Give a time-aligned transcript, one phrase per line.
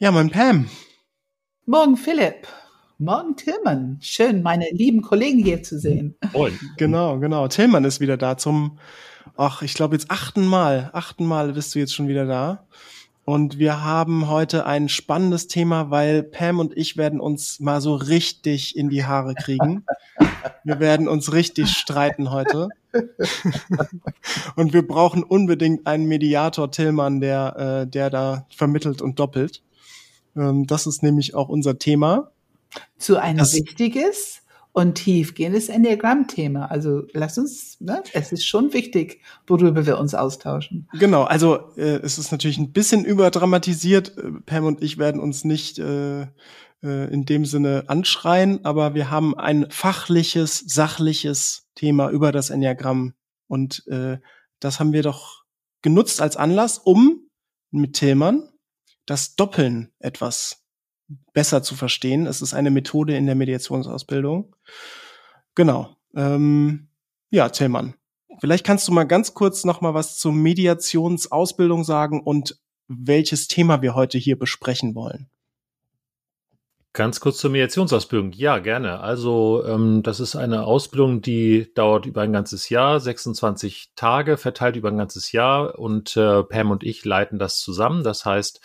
[0.00, 0.68] Ja, mein Pam.
[1.66, 2.46] Morgen Philipp.
[2.98, 3.98] Morgen Tillmann.
[4.00, 6.14] Schön, meine lieben Kollegen hier zu sehen.
[6.32, 6.56] Moin.
[6.76, 7.48] Genau, genau.
[7.48, 8.78] Tillmann ist wieder da zum,
[9.36, 10.90] ach, ich glaube jetzt achten Mal.
[10.92, 12.64] Achten Mal bist du jetzt schon wieder da.
[13.24, 17.96] Und wir haben heute ein spannendes Thema, weil Pam und ich werden uns mal so
[17.96, 19.84] richtig in die Haare kriegen.
[20.62, 22.68] Wir werden uns richtig streiten heute.
[24.54, 29.60] und wir brauchen unbedingt einen Mediator, Tillmann, der, äh, der da vermittelt und doppelt.
[30.38, 32.30] Ähm, das ist nämlich auch unser Thema.
[32.98, 36.66] Zu ein das, wichtiges und tiefgehendes Enneagramm-Thema.
[36.66, 40.88] Also lass uns, ne, es ist schon wichtig, worüber wir uns austauschen.
[40.92, 44.16] Genau, also äh, es ist natürlich ein bisschen überdramatisiert.
[44.16, 49.10] Äh, Pam und ich werden uns nicht äh, äh, in dem Sinne anschreien, aber wir
[49.10, 53.14] haben ein fachliches, sachliches Thema über das Enneagramm.
[53.48, 54.18] Und äh,
[54.60, 55.44] das haben wir doch
[55.82, 57.28] genutzt als Anlass, um
[57.70, 58.48] mit Tillmann
[59.08, 60.64] das Doppeln etwas
[61.32, 62.26] besser zu verstehen.
[62.26, 64.54] Es ist eine Methode in der Mediationsausbildung.
[65.54, 65.96] Genau.
[66.14, 66.88] Ähm,
[67.30, 67.94] ja, Tillmann,
[68.38, 73.80] vielleicht kannst du mal ganz kurz noch mal was zur Mediationsausbildung sagen und welches Thema
[73.80, 75.30] wir heute hier besprechen wollen.
[76.98, 78.32] Ganz kurz zur Mediationsausbildung.
[78.32, 78.98] Ja, gerne.
[78.98, 84.74] Also ähm, das ist eine Ausbildung, die dauert über ein ganzes Jahr, 26 Tage, verteilt
[84.74, 88.02] über ein ganzes Jahr und äh, Pam und ich leiten das zusammen.
[88.02, 88.60] Das heißt,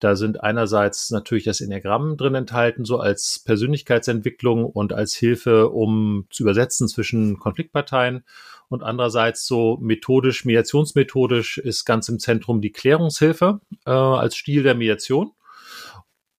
[0.00, 6.26] da sind einerseits natürlich das Enneagramm drin enthalten, so als Persönlichkeitsentwicklung und als Hilfe, um
[6.30, 8.24] zu übersetzen zwischen Konfliktparteien.
[8.70, 14.74] Und andererseits so methodisch, mediationsmethodisch ist ganz im Zentrum die Klärungshilfe äh, als Stil der
[14.74, 15.32] Mediation.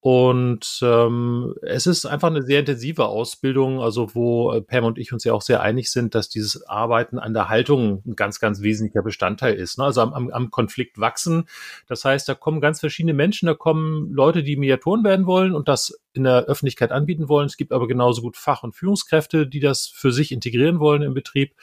[0.08, 5.12] Und ähm, es ist einfach eine sehr intensive Ausbildung, also wo äh, Pam und ich
[5.12, 8.62] uns ja auch sehr einig sind, dass dieses Arbeiten an der Haltung ein ganz, ganz
[8.62, 9.80] wesentlicher Bestandteil ist.
[9.80, 9.86] Ne?
[9.86, 11.50] Also am, am, am Konflikt wachsen.
[11.88, 15.68] Das heißt, da kommen ganz verschiedene Menschen, da kommen Leute, die Mediatoren werden wollen und
[15.68, 17.48] das in der Öffentlichkeit anbieten wollen.
[17.48, 21.16] Es gibt aber genauso gut Fach- und Führungskräfte, die das für sich integrieren wollen im
[21.16, 21.56] Betrieb.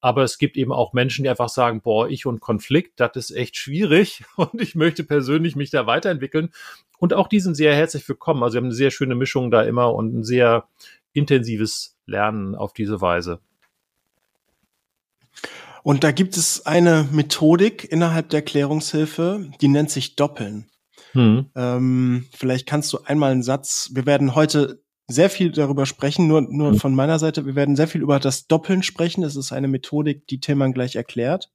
[0.00, 3.30] Aber es gibt eben auch Menschen, die einfach sagen, boah, ich und Konflikt, das ist
[3.32, 6.50] echt schwierig und ich möchte persönlich mich da weiterentwickeln.
[6.98, 8.42] Und auch die sind sehr herzlich willkommen.
[8.42, 10.64] Also wir haben eine sehr schöne Mischung da immer und ein sehr
[11.12, 13.40] intensives Lernen auf diese Weise.
[15.82, 20.66] Und da gibt es eine Methodik innerhalb der Klärungshilfe, die nennt sich Doppeln.
[21.12, 21.46] Hm.
[21.54, 26.42] Ähm, vielleicht kannst du einmal einen Satz, wir werden heute sehr viel darüber sprechen, nur,
[26.42, 26.78] nur hm.
[26.78, 29.22] von meiner Seite, wir werden sehr viel über das Doppeln sprechen.
[29.22, 31.50] Das ist eine Methodik, die Tillmann gleich erklärt.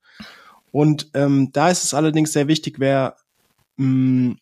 [0.71, 3.17] Und ähm, da ist es allerdings sehr wichtig, wer
[3.77, 4.37] mh, hm,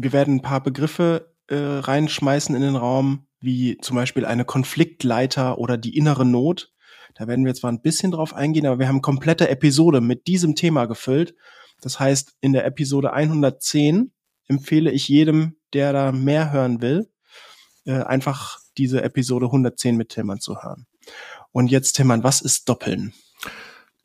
[0.00, 5.58] wir werden ein paar Begriffe äh, reinschmeißen in den Raum, wie zum Beispiel eine Konfliktleiter
[5.58, 6.72] oder die innere Not.
[7.16, 10.54] Da werden wir zwar ein bisschen drauf eingehen, aber wir haben komplette Episode mit diesem
[10.54, 11.34] Thema gefüllt.
[11.80, 14.12] Das heißt, in der Episode 110
[14.46, 17.10] empfehle ich jedem, der da mehr hören will,
[17.84, 20.86] äh, einfach diese Episode 110 mit Tillmann zu hören.
[21.50, 23.14] Und jetzt, Tillmann, was ist Doppeln?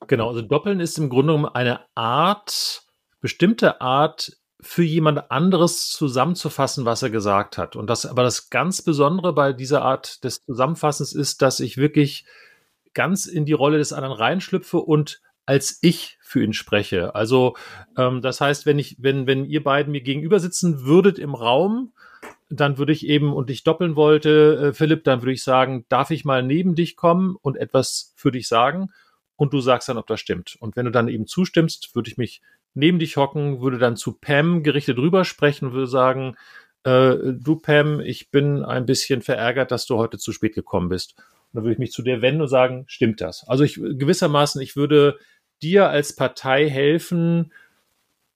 [0.07, 2.83] Genau, also Doppeln ist im Grunde genommen eine Art,
[3.21, 4.31] bestimmte Art,
[4.63, 7.75] für jemand anderes zusammenzufassen, was er gesagt hat.
[7.75, 12.25] Und das, aber das ganz Besondere bei dieser Art des Zusammenfassens ist, dass ich wirklich
[12.93, 17.15] ganz in die Rolle des anderen reinschlüpfe und als ich für ihn spreche.
[17.15, 17.55] Also
[17.97, 21.91] ähm, das heißt, wenn ich, wenn, wenn ihr beiden mir gegenüber sitzen würdet im Raum,
[22.49, 26.11] dann würde ich eben und ich doppeln wollte, äh, Philipp, dann würde ich sagen, darf
[26.11, 28.91] ich mal neben dich kommen und etwas für dich sagen?
[29.35, 30.55] Und du sagst dann, ob das stimmt.
[30.59, 32.41] Und wenn du dann eben zustimmst, würde ich mich
[32.73, 36.35] neben dich hocken, würde dann zu Pam gerichtet rüber sprechen und würde sagen,
[36.83, 41.15] äh, du Pam, ich bin ein bisschen verärgert, dass du heute zu spät gekommen bist.
[41.17, 43.47] Und dann würde ich mich zu dir wenden und sagen, stimmt das?
[43.47, 45.17] Also ich gewissermaßen, ich würde
[45.61, 47.53] dir als Partei helfen,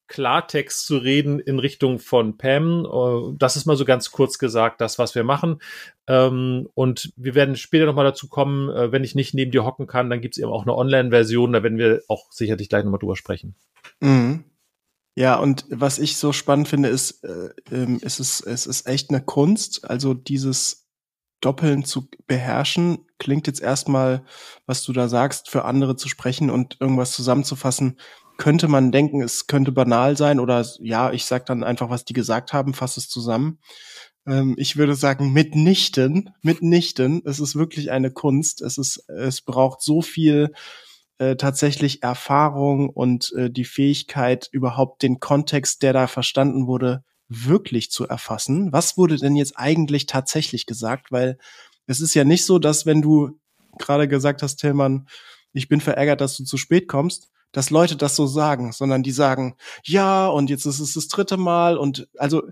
[0.07, 2.85] Klartext zu reden in Richtung von Pam.
[2.85, 5.61] Äh, das ist mal so ganz kurz gesagt, das, was wir machen.
[6.07, 9.87] Ähm, und wir werden später nochmal dazu kommen, äh, wenn ich nicht neben dir hocken
[9.87, 12.99] kann, dann gibt es eben auch eine Online-Version, da werden wir auch sicherlich gleich nochmal
[12.99, 13.55] drüber sprechen.
[13.99, 14.43] Mhm.
[15.15, 19.09] Ja, und was ich so spannend finde, ist, äh, ähm, es ist, es ist echt
[19.09, 19.89] eine Kunst.
[19.89, 20.87] Also dieses
[21.41, 24.23] Doppeln zu beherrschen, klingt jetzt erstmal,
[24.65, 27.97] was du da sagst, für andere zu sprechen und irgendwas zusammenzufassen,
[28.37, 32.13] könnte man denken, es könnte banal sein oder ja, ich sag dann einfach, was die
[32.13, 33.59] gesagt haben, fasse es zusammen.
[34.27, 37.21] Ähm, ich würde sagen, mitnichten, mitnichten.
[37.25, 38.61] Es ist wirklich eine Kunst.
[38.61, 40.51] Es ist, es braucht so viel
[41.17, 47.91] äh, tatsächlich Erfahrung und äh, die Fähigkeit, überhaupt den Kontext, der da verstanden wurde, wirklich
[47.91, 48.71] zu erfassen.
[48.71, 51.11] Was wurde denn jetzt eigentlich tatsächlich gesagt?
[51.11, 51.37] Weil
[51.87, 53.39] es ist ja nicht so, dass wenn du
[53.79, 55.07] gerade gesagt hast, Tillmann,
[55.53, 59.11] ich bin verärgert, dass du zu spät kommst, dass Leute das so sagen, sondern die
[59.11, 62.43] sagen, ja, und jetzt ist es das dritte Mal und also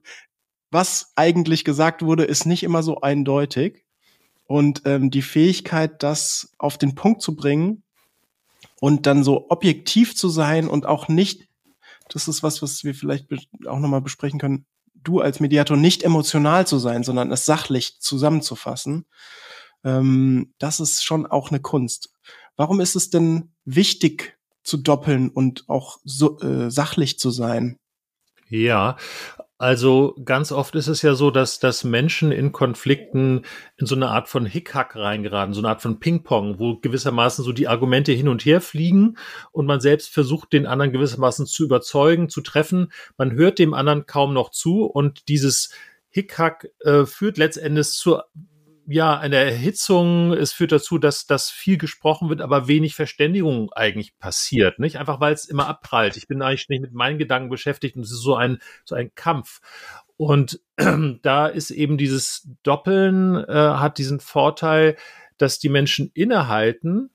[0.71, 3.85] was eigentlich gesagt wurde, ist nicht immer so eindeutig.
[4.47, 7.83] Und ähm, die Fähigkeit, das auf den Punkt zu bringen
[8.79, 11.47] und dann so objektiv zu sein und auch nicht,
[12.09, 13.27] das ist was, was wir vielleicht
[13.67, 19.05] auch nochmal besprechen können, du als Mediator nicht emotional zu sein, sondern es sachlich zusammenzufassen,
[19.83, 22.13] ähm, das ist schon auch eine Kunst.
[22.57, 24.34] Warum ist es denn wichtig
[24.65, 27.77] zu doppeln und auch so, äh, sachlich zu sein?
[28.49, 28.97] Ja,
[29.57, 33.43] also ganz oft ist es ja so, dass, dass Menschen in Konflikten
[33.77, 37.53] in so eine Art von Hickhack reingeraten, so eine Art von Ping-Pong, wo gewissermaßen so
[37.53, 39.17] die Argumente hin und her fliegen
[39.53, 42.91] und man selbst versucht, den anderen gewissermaßen zu überzeugen, zu treffen.
[43.17, 45.69] Man hört dem anderen kaum noch zu und dieses
[46.09, 48.25] Hickhack äh, führt letztendlich zur
[48.87, 50.33] ja, eine Erhitzung.
[50.33, 54.97] Es führt dazu, dass, dass viel gesprochen wird, aber wenig Verständigung eigentlich passiert, nicht?
[54.97, 56.17] Einfach weil es immer abprallt.
[56.17, 59.13] Ich bin eigentlich nicht mit meinen Gedanken beschäftigt und es ist so ein, so ein
[59.15, 59.61] Kampf.
[60.17, 60.85] Und äh,
[61.21, 64.95] da ist eben dieses Doppeln, äh, hat diesen Vorteil,
[65.37, 67.09] dass die Menschen innehalten,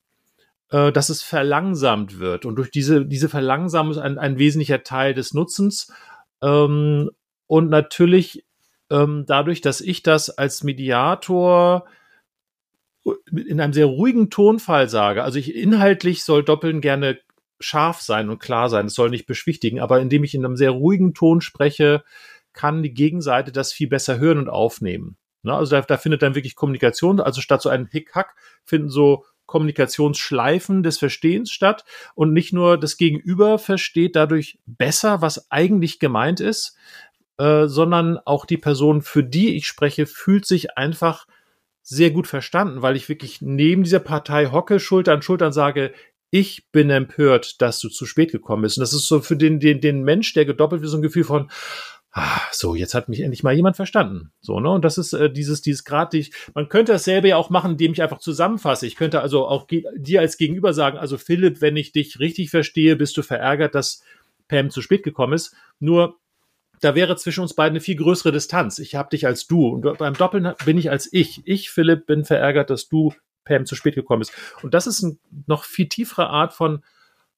[0.70, 2.44] äh, dass es verlangsamt wird.
[2.46, 5.93] Und durch diese, diese Verlangsamung ist ein, ein wesentlicher Teil des Nutzens.
[6.43, 7.11] Ähm,
[7.46, 8.44] und natürlich
[8.91, 11.87] ähm, dadurch, dass ich das als Mediator
[13.33, 17.19] in einem sehr ruhigen Tonfall sage, also ich inhaltlich soll Doppeln gerne
[17.61, 20.71] scharf sein und klar sein, es soll nicht beschwichtigen, aber indem ich in einem sehr
[20.71, 22.03] ruhigen Ton spreche,
[22.53, 25.17] kann die Gegenseite das viel besser hören und aufnehmen.
[25.43, 25.55] Ne?
[25.55, 28.35] Also da, da findet dann wirklich Kommunikation, also statt so einem Hickhack
[28.65, 31.85] finden so Kommunikationsschleifen des Verstehens statt
[32.15, 36.77] und nicht nur das Gegenüber versteht dadurch besser, was eigentlich gemeint ist,
[37.41, 41.27] äh, sondern auch die Person, für die ich spreche, fühlt sich einfach
[41.83, 45.95] sehr gut verstanden, weil ich wirklich neben dieser Partei hocke, Schulter an Schulter und sage,
[46.29, 48.77] ich bin empört, dass du zu spät gekommen bist.
[48.77, 51.25] Und das ist so für den, den, den Mensch, der gedoppelt wird, so ein Gefühl
[51.25, 51.51] von,
[52.13, 54.33] ah, so, jetzt hat mich endlich mal jemand verstanden.
[54.43, 54.71] So, ne?
[54.71, 57.73] Und das ist äh, dieses, dieses Grad, die ich, man könnte dasselbe ja auch machen,
[57.73, 58.87] indem ich einfach zusammenfasse.
[58.87, 59.67] Ich könnte also auch
[59.97, 64.03] dir als Gegenüber sagen, also Philipp, wenn ich dich richtig verstehe, bist du verärgert, dass
[64.47, 65.55] Pam zu spät gekommen ist.
[65.79, 66.21] Nur
[66.81, 68.79] da wäre zwischen uns beiden eine viel größere Distanz.
[68.79, 71.43] Ich habe dich als du und beim Doppeln bin ich als ich.
[71.44, 74.32] Ich, Philipp, bin verärgert, dass du, Pam, zu spät gekommen bist.
[74.62, 75.17] Und das ist eine
[75.47, 76.82] noch viel tiefere Art von,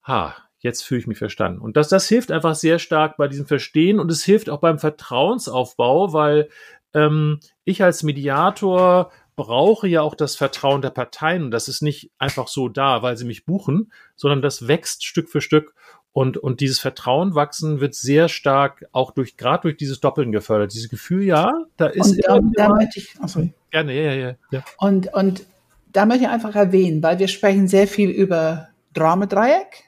[0.05, 1.61] ha, jetzt fühle ich mich verstanden.
[1.61, 4.79] Und das, das hilft einfach sehr stark bei diesem Verstehen und es hilft auch beim
[4.79, 6.49] Vertrauensaufbau, weil
[6.95, 12.13] ähm, ich als Mediator brauche ja auch das Vertrauen der Parteien und das ist nicht
[12.19, 15.75] einfach so da, weil sie mich buchen, sondern das wächst Stück für Stück
[16.13, 20.75] und, und dieses Vertrauen wachsen wird sehr stark auch durch, gerade durch dieses Doppeln gefördert.
[20.75, 22.29] Dieses Gefühl, ja, da ist.
[22.29, 23.55] Und da, da möchte ich, oh sorry.
[23.71, 24.65] Gerne, ja, ja, ja.
[24.77, 25.47] Und, und
[25.93, 29.85] da möchte ich einfach erwähnen, weil wir sprechen sehr viel über Dramadreieck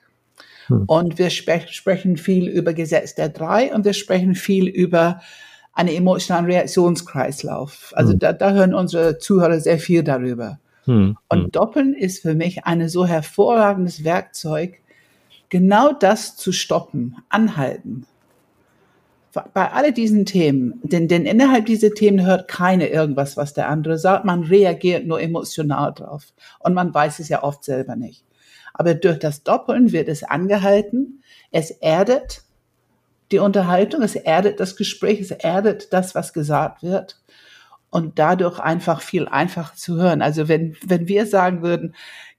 [0.68, 0.84] hm.
[0.86, 5.20] und wir spe sprechen viel über Gesetz der Drei und wir sprechen viel über
[5.74, 7.92] einen emotionalen Reaktionskreislauf.
[7.94, 8.18] Also hm.
[8.18, 10.58] da, da hören unsere Zuhörer sehr viel darüber.
[10.84, 11.18] Hm.
[11.28, 11.50] Und hm.
[11.50, 14.80] Doppeln ist für mich ein so hervorragendes Werkzeug,
[15.48, 18.06] genau das zu stoppen, anhalten.
[19.52, 23.98] Bei all diesen Themen, denn, denn innerhalb dieser Themen hört keiner irgendwas, was der andere
[23.98, 24.24] sagt.
[24.24, 26.32] Man reagiert nur emotional drauf.
[26.60, 28.24] Und man weiß es ja oft selber nicht.
[28.74, 31.22] Aber durch das Doppeln wird es angehalten.
[31.50, 32.42] Es erdet
[33.32, 37.20] die Unterhaltung, es erdet das Gespräch, es erdet das, was gesagt wird.
[37.90, 40.22] Und dadurch einfach viel einfacher zu hören.
[40.22, 41.94] Also wenn, wenn wir sagen würden,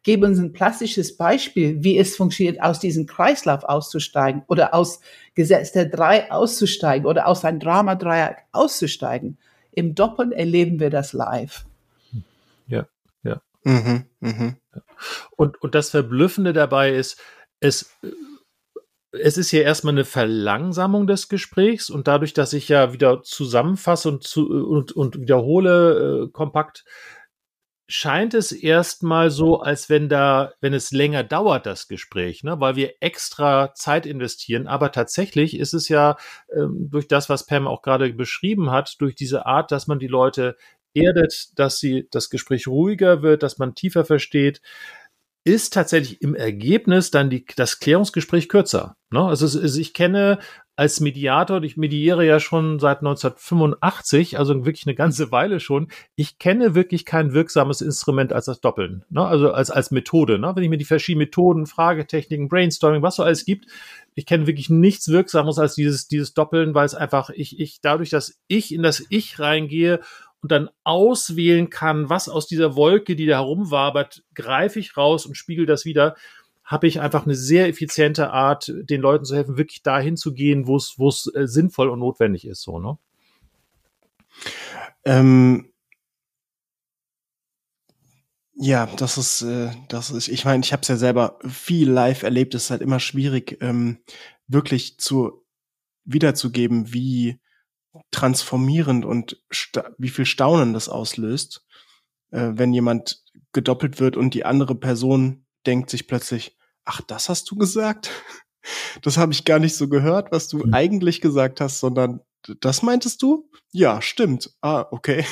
[0.06, 5.02] gebe uns ein plastisches Beispiel, wie es funktioniert, aus diesem Kreislauf auszusteigen oder aus
[5.34, 9.40] Gesetz der Drei auszusteigen oder aus einem Drama-Dreieck auszusteigen.
[9.72, 11.66] Im Doppeln erleben wir das live.
[12.68, 12.88] Ja,
[13.24, 13.42] ja.
[13.64, 14.56] Mhm, mh.
[15.36, 17.20] Und, und das Verblüffende dabei ist,
[17.60, 17.92] es,
[19.12, 24.10] es ist ja erstmal eine Verlangsamung des Gesprächs und dadurch, dass ich ja wieder zusammenfasse
[24.10, 26.86] und, zu, und, und wiederhole äh, kompakt,
[27.88, 32.60] scheint es erstmal so, als wenn da, wenn es länger dauert, das Gespräch, ne?
[32.60, 34.68] weil wir extra Zeit investieren.
[34.68, 36.18] Aber tatsächlich ist es ja
[36.56, 40.08] ähm, durch das, was Pam auch gerade beschrieben hat, durch diese Art, dass man die
[40.08, 40.56] Leute
[40.96, 44.62] erdet, dass sie das Gespräch ruhiger wird, dass man tiefer versteht,
[45.44, 48.98] ist tatsächlich im Ergebnis dann die, das Klärungsgespräch kürzer.
[49.12, 49.24] Ne?
[49.24, 50.40] Also, also ich kenne
[50.78, 55.88] als Mediator, ich mediere ja schon seit 1985, also wirklich eine ganze Weile schon.
[56.16, 59.26] Ich kenne wirklich kein wirksames Instrument als das Doppeln, ne?
[59.26, 60.38] also als, als Methode.
[60.38, 60.52] Ne?
[60.54, 63.68] Wenn ich mir die verschiedenen Methoden, Fragetechniken, Brainstorming, was so alles gibt,
[64.16, 68.10] ich kenne wirklich nichts Wirksames als dieses, dieses Doppeln, weil es einfach, ich, ich, dadurch,
[68.10, 70.02] dass ich in das Ich reingehe
[70.42, 75.36] und dann auswählen kann, was aus dieser Wolke, die da herumwabert, greife ich raus und
[75.36, 76.16] spiegel das wieder
[76.66, 80.68] habe ich einfach eine sehr effiziente Art, den Leuten zu helfen, wirklich dahin zu gehen,
[80.68, 82.98] wo es, wo es äh, sinnvoll und notwendig ist, so, ne?
[85.06, 85.72] Ähm,
[88.56, 92.24] ja, das ist, äh, das ist, ich meine, ich habe es ja selber viel live
[92.24, 92.56] erlebt.
[92.56, 94.00] Es ist halt immer schwierig, ähm,
[94.48, 95.46] wirklich zu
[96.06, 97.40] wiederzugeben, wie
[98.12, 99.42] transformierend und
[99.98, 101.66] wie viel Staunen das auslöst,
[102.32, 106.55] äh, wenn jemand gedoppelt wird und die andere Person denkt sich plötzlich,
[106.86, 108.10] ach, das hast du gesagt?
[109.04, 110.74] Das habe ich gar nicht so gehört, was du mhm.
[110.74, 112.22] eigentlich gesagt hast, sondern
[112.62, 113.48] das meintest du?
[113.72, 114.56] Ja, stimmt.
[114.62, 115.24] Ah, okay.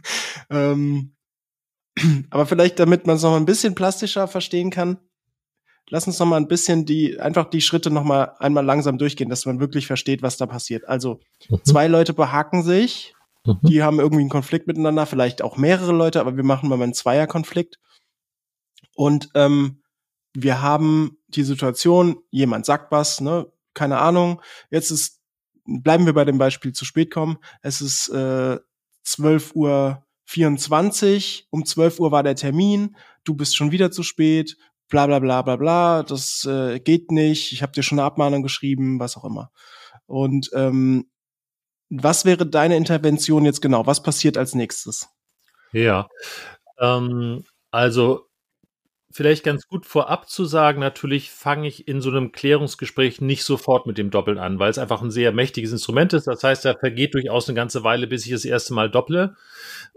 [0.50, 1.14] ähm,
[2.30, 4.98] aber vielleicht, damit man es noch ein bisschen plastischer verstehen kann,
[5.90, 9.30] lass uns noch mal ein bisschen die, einfach die Schritte noch mal einmal langsam durchgehen,
[9.30, 10.88] dass man wirklich versteht, was da passiert.
[10.88, 11.64] Also, mhm.
[11.64, 13.58] zwei Leute behaken sich, mhm.
[13.62, 16.94] die haben irgendwie einen Konflikt miteinander, vielleicht auch mehrere Leute, aber wir machen mal einen
[16.94, 17.78] Zweierkonflikt.
[18.94, 19.82] Und ähm,
[20.42, 24.40] wir haben die Situation, jemand sagt was, ne, keine Ahnung,
[24.70, 25.20] jetzt ist,
[25.64, 28.58] bleiben wir bei dem Beispiel zu spät kommen, es ist äh,
[29.02, 34.56] 12 Uhr 24, um 12 Uhr war der Termin, du bist schon wieder zu spät,
[34.88, 38.42] bla bla bla bla bla, das äh, geht nicht, ich habe dir schon eine Abmahnung
[38.42, 39.50] geschrieben, was auch immer.
[40.06, 41.10] Und ähm,
[41.90, 43.86] was wäre deine Intervention jetzt genau?
[43.86, 45.08] Was passiert als nächstes?
[45.72, 46.08] Ja,
[46.78, 48.27] ähm, also
[49.18, 53.84] vielleicht ganz gut vorab zu sagen, natürlich fange ich in so einem Klärungsgespräch nicht sofort
[53.84, 56.28] mit dem Doppeln an, weil es einfach ein sehr mächtiges Instrument ist.
[56.28, 59.34] Das heißt, da vergeht durchaus eine ganze Weile, bis ich das erste Mal dopple.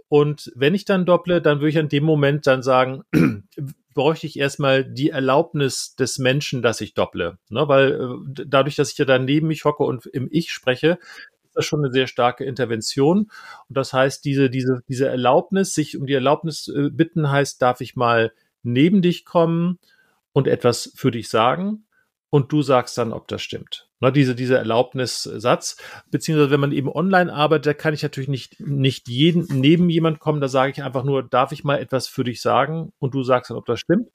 [0.07, 3.03] Und wenn ich dann dopple, dann würde ich an dem Moment dann sagen,
[3.93, 7.37] bräuchte ich erstmal die Erlaubnis des Menschen, dass ich dopple.
[7.49, 7.67] Ne?
[7.67, 10.97] Weil äh, dadurch, dass ich ja dann neben mich hocke und im Ich spreche,
[11.43, 13.29] ist das schon eine sehr starke Intervention.
[13.69, 17.81] Und das heißt, diese, diese, diese Erlaubnis, sich um die Erlaubnis äh, bitten, heißt, darf
[17.81, 18.31] ich mal
[18.63, 19.79] neben dich kommen
[20.33, 21.85] und etwas für dich sagen?
[22.29, 23.89] Und du sagst dann, ob das stimmt.
[23.99, 25.77] Ne, diese, dieser Erlaubnissatz,
[26.09, 30.19] beziehungsweise wenn man eben online arbeitet, da kann ich natürlich nicht, nicht jeden, neben jemand
[30.19, 33.21] kommen, da sage ich einfach nur, darf ich mal etwas für dich sagen und du
[33.21, 34.09] sagst dann, ob das stimmt.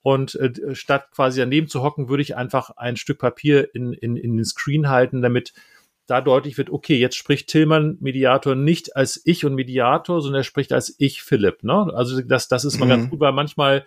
[0.00, 4.16] Und äh, statt quasi daneben zu hocken, würde ich einfach ein Stück Papier in, in,
[4.16, 5.52] in den Screen halten, damit
[6.06, 10.44] da deutlich wird, okay, jetzt spricht Tillmann Mediator nicht als ich und Mediator, sondern er
[10.44, 11.64] spricht als ich Philipp.
[11.64, 11.90] Ne?
[11.94, 12.90] Also das, das ist mal mhm.
[12.90, 13.84] ganz gut, weil manchmal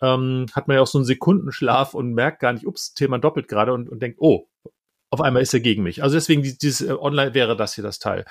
[0.00, 3.48] ähm, hat man ja auch so einen Sekundenschlaf und merkt gar nicht, ups, Tillmann doppelt
[3.48, 4.48] gerade und, und denkt, oh,
[5.10, 6.02] auf einmal ist er gegen mich.
[6.02, 8.24] Also deswegen dieses äh, Online wäre das hier das Teil.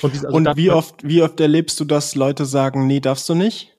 [0.00, 3.28] Und, dieses, also und wie oft wie oft erlebst du, dass Leute sagen, nee, darfst
[3.28, 3.75] du nicht?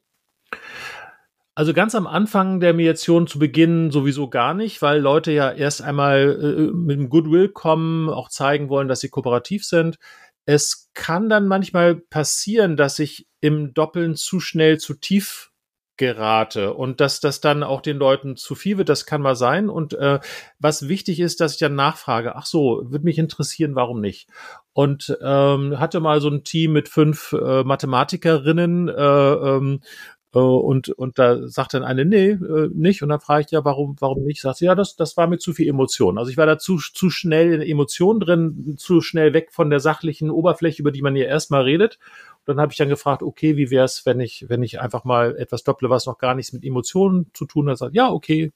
[1.58, 5.82] Also ganz am Anfang der Mediation zu Beginn sowieso gar nicht, weil Leute ja erst
[5.82, 9.98] einmal äh, mit dem Goodwill kommen, auch zeigen wollen, dass sie kooperativ sind.
[10.46, 15.50] Es kann dann manchmal passieren, dass ich im Doppeln zu schnell zu tief
[15.98, 19.68] gerate und dass das dann auch den Leuten zu viel wird, das kann mal sein.
[19.68, 20.20] Und äh,
[20.60, 24.30] was wichtig ist, dass ich dann nachfrage, ach so, würde mich interessieren, warum nicht?
[24.74, 30.90] Und ähm, hatte mal so ein Team mit fünf äh, Mathematikerinnen äh, ähm, äh, und,
[30.90, 33.04] und da sagt dann eine, nee, äh, nicht.
[33.04, 34.42] Und dann frage ich ja, warum, warum nicht?
[34.42, 36.18] Sagt sie, ja, das, das war mir zu viel Emotion.
[36.18, 39.80] Also ich war da zu, zu schnell in Emotionen drin, zu schnell weg von der
[39.80, 42.00] sachlichen Oberfläche, über die man ja erstmal redet
[42.48, 45.36] dann habe ich dann gefragt, okay, wie wäre es, wenn ich, wenn ich einfach mal
[45.36, 48.54] etwas dopple, was noch gar nichts mit Emotionen zu tun hat, sagt, ja, okay.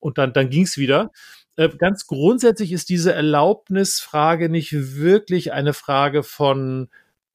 [0.00, 1.10] Und dann, dann ging es wieder.
[1.56, 6.88] Äh, ganz grundsätzlich ist diese Erlaubnisfrage nicht wirklich eine Frage von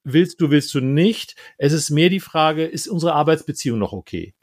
[0.04, 1.36] willst du, willst du nicht.
[1.58, 4.34] Es ist mehr die Frage, ist unsere Arbeitsbeziehung noch okay?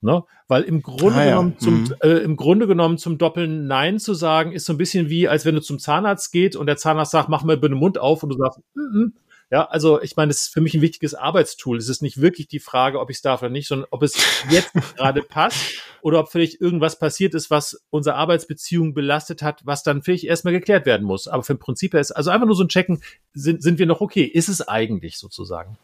[0.00, 0.24] Ne?
[0.48, 1.30] Weil im Grunde ah, ja.
[1.30, 1.94] genommen zum, mhm.
[2.02, 5.44] äh, im Grunde genommen zum Doppeln Nein zu sagen, ist so ein bisschen wie, als
[5.44, 8.22] wenn du zum Zahnarzt geht und der Zahnarzt sagt, mach mal bitte den Mund auf
[8.24, 9.12] und du sagst, mm -mm,
[9.52, 11.76] ja, also ich meine, das ist für mich ein wichtiges Arbeitstool.
[11.76, 14.14] Es ist nicht wirklich die Frage, ob ich es darf oder nicht, sondern ob es
[14.48, 19.82] jetzt gerade passt oder ob vielleicht irgendwas passiert ist, was unsere Arbeitsbeziehung belastet hat, was
[19.82, 21.28] dann vielleicht erstmal geklärt werden muss.
[21.28, 23.02] Aber für ein Prinzip ist also einfach nur so ein Checken,
[23.34, 24.24] sind, sind wir noch okay?
[24.24, 25.76] Ist es eigentlich sozusagen?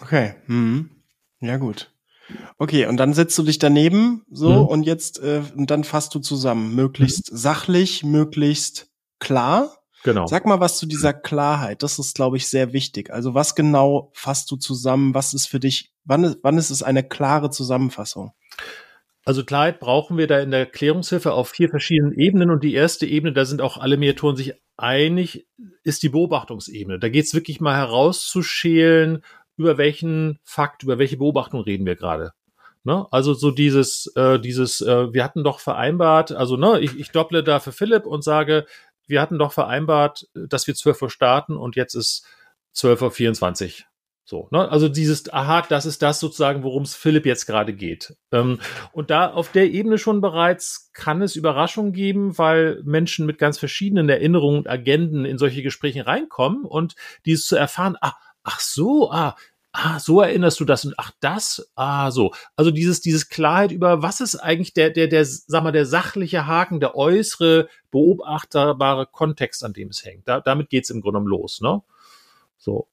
[0.00, 0.34] Okay.
[0.46, 0.88] Hm.
[1.40, 1.92] Ja, gut.
[2.56, 4.68] Okay, und dann setzt du dich daneben so mhm.
[4.68, 7.36] und jetzt äh, und dann fasst du zusammen, möglichst mhm.
[7.36, 10.28] sachlich, möglichst klar Genau.
[10.28, 11.82] Sag mal was zu dieser Klarheit.
[11.82, 13.10] Das ist, glaube ich, sehr wichtig.
[13.10, 15.14] Also was genau fasst du zusammen?
[15.14, 18.30] Was ist für dich, wann, wann ist es eine klare Zusammenfassung?
[19.24, 23.04] Also Klarheit brauchen wir da in der Klärungshilfe auf vier verschiedenen Ebenen und die erste
[23.04, 25.48] Ebene, da sind auch alle Mediatoren sich einig,
[25.82, 27.00] ist die Beobachtungsebene.
[27.00, 29.24] Da geht es wirklich mal herauszuschälen,
[29.56, 32.30] über welchen Fakt, über welche Beobachtung reden wir gerade.
[32.86, 33.04] Ne?
[33.10, 37.42] Also so dieses, äh, dieses, äh, wir hatten doch vereinbart, also ne, ich, ich dopple
[37.42, 38.66] da für Philipp und sage,
[39.06, 42.26] wir hatten doch vereinbart, dass wir 12 Uhr starten und jetzt ist
[42.74, 43.86] 12.24 Uhr.
[44.28, 44.68] So, ne?
[44.68, 48.16] Also dieses, aha, das ist das sozusagen, worum es Philipp jetzt gerade geht.
[48.32, 48.58] Ähm,
[48.90, 53.56] und da auf der Ebene schon bereits kann es Überraschungen geben, weil Menschen mit ganz
[53.56, 59.12] verschiedenen Erinnerungen und Agenden in solche Gespräche reinkommen und dieses zu erfahren, ah, ach so,
[59.12, 59.36] ah,
[59.76, 62.32] ah, so erinnerst du das und ach, das, ah, so.
[62.56, 66.46] Also dieses, dieses Klarheit über, was ist eigentlich der, der, der, sag mal, der sachliche
[66.46, 70.26] Haken, der äußere, beobachterbare Kontext, an dem es hängt.
[70.26, 71.82] Da, damit geht's im Grunde los, ne?
[72.56, 72.88] So.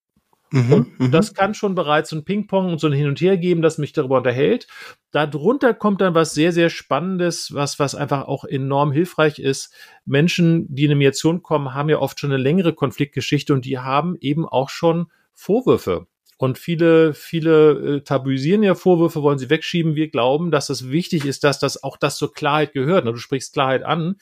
[0.51, 1.11] Mhm, und mhm.
[1.11, 3.79] das kann schon bereits so ein Ping-Pong und so ein Hin und Her geben, das
[3.79, 4.67] mich darüber unterhält.
[5.11, 9.73] Darunter kommt dann was sehr, sehr Spannendes, was, was einfach auch enorm hilfreich ist.
[10.05, 13.79] Menschen, die in eine Mediation kommen, haben ja oft schon eine längere Konfliktgeschichte und die
[13.79, 16.05] haben eben auch schon Vorwürfe.
[16.37, 19.95] Und viele, viele äh, tabuisieren ja Vorwürfe, wollen sie wegschieben.
[19.95, 23.05] Wir glauben, dass es wichtig ist, dass das auch das zur Klarheit gehört.
[23.05, 24.15] Du sprichst Klarheit an,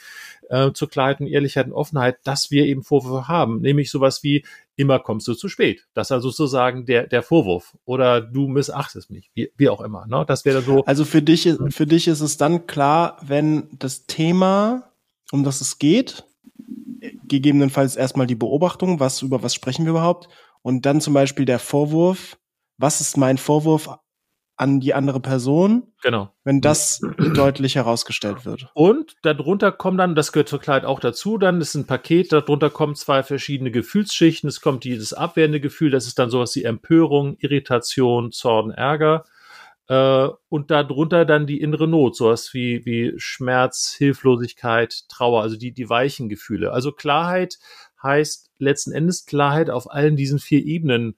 [0.49, 3.61] äh, zur Klarheit und Ehrlichkeit und Offenheit, dass wir eben Vorwürfe haben.
[3.61, 4.43] Nämlich sowas wie,
[4.81, 5.85] immer kommst du zu spät.
[5.93, 7.77] Das ist also sozusagen der, der Vorwurf.
[7.85, 10.07] Oder du missachtest mich, wie, wie auch immer.
[10.07, 10.25] Ne?
[10.27, 10.83] Das wäre so.
[10.85, 14.91] Also für dich, für dich ist es dann klar, wenn das Thema,
[15.31, 16.25] um das es geht,
[17.27, 20.27] gegebenenfalls erstmal die Beobachtung, was, über was sprechen wir überhaupt,
[20.61, 22.37] und dann zum Beispiel der Vorwurf,
[22.77, 23.89] was ist mein Vorwurf
[24.61, 25.91] an die andere Person.
[26.03, 26.31] Genau.
[26.43, 28.69] Wenn das deutlich herausgestellt wird.
[28.75, 32.69] Und darunter kommen dann, das gehört zur Klarheit auch dazu, dann ist ein Paket, darunter
[32.69, 34.47] kommen zwei verschiedene Gefühlsschichten.
[34.47, 39.25] Es kommt dieses abwehrende Gefühl, das ist dann sowas wie Empörung, Irritation, Zorn, Ärger.
[39.87, 45.73] Äh, und darunter dann die innere Not, sowas wie, wie Schmerz, Hilflosigkeit, Trauer, also die,
[45.73, 46.71] die weichen Gefühle.
[46.71, 47.57] Also Klarheit
[48.01, 51.15] heißt letzten Endes Klarheit auf allen diesen vier Ebenen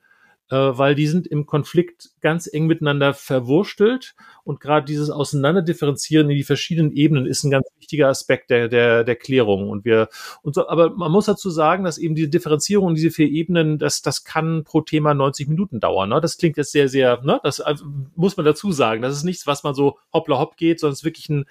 [0.53, 4.13] äh, weil die sind im Konflikt ganz eng miteinander verwurstelt
[4.43, 9.03] und gerade dieses Auseinanderdifferenzieren in die verschiedenen Ebenen ist ein ganz wichtiger Aspekt der, der,
[9.03, 9.69] der Klärung.
[9.69, 10.09] Und wir,
[10.41, 13.79] und so, aber man muss dazu sagen, dass eben diese Differenzierung in diese vier Ebenen,
[13.79, 16.09] das, das kann pro Thema 90 Minuten dauern.
[16.09, 16.21] Ne?
[16.21, 17.39] Das klingt jetzt sehr, sehr, ne?
[17.43, 17.75] das äh,
[18.15, 19.01] muss man dazu sagen.
[19.01, 21.45] Das ist nichts, was man so hoppla hopp geht, sondern es ist wirklich ein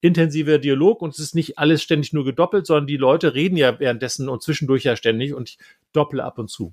[0.00, 3.78] intensiver Dialog und es ist nicht alles ständig nur gedoppelt, sondern die Leute reden ja
[3.80, 5.58] währenddessen und zwischendurch ja ständig und ich
[5.92, 6.72] dopple ab und zu.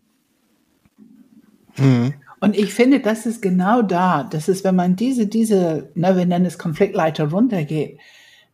[1.78, 2.14] Mhm.
[2.40, 4.24] Und ich finde, das ist genau da.
[4.24, 8.00] Das ist, wenn man diese, diese, ne, wir nennen es Konfliktleiter runtergeht,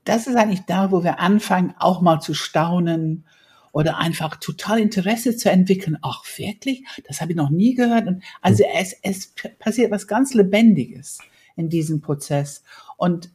[0.05, 3.25] das ist eigentlich da, wo wir anfangen, auch mal zu staunen
[3.71, 5.97] oder einfach total Interesse zu entwickeln.
[6.01, 6.83] Ach, wirklich?
[7.07, 8.07] Das habe ich noch nie gehört.
[8.07, 11.19] Und also es, es passiert was ganz Lebendiges
[11.55, 12.63] in diesem Prozess.
[12.97, 13.29] Und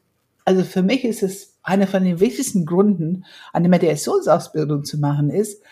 [0.47, 5.63] also für mich ist es einer von den wichtigsten Gründen, eine Mediationsausbildung zu machen, ist,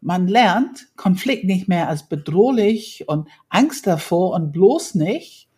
[0.00, 5.48] man lernt Konflikt nicht mehr als bedrohlich und Angst davor und bloß nicht,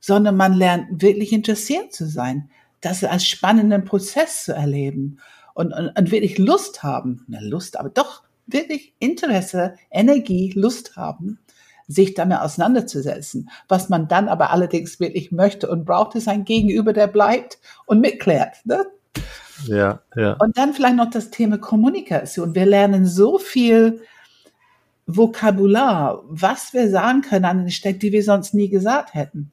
[0.00, 2.50] sondern man lernt wirklich interessiert zu sein,
[2.80, 5.18] das als spannenden Prozess zu erleben
[5.54, 11.40] und, und, und wirklich Lust haben, ne Lust, aber doch wirklich Interesse, Energie, Lust haben,
[11.86, 13.50] sich damit auseinanderzusetzen.
[13.68, 18.00] Was man dann aber allerdings wirklich möchte und braucht, ist ein Gegenüber, der bleibt und
[18.00, 18.64] mitklärt.
[18.64, 18.84] Ne?
[19.66, 20.32] Ja, ja.
[20.34, 22.54] Und dann vielleicht noch das Thema Kommunikation.
[22.54, 24.02] Wir lernen so viel
[25.06, 29.50] Vokabular, was wir sagen können an den Stellen, die wir sonst nie gesagt hätten.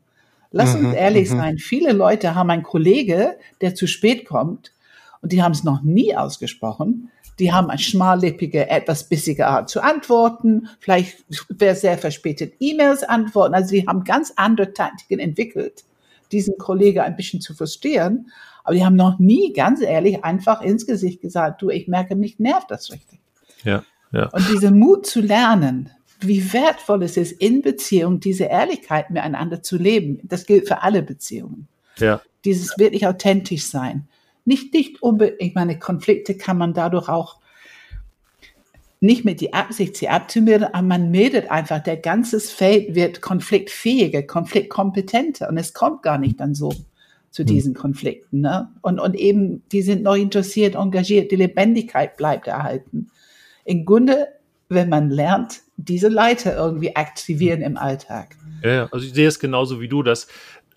[0.52, 1.38] Lass uns mhm, ehrlich mhm.
[1.38, 1.58] sein.
[1.58, 4.74] Viele Leute haben einen Kollege, der zu spät kommt
[5.22, 7.10] und die haben es noch nie ausgesprochen.
[7.42, 10.70] Die haben eine schmallippige, etwas bissige Art zu antworten.
[10.80, 13.56] Vielleicht wer sehr verspätet E-Mails antworten.
[13.56, 15.84] Also die haben ganz andere Taktiken entwickelt,
[16.32, 18.30] diesen Kollege ein bisschen zu frustrieren.
[18.64, 22.38] Aber die haben noch nie, ganz ehrlich, einfach ins Gesicht gesagt, du, ich merke, mich
[22.38, 23.20] nervt das richtig.
[23.64, 24.30] Ja, ja.
[24.30, 29.78] Und diese Mut zu lernen, wie wertvoll es ist, in Beziehung diese Ehrlichkeit miteinander zu
[29.78, 30.20] leben.
[30.22, 31.68] Das gilt für alle Beziehungen.
[31.98, 32.22] Ja.
[32.46, 34.08] Dieses wirklich authentisch sein.
[34.46, 37.42] Nicht, nicht unbedingt, ich meine, Konflikte kann man dadurch auch
[39.00, 44.22] nicht mit die Absicht, sie abzumildern, aber man meldet einfach, der ganze Feld wird konfliktfähiger,
[44.22, 46.72] konfliktkompetenter und es kommt gar nicht dann so
[47.32, 47.48] zu hm.
[47.48, 48.42] diesen Konflikten.
[48.42, 48.70] Ne?
[48.82, 53.10] Und, und eben, die sind noch interessiert, engagiert, die Lebendigkeit bleibt erhalten.
[53.66, 54.28] Im Grunde,
[54.70, 58.36] wenn man lernt, diese Leiter irgendwie aktivieren im Alltag.
[58.64, 60.28] Ja, also ich sehe es genauso wie du, dass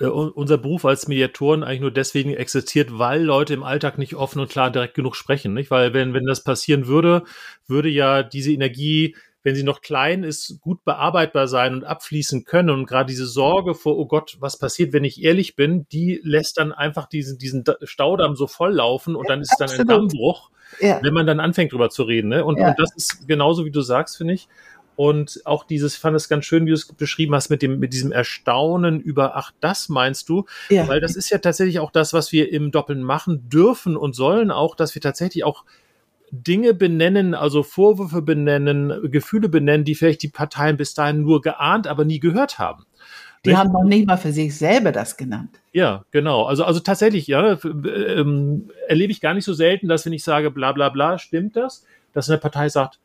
[0.00, 4.40] äh, unser Beruf als Mediatoren eigentlich nur deswegen existiert, weil Leute im Alltag nicht offen
[4.40, 5.54] und klar direkt genug sprechen.
[5.54, 5.70] Nicht?
[5.70, 7.24] Weil wenn, wenn das passieren würde,
[7.66, 12.70] würde ja diese Energie wenn sie noch klein ist, gut bearbeitbar sein und abfließen können.
[12.70, 16.57] Und gerade diese Sorge vor, oh Gott, was passiert, wenn ich ehrlich bin, die lässt
[16.57, 20.98] dann einfach diesen, diesen Staudamm so voll laufen und dann ist dann ein Dammbruch, ja.
[21.02, 22.28] wenn man dann anfängt drüber zu reden.
[22.28, 22.42] Ne?
[22.42, 22.70] Und, ja.
[22.70, 24.48] und das ist genauso, wie du sagst, finde ich.
[24.96, 27.78] Und auch dieses, ich fand es ganz schön, wie du es beschrieben hast, mit dem,
[27.78, 30.44] mit diesem Erstaunen über, ach, das meinst du?
[30.70, 30.87] Ja.
[30.88, 34.50] Weil das ist ja tatsächlich auch das, was wir im Doppeln machen dürfen und sollen
[34.50, 35.64] auch, dass wir tatsächlich auch
[36.30, 41.87] Dinge benennen, also Vorwürfe benennen, Gefühle benennen, die vielleicht die Parteien bis dahin nur geahnt,
[41.87, 42.85] aber nie gehört haben.
[43.44, 43.59] Die Nicht?
[43.59, 45.61] haben noch nicht mal für sich selber das genannt.
[45.72, 46.44] Ja, genau.
[46.44, 50.50] Also, also tatsächlich, ja, ähm, erlebe ich gar nicht so selten, dass wenn ich sage,
[50.50, 53.00] bla bla bla, stimmt das, dass eine Partei sagt,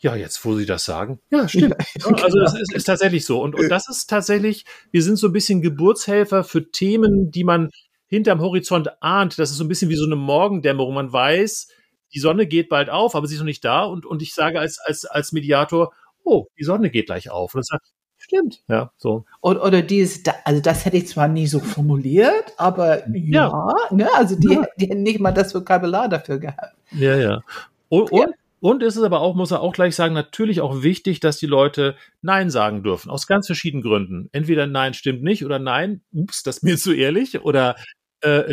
[0.00, 1.20] ja, jetzt, wo Sie das sagen.
[1.30, 1.76] Ja, stimmt.
[1.98, 3.42] Ja, also das ist, ist, tatsächlich so.
[3.42, 7.70] Und, und das ist tatsächlich, wir sind so ein bisschen Geburtshelfer für Themen, die man
[8.06, 9.38] hinterm Horizont ahnt.
[9.38, 10.94] Das ist so ein bisschen wie so eine Morgendämmerung.
[10.94, 11.68] Man weiß,
[12.14, 13.84] die Sonne geht bald auf, aber sie ist noch nicht da.
[13.84, 15.92] Und, und ich sage als, als, als Mediator,
[16.24, 17.54] oh, die Sonne geht gleich auf.
[17.54, 17.86] Und dann sagt,
[18.16, 19.26] stimmt, ja, so.
[19.42, 24.08] Oder, oder dieses, also das hätte ich zwar nie so formuliert, aber ja, ja ne,
[24.14, 24.66] also die, ja.
[24.78, 26.74] die hätten nicht mal das Vokabular dafür gehabt.
[26.92, 27.42] Ja, ja.
[27.88, 31.20] Und, und und ist es aber auch, muss er auch gleich sagen, natürlich auch wichtig,
[31.20, 33.10] dass die Leute Nein sagen dürfen.
[33.10, 34.28] Aus ganz verschiedenen Gründen.
[34.32, 37.40] Entweder Nein stimmt nicht oder Nein, ups, das ist mir zu ehrlich.
[37.40, 37.76] Oder
[38.22, 38.44] äh,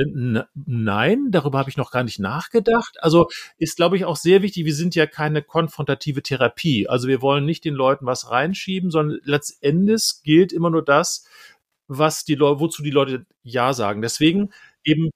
[0.55, 2.95] nein, darüber habe ich noch gar nicht nachgedacht.
[3.01, 4.65] Also ist, glaube ich, auch sehr wichtig.
[4.65, 6.87] Wir sind ja keine konfrontative Therapie.
[6.87, 11.25] Also wir wollen nicht den Leuten was reinschieben, sondern letztendlich gilt immer nur das,
[11.87, 14.01] was die Leute, wozu die Leute Ja sagen.
[14.01, 14.51] Deswegen
[14.85, 15.09] eben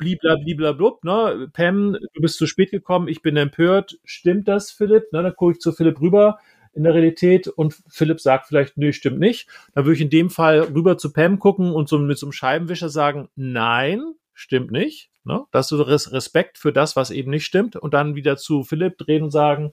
[0.00, 1.48] bliblablub, ne?
[1.52, 3.98] Pam, du bist zu spät gekommen, ich bin empört.
[4.04, 5.12] Stimmt das, Philipp?
[5.12, 6.38] Ne, dann gucke ich zu Philipp rüber
[6.72, 9.48] in der Realität und Philipp sagt vielleicht, nö, stimmt nicht.
[9.74, 12.32] Dann würde ich in dem Fall rüber zu Pam gucken und so mit so einem
[12.32, 14.02] Scheibenwischer sagen, nein,
[14.34, 15.10] stimmt nicht.
[15.24, 15.44] Ne?
[15.50, 17.76] Das ist Respekt für das, was eben nicht stimmt.
[17.76, 19.72] Und dann wieder zu Philipp drehen und sagen,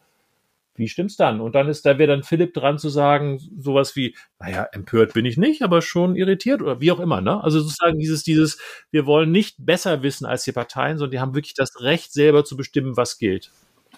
[0.78, 1.42] wie stimmt's dann?
[1.42, 5.26] Und dann ist da wäre dann Philipp dran zu sagen, sowas wie, naja, empört bin
[5.26, 7.44] ich nicht, aber schon irritiert oder wie auch immer, ne?
[7.44, 8.60] Also sozusagen dieses, dieses,
[8.92, 12.46] wir wollen nicht besser wissen als die Parteien, sondern die haben wirklich das Recht, selber
[12.46, 13.52] zu bestimmen, was gilt.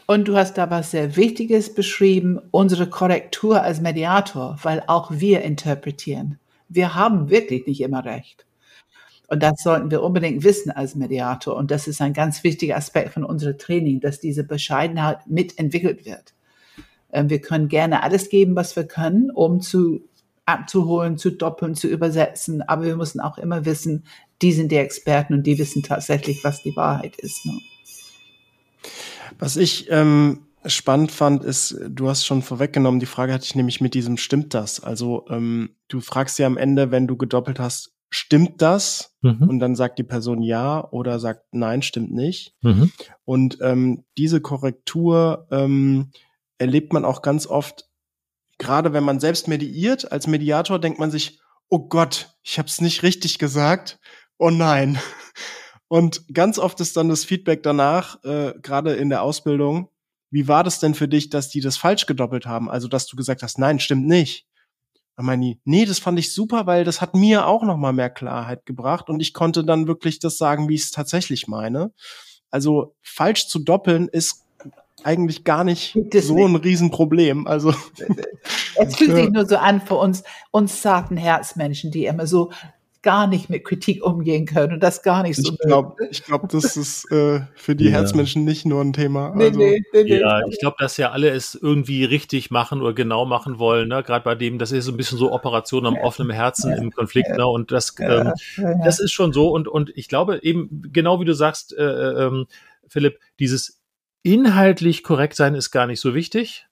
[0.06, 5.42] Und du hast da was sehr Wichtiges beschrieben, unsere Korrektur als Mediator, weil auch wir
[5.42, 6.40] interpretieren.
[6.68, 8.46] Wir haben wirklich nicht immer recht.
[9.28, 11.56] Und das sollten wir unbedingt wissen als Mediator.
[11.56, 16.34] Und das ist ein ganz wichtiger Aspekt von unserem Training, dass diese Bescheidenheit mitentwickelt wird.
[17.12, 20.02] Ähm, wir können gerne alles geben, was wir können, um zu
[20.46, 22.62] abzuholen, zu doppeln, zu übersetzen.
[22.62, 24.06] Aber wir müssen auch immer wissen,
[24.42, 27.46] die sind die Experten und die wissen tatsächlich, was die Wahrheit ist.
[27.46, 27.60] Ne?
[29.38, 33.80] Was ich ähm, spannend fand, ist, du hast schon vorweggenommen, die Frage hatte ich nämlich
[33.80, 34.82] mit diesem stimmt das?
[34.82, 39.16] Also ähm, du fragst ja am Ende, wenn du gedoppelt hast, stimmt das?
[39.22, 39.48] Mhm.
[39.48, 42.56] Und dann sagt die Person ja oder sagt nein, stimmt nicht.
[42.62, 42.92] Mhm.
[43.24, 46.12] Und ähm, diese Korrektur ähm,
[46.60, 47.90] erlebt man auch ganz oft,
[48.60, 52.82] gerade wenn man selbst mediiert, als Mediator denkt man sich, oh Gott, ich habe es
[52.82, 54.00] nicht richtig gesagt.
[54.38, 55.00] Oh nein.
[55.88, 59.90] Und ganz oft ist dann das Feedback danach, äh, gerade in der Ausbildung,
[60.30, 62.70] wie war das denn für dich, dass die das falsch gedoppelt haben?
[62.70, 64.46] Also, dass du gesagt hast, nein, stimmt nicht.
[65.16, 67.92] Dann meine ich, nee, das fand ich super, weil das hat mir auch noch mal
[67.92, 71.92] mehr Klarheit gebracht und ich konnte dann wirklich das sagen, wie ich es tatsächlich meine.
[72.52, 74.46] Also falsch zu doppeln ist
[75.06, 76.46] eigentlich gar nicht so nicht.
[76.46, 77.48] ein Riesenproblem.
[77.48, 77.74] Also
[78.76, 82.52] es fühlt sich nur so an für uns, uns zarten Herzmenschen, die immer so
[83.02, 85.54] gar nicht mit Kritik umgehen können und das gar nicht so.
[85.54, 87.92] Ich glaube, ich glaub, das ist äh, für die ja.
[87.92, 89.34] Herzmenschen nicht nur ein Thema.
[89.36, 90.20] Nee, also, nee, nee, nee.
[90.20, 93.88] Ja, ich glaube, dass ja alle es irgendwie richtig machen oder genau machen wollen.
[93.88, 94.04] Ne?
[94.04, 96.78] Gerade bei dem, das ist so ein bisschen so Operation am offenen Herzen ja.
[96.78, 97.30] im Konflikt.
[97.30, 97.48] Ne?
[97.48, 98.34] Und das, ähm,
[98.84, 99.50] das ist schon so.
[99.50, 102.48] Und, und ich glaube eben, genau wie du sagst, äh, äh ähm,
[102.90, 103.79] Philipp, dieses
[104.24, 106.68] Inhaltlich korrekt sein ist gar nicht so wichtig.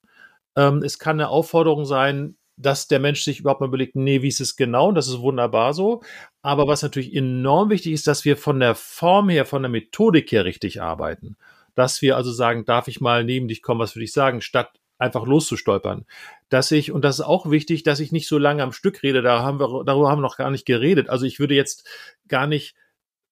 [0.56, 4.28] Ähm, es kann eine Aufforderung sein, dass der Mensch sich überhaupt mal überlegt, nee, wie
[4.28, 4.90] ist es genau?
[4.90, 6.02] Und das ist wunderbar so.
[6.42, 10.32] Aber was natürlich enorm wichtig ist, dass wir von der Form her, von der Methodik
[10.32, 11.38] her richtig arbeiten.
[11.76, 14.72] Dass wir also sagen, darf ich mal neben dich kommen, was würde ich sagen, statt
[14.98, 16.06] einfach loszustolpern.
[16.50, 19.22] Dass ich, und das ist auch wichtig, dass ich nicht so lange am Stück rede,
[19.22, 21.10] da haben wir, darüber haben wir noch gar nicht geredet.
[21.10, 21.88] Also ich würde jetzt
[22.28, 22.76] gar nicht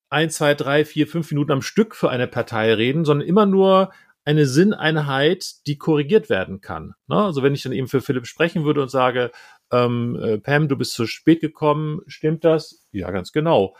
[0.10, 3.92] ein, zwei, drei, vier, fünf Minuten am Stück für eine Partei reden, sondern immer nur
[4.26, 6.96] eine Sinneinheit, die korrigiert werden kann.
[7.08, 7.16] Ne?
[7.16, 9.32] Also wenn ich dann eben für Philipp sprechen würde und sage,
[9.72, 12.86] ähm, äh, Pam, du bist zu spät gekommen, stimmt das?
[12.92, 13.76] Ja, ganz genau.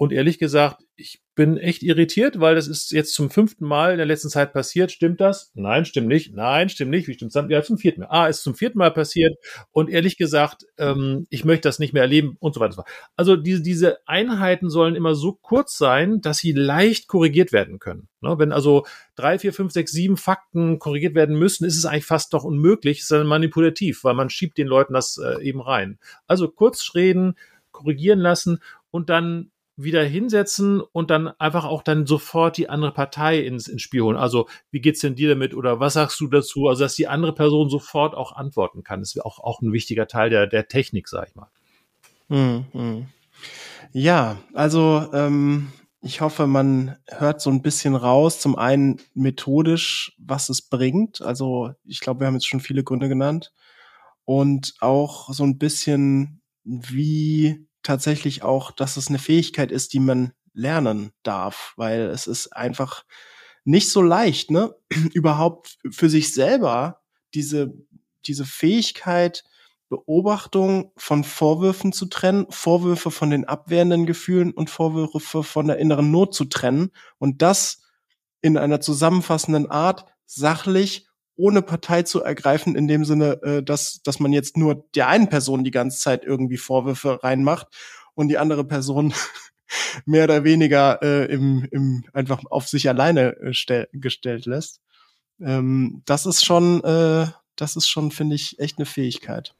[0.00, 3.98] Und ehrlich gesagt, ich bin echt irritiert, weil das ist jetzt zum fünften Mal in
[3.98, 4.90] der letzten Zeit passiert.
[4.90, 5.50] Stimmt das?
[5.52, 6.34] Nein, stimmt nicht.
[6.34, 7.06] Nein, stimmt nicht.
[7.06, 8.06] Wie stimmt es Ja, zum vierten Mal.
[8.08, 9.36] Ah, ist zum vierten Mal passiert.
[9.72, 12.82] Und ehrlich gesagt, ähm, ich möchte das nicht mehr erleben und so weiter.
[13.14, 18.08] Also diese, diese Einheiten sollen immer so kurz sein, dass sie leicht korrigiert werden können.
[18.22, 18.38] Ne?
[18.38, 18.86] Wenn also
[19.16, 23.00] drei, vier, fünf, sechs, sieben Fakten korrigiert werden müssen, ist es eigentlich fast doch unmöglich.
[23.00, 25.98] Es ist dann manipulativ, weil man schiebt den Leuten das äh, eben rein.
[26.26, 27.34] Also kurz reden,
[27.70, 28.60] korrigieren lassen
[28.90, 29.50] und dann
[29.82, 34.16] wieder hinsetzen und dann einfach auch dann sofort die andere Partei ins, ins Spiel holen.
[34.16, 36.68] Also, wie geht's denn dir damit oder was sagst du dazu?
[36.68, 40.30] Also, dass die andere Person sofort auch antworten kann, ist auch, auch ein wichtiger Teil
[40.30, 41.50] der, der Technik, sag ich mal.
[42.28, 43.06] Mhm.
[43.92, 48.40] Ja, also ähm, ich hoffe, man hört so ein bisschen raus.
[48.40, 51.20] Zum einen methodisch, was es bringt.
[51.20, 53.52] Also ich glaube, wir haben jetzt schon viele Gründe genannt.
[54.24, 60.32] Und auch so ein bisschen, wie tatsächlich auch, dass es eine Fähigkeit ist, die man
[60.52, 63.04] lernen darf, weil es ist einfach
[63.64, 64.74] nicht so leicht, ne,
[65.14, 67.02] überhaupt für sich selber
[67.34, 67.72] diese,
[68.26, 69.44] diese Fähigkeit,
[69.88, 76.12] Beobachtung von Vorwürfen zu trennen, Vorwürfe von den abwehrenden Gefühlen und Vorwürfe von der inneren
[76.12, 77.82] Not zu trennen und das
[78.40, 81.09] in einer zusammenfassenden Art sachlich
[81.40, 85.28] ohne Partei zu ergreifen, in dem Sinne, äh, dass, dass man jetzt nur der einen
[85.28, 87.66] Person die ganze Zeit irgendwie Vorwürfe reinmacht
[88.14, 89.14] und die andere Person
[90.04, 94.80] mehr oder weniger äh, im, im einfach auf sich alleine äh, stell, gestellt lässt.
[95.40, 97.26] Ähm, das ist schon, äh,
[97.56, 99.54] das ist schon, finde ich, echt eine Fähigkeit.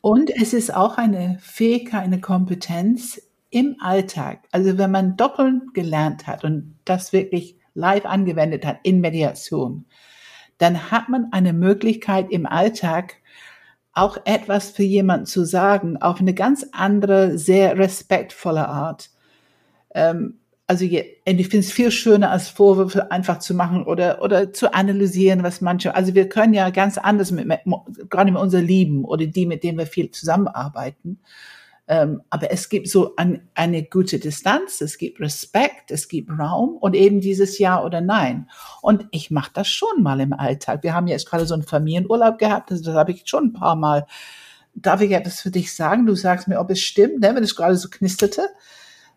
[0.00, 3.20] Und es ist auch eine Fähigkeit, eine Kompetenz
[3.50, 4.40] im Alltag.
[4.50, 9.84] Also wenn man doppelt gelernt hat und das wirklich live angewendet hat in Mediation,
[10.62, 13.16] dann hat man eine Möglichkeit im Alltag
[13.92, 19.10] auch etwas für jemanden zu sagen, auf eine ganz andere, sehr respektvolle Art.
[19.92, 24.72] Ähm, also ich finde es viel schöner, als Vorwürfe einfach zu machen oder, oder zu
[24.72, 27.60] analysieren, was manche, also wir können ja ganz anders mit, mit
[28.08, 31.18] gerade mit unser Lieben oder die, mit denen wir viel zusammenarbeiten.
[31.88, 36.76] Ähm, aber es gibt so ein, eine gute Distanz, es gibt Respekt, es gibt Raum
[36.76, 38.48] und eben dieses Ja oder Nein.
[38.82, 40.82] Und ich mache das schon mal im Alltag.
[40.82, 43.76] Wir haben jetzt gerade so einen Familienurlaub gehabt, das, das habe ich schon ein paar
[43.76, 44.06] Mal.
[44.74, 46.06] Darf ich etwas für dich sagen?
[46.06, 48.48] Du sagst mir, ob es stimmt, ne, wenn es gerade so knisterte.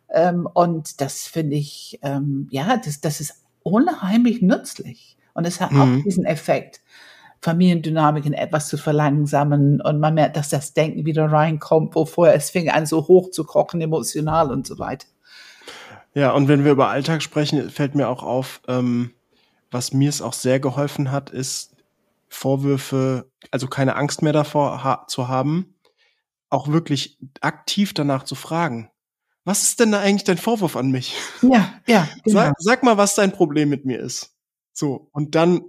[0.10, 5.18] Ähm, und das finde ich, ähm, ja, das, das ist unheimlich nützlich.
[5.34, 5.82] Und es hat mhm.
[5.82, 6.82] auch diesen Effekt,
[7.42, 12.50] Familiendynamiken etwas zu verlangsamen und man merkt, dass das Denken wieder reinkommt, wo vorher es
[12.50, 15.08] fing an, so hoch zu kochen, emotional und so weiter.
[16.14, 19.12] Ja, und wenn wir über Alltag sprechen, fällt mir auch auf, ähm,
[19.70, 21.76] was mir es auch sehr geholfen hat, ist
[22.30, 25.76] Vorwürfe, also keine Angst mehr davor ha zu haben,
[26.50, 28.90] auch wirklich aktiv danach zu fragen
[29.46, 31.16] was ist denn da eigentlich dein Vorwurf an mich?
[31.42, 32.10] Ja, ja.
[32.26, 32.40] Genau.
[32.40, 34.36] Sag, sag mal, was dein Problem mit mir ist.
[34.74, 35.62] So, und dann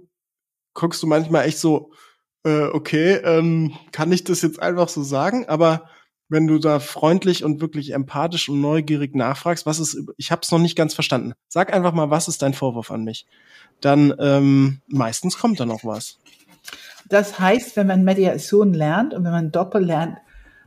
[0.77, 1.91] guckst du manchmal echt so,
[2.45, 5.49] äh, okay, ähm, kann ich das jetzt einfach so sagen?
[5.49, 5.89] Aber
[6.29, 10.51] wenn du da freundlich und wirklich empathisch und neugierig nachfragst, was ist, ich habe es
[10.51, 11.33] noch nicht ganz verstanden.
[11.47, 13.25] Sag einfach mal, was ist dein Vorwurf an mich?
[13.81, 16.19] Dann ähm, meistens kommt da noch was.
[17.09, 20.17] Das heißt, wenn man Mediation lernt und wenn man Doppel lernt,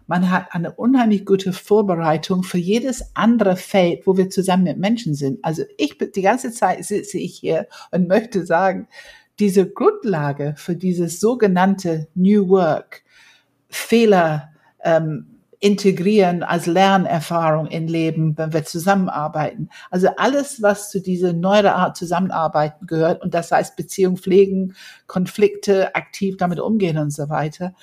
[0.07, 5.15] man hat eine unheimlich gute Vorbereitung für jedes andere Feld, wo wir zusammen mit Menschen
[5.15, 5.39] sind.
[5.45, 8.89] Also ich die ganze Zeit sitze ich hier und möchte sagen,
[9.41, 13.03] diese Grundlage für dieses sogenannte New Work,
[13.69, 14.51] Fehler
[14.85, 19.69] ähm, integrieren als Lernerfahrung in Leben, wenn wir zusammenarbeiten.
[19.91, 24.75] Also alles, was zu dieser neuen Art Zusammenarbeiten gehört, und das heißt Beziehung pflegen,
[25.07, 27.75] Konflikte aktiv damit umgehen und so weiter,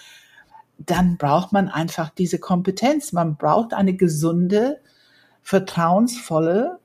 [0.80, 3.14] dann braucht man einfach diese Kompetenz.
[3.14, 4.80] Man braucht eine gesunde,
[5.44, 6.80] vertrauensvolle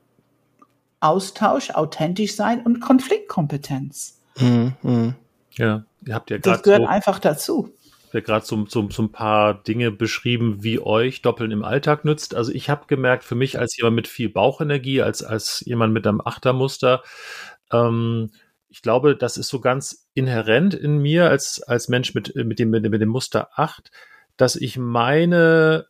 [0.99, 4.22] Austausch, authentisch sein und Konfliktkompetenz.
[4.39, 5.15] Mhm, mh.
[5.55, 6.57] Ja, ihr habt ja gerade.
[6.57, 7.73] Das gehört so, einfach dazu.
[8.11, 12.35] Ja, gerade so, so, so ein paar Dinge beschrieben, wie euch Doppeln im Alltag nützt.
[12.35, 16.05] Also ich habe gemerkt, für mich als jemand mit viel Bauchenergie, als, als jemand mit
[16.05, 17.01] einem Achtermuster,
[17.71, 18.31] ähm,
[18.69, 22.71] ich glaube, das ist so ganz inhärent in mir als, als Mensch mit, mit, dem,
[22.71, 23.91] mit dem Muster 8,
[24.35, 25.85] dass ich meine,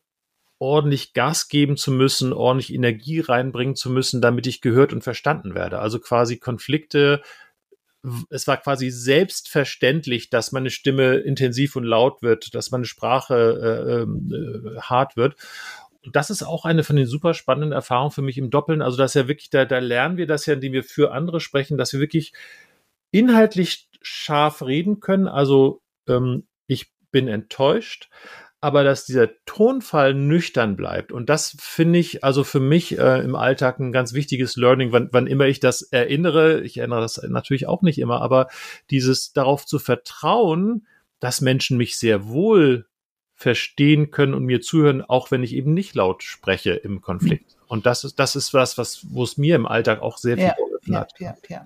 [0.59, 5.55] ordentlich Gas geben zu müssen, ordentlich Energie reinbringen zu müssen, damit ich gehört und verstanden
[5.55, 5.79] werde.
[5.79, 7.21] Also quasi Konflikte.
[8.29, 13.35] Es war quasi selbstverständlich, dass meine Stimme intensiv und laut wird, dass meine Sprache
[13.97, 15.35] äh, äh, hart wird.
[16.05, 18.81] Und das ist auch eine von den super spannenden Erfahrungen für mich im Doppeln.
[18.81, 21.77] Also, dass ja wirklich, da, da lernen wir das ja, indem wir für andere sprechen,
[21.77, 22.33] dass wir wirklich
[23.11, 25.27] inhaltlich scharf reden können.
[25.27, 28.09] Also ähm, ich bin enttäuscht,
[28.63, 31.11] aber dass dieser Tonfall nüchtern bleibt.
[31.11, 35.09] Und das finde ich also für mich äh, im Alltag ein ganz wichtiges Learning, wann,
[35.11, 36.61] wann immer ich das erinnere.
[36.61, 38.47] Ich erinnere das natürlich auch nicht immer, aber
[38.89, 40.87] dieses darauf zu vertrauen,
[41.19, 42.85] dass Menschen mich sehr wohl
[43.35, 47.57] verstehen können und mir zuhören, auch wenn ich eben nicht laut spreche im Konflikt.
[47.67, 50.45] Und das ist, das ist was, was, wo es mir im Alltag auch sehr viel
[50.45, 51.13] ja, geholfen ja, hat.
[51.19, 51.65] Ja, ja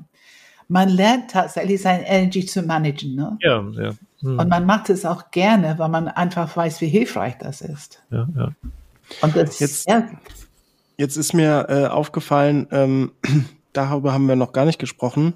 [0.68, 3.16] man lernt tatsächlich seine Energy zu managen.
[3.16, 3.38] Ne?
[3.42, 3.92] Ja, ja.
[4.22, 4.40] Hm.
[4.40, 8.04] Und man macht es auch gerne, weil man einfach weiß, wie hilfreich das ist.
[8.10, 8.52] Ja, ja.
[9.22, 10.08] Und das, jetzt, ja.
[10.98, 13.12] jetzt ist mir äh, aufgefallen, ähm,
[13.74, 15.36] darüber haben wir noch gar nicht gesprochen.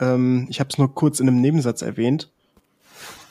[0.00, 2.30] Ähm, ich habe es nur kurz in einem Nebensatz erwähnt.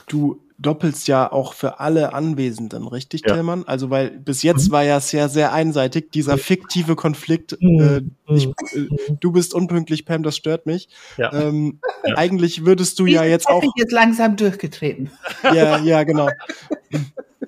[0.08, 3.34] Du doppelst ja auch für alle Anwesenden, richtig, ja.
[3.34, 3.64] Tillmann?
[3.66, 4.72] Also, weil bis jetzt mhm.
[4.72, 8.10] war ja sehr, sehr einseitig, dieser fiktive Konflikt, mhm.
[8.28, 8.88] äh, ich, äh,
[9.20, 10.90] du bist unpünktlich, Pam, das stört mich.
[11.18, 11.34] Ja.
[11.34, 12.18] Ähm, ja.
[12.18, 13.64] Eigentlich würdest du ich ja jetzt auch.
[13.64, 15.12] Ich jetzt langsam durchgetreten.
[15.44, 16.30] Ja, ja, genau.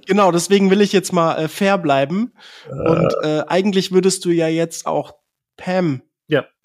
[0.06, 2.34] genau, deswegen will ich jetzt mal äh, fair bleiben.
[2.68, 2.90] Äh.
[2.90, 5.14] Und äh, eigentlich würdest du ja jetzt auch
[5.58, 6.02] Pam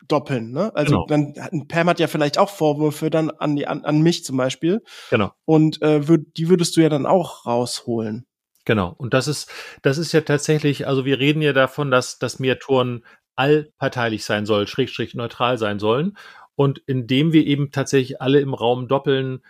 [0.08, 0.50] doppeln.
[0.52, 0.74] Ne?
[0.74, 1.32] Also genau.
[1.34, 4.82] dann Pam hat ja vielleicht auch Vorwürfe dann an die an, an mich zum Beispiel.
[5.10, 5.32] Genau.
[5.44, 8.26] Und äh, würd, die würdest du ja dann auch rausholen.
[8.64, 8.94] Genau.
[8.96, 9.50] Und das ist
[9.82, 10.86] das ist ja tatsächlich.
[10.86, 13.04] Also wir reden ja davon, dass dass Mediatoren
[13.36, 16.16] allparteilich sein soll, schrägstrich neutral sein sollen.
[16.56, 19.42] Und indem wir eben tatsächlich alle im Raum doppeln,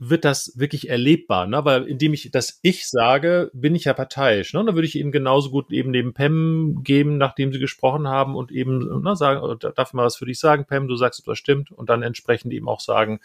[0.00, 1.64] wird das wirklich erlebbar, ne?
[1.64, 4.54] Weil indem ich das Ich sage, bin ich ja parteiisch.
[4.54, 4.64] Ne?
[4.64, 8.52] Dann würde ich eben genauso gut eben neben Pam geben, nachdem sie gesprochen haben und
[8.52, 11.72] eben ne, sagen, darf ich mal was für dich sagen, Pam, du sagst, das stimmt
[11.72, 13.18] und dann entsprechend eben auch sagen,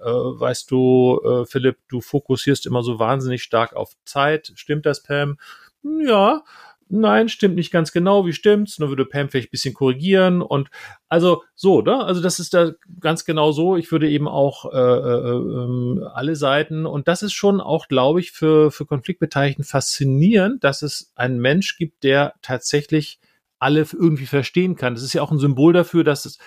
[0.00, 4.52] äh, weißt du, äh, Philipp, du fokussierst immer so wahnsinnig stark auf Zeit.
[4.56, 5.38] Stimmt das, Pam?
[5.84, 6.42] Ja,
[6.88, 8.76] nein, stimmt nicht ganz genau, wie stimmt's?
[8.76, 10.68] Dann würde Pam vielleicht ein bisschen korrigieren und
[11.08, 12.04] also so, ne?
[12.04, 13.76] Also das ist da ganz genau so.
[13.76, 18.20] Ich würde eben auch äh, äh, äh, alle Seiten und das ist schon auch, glaube
[18.20, 23.18] ich, für für Konfliktbeteiligten faszinierend, dass es einen Mensch gibt, der tatsächlich
[23.58, 24.94] alle irgendwie verstehen kann.
[24.94, 26.38] Das ist ja auch ein Symbol dafür, dass es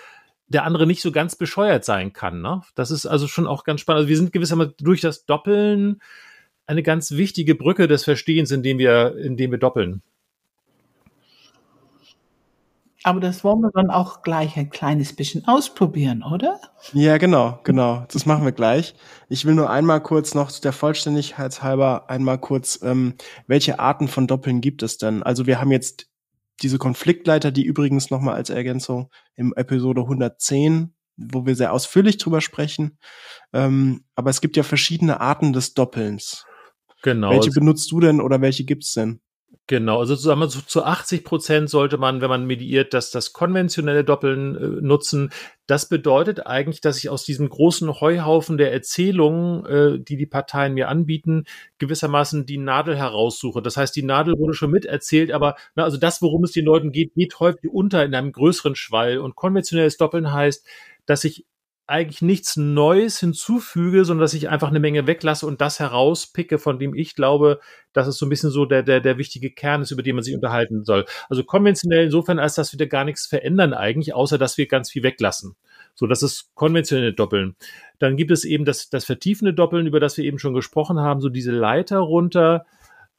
[0.50, 2.42] der andere nicht so ganz bescheuert sein kann.
[2.42, 2.62] Ne?
[2.74, 4.00] Das ist also schon auch ganz spannend.
[4.00, 6.00] Also wir sind gewissermaßen durch das Doppeln
[6.66, 10.02] eine ganz wichtige Brücke des Verstehens, indem wir, indem wir doppeln.
[13.02, 16.60] Aber das wollen wir dann auch gleich ein kleines bisschen ausprobieren, oder?
[16.92, 18.04] Ja, genau, genau.
[18.12, 18.94] Das machen wir gleich.
[19.28, 23.14] Ich will nur einmal kurz noch der Vollständigkeit halber einmal kurz, ähm,
[23.46, 25.22] welche Arten von Doppeln gibt es denn?
[25.22, 26.10] Also wir haben jetzt
[26.62, 32.42] diese Konfliktleiter, die übrigens nochmal als Ergänzung im Episode 110, wo wir sehr ausführlich drüber
[32.42, 32.98] sprechen.
[33.54, 36.44] Ähm, aber es gibt ja verschiedene Arten des Doppelns.
[37.02, 37.30] Genau.
[37.30, 39.20] Welche benutzt du denn oder welche gibt's denn?
[39.70, 44.02] Genau, also sagen wir zu 80 Prozent sollte man, wenn man mediiert, dass das konventionelle
[44.02, 45.30] Doppeln äh, nutzen.
[45.68, 50.74] Das bedeutet eigentlich, dass ich aus diesem großen Heuhaufen der Erzählungen, äh, die die Parteien
[50.74, 51.44] mir anbieten,
[51.78, 53.62] gewissermaßen die Nadel heraussuche.
[53.62, 56.90] Das heißt, die Nadel wurde schon miterzählt, aber na, also das, worum es den Leuten
[56.90, 59.18] geht, geht häufig unter in einem größeren Schwall.
[59.18, 60.66] Und konventionelles Doppeln heißt,
[61.06, 61.46] dass ich
[61.90, 66.78] eigentlich nichts Neues hinzufüge, sondern dass ich einfach eine Menge weglasse und das herauspicke, von
[66.78, 67.60] dem ich glaube,
[67.92, 70.24] dass es so ein bisschen so der, der, der wichtige Kern ist, über den man
[70.24, 71.04] sich unterhalten soll.
[71.28, 74.90] Also konventionell insofern, als dass wir da gar nichts verändern eigentlich, außer dass wir ganz
[74.90, 75.56] viel weglassen.
[75.94, 77.56] So, das ist konventionelle Doppeln.
[77.98, 81.20] Dann gibt es eben das, das vertiefende Doppeln, über das wir eben schon gesprochen haben,
[81.20, 82.64] so diese Leiter runter.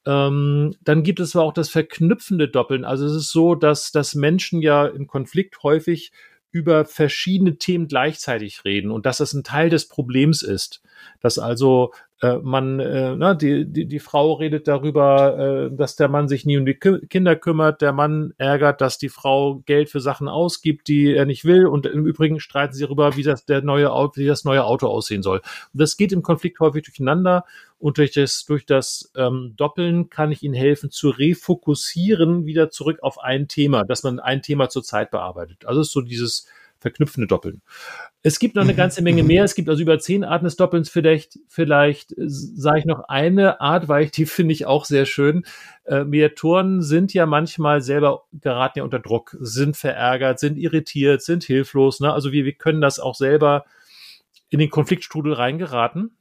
[0.04, 2.84] Ähm, dann gibt es aber auch das verknüpfende Doppeln.
[2.84, 6.12] Also es ist so, dass, dass Menschen ja im Konflikt häufig
[6.52, 10.82] über verschiedene Themen gleichzeitig reden und dass das ein Teil des Problems ist.
[11.20, 16.08] Dass also äh, man, äh, na, die, die, die Frau redet darüber, äh, dass der
[16.08, 20.00] Mann sich nie um die Kinder kümmert, der Mann ärgert, dass die Frau Geld für
[20.00, 23.62] Sachen ausgibt, die er nicht will und im Übrigen streiten sie darüber, wie das, der
[23.62, 25.38] neue, wie das neue Auto aussehen soll.
[25.38, 27.44] Und das geht im Konflikt häufig durcheinander
[27.80, 32.98] und durch das, durch das ähm, Doppeln kann ich ihnen helfen zu refokussieren wieder zurück
[33.02, 35.66] auf ein Thema, dass man ein Thema zur Zeit bearbeitet.
[35.66, 36.46] Also ist so dieses
[36.82, 37.62] verknüpfende Doppeln.
[38.22, 39.44] Es gibt noch eine ganze Menge mehr.
[39.44, 40.90] Es gibt also über zehn Arten des Doppelns.
[40.90, 45.06] Vielleicht, vielleicht äh, sage ich noch eine Art, weil ich die finde ich auch sehr
[45.06, 45.44] schön.
[45.84, 51.44] Äh, Mediatoren sind ja manchmal selber geraten ja unter Druck, sind verärgert, sind irritiert, sind
[51.44, 52.00] hilflos.
[52.00, 52.12] Ne?
[52.12, 53.64] Also wir, wir können das auch selber
[54.50, 56.16] in den Konfliktstrudel reingeraten.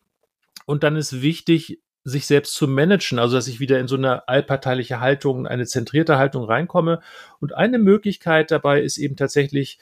[0.66, 4.28] Und dann ist wichtig, sich selbst zu managen, also dass ich wieder in so eine
[4.28, 7.02] allparteiliche Haltung, eine zentrierte Haltung reinkomme.
[7.40, 9.80] Und eine Möglichkeit dabei ist eben tatsächlich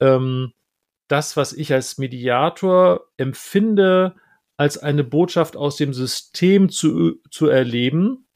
[0.00, 0.52] ähm,
[1.08, 4.14] das, was ich als Mediator empfinde,
[4.56, 8.26] als eine Botschaft aus dem System zu, zu erleben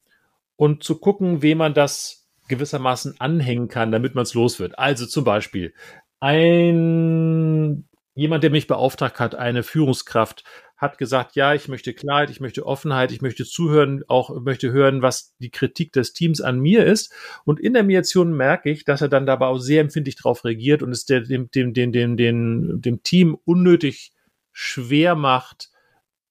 [0.56, 4.78] und zu gucken, wem man das gewissermaßen anhängen kann, damit man es los wird.
[4.78, 5.72] Also zum Beispiel
[6.20, 10.44] ein jemand, der mich beauftragt hat, eine Führungskraft,
[10.76, 15.02] hat gesagt, ja, ich möchte Klarheit, ich möchte Offenheit, ich möchte zuhören, auch möchte hören,
[15.02, 17.12] was die Kritik des Teams an mir ist.
[17.44, 20.82] Und in der Mediation merke ich, dass er dann dabei auch sehr empfindlich darauf reagiert
[20.82, 24.12] und es dem, dem, dem, dem, dem, dem Team unnötig
[24.52, 25.68] schwer macht,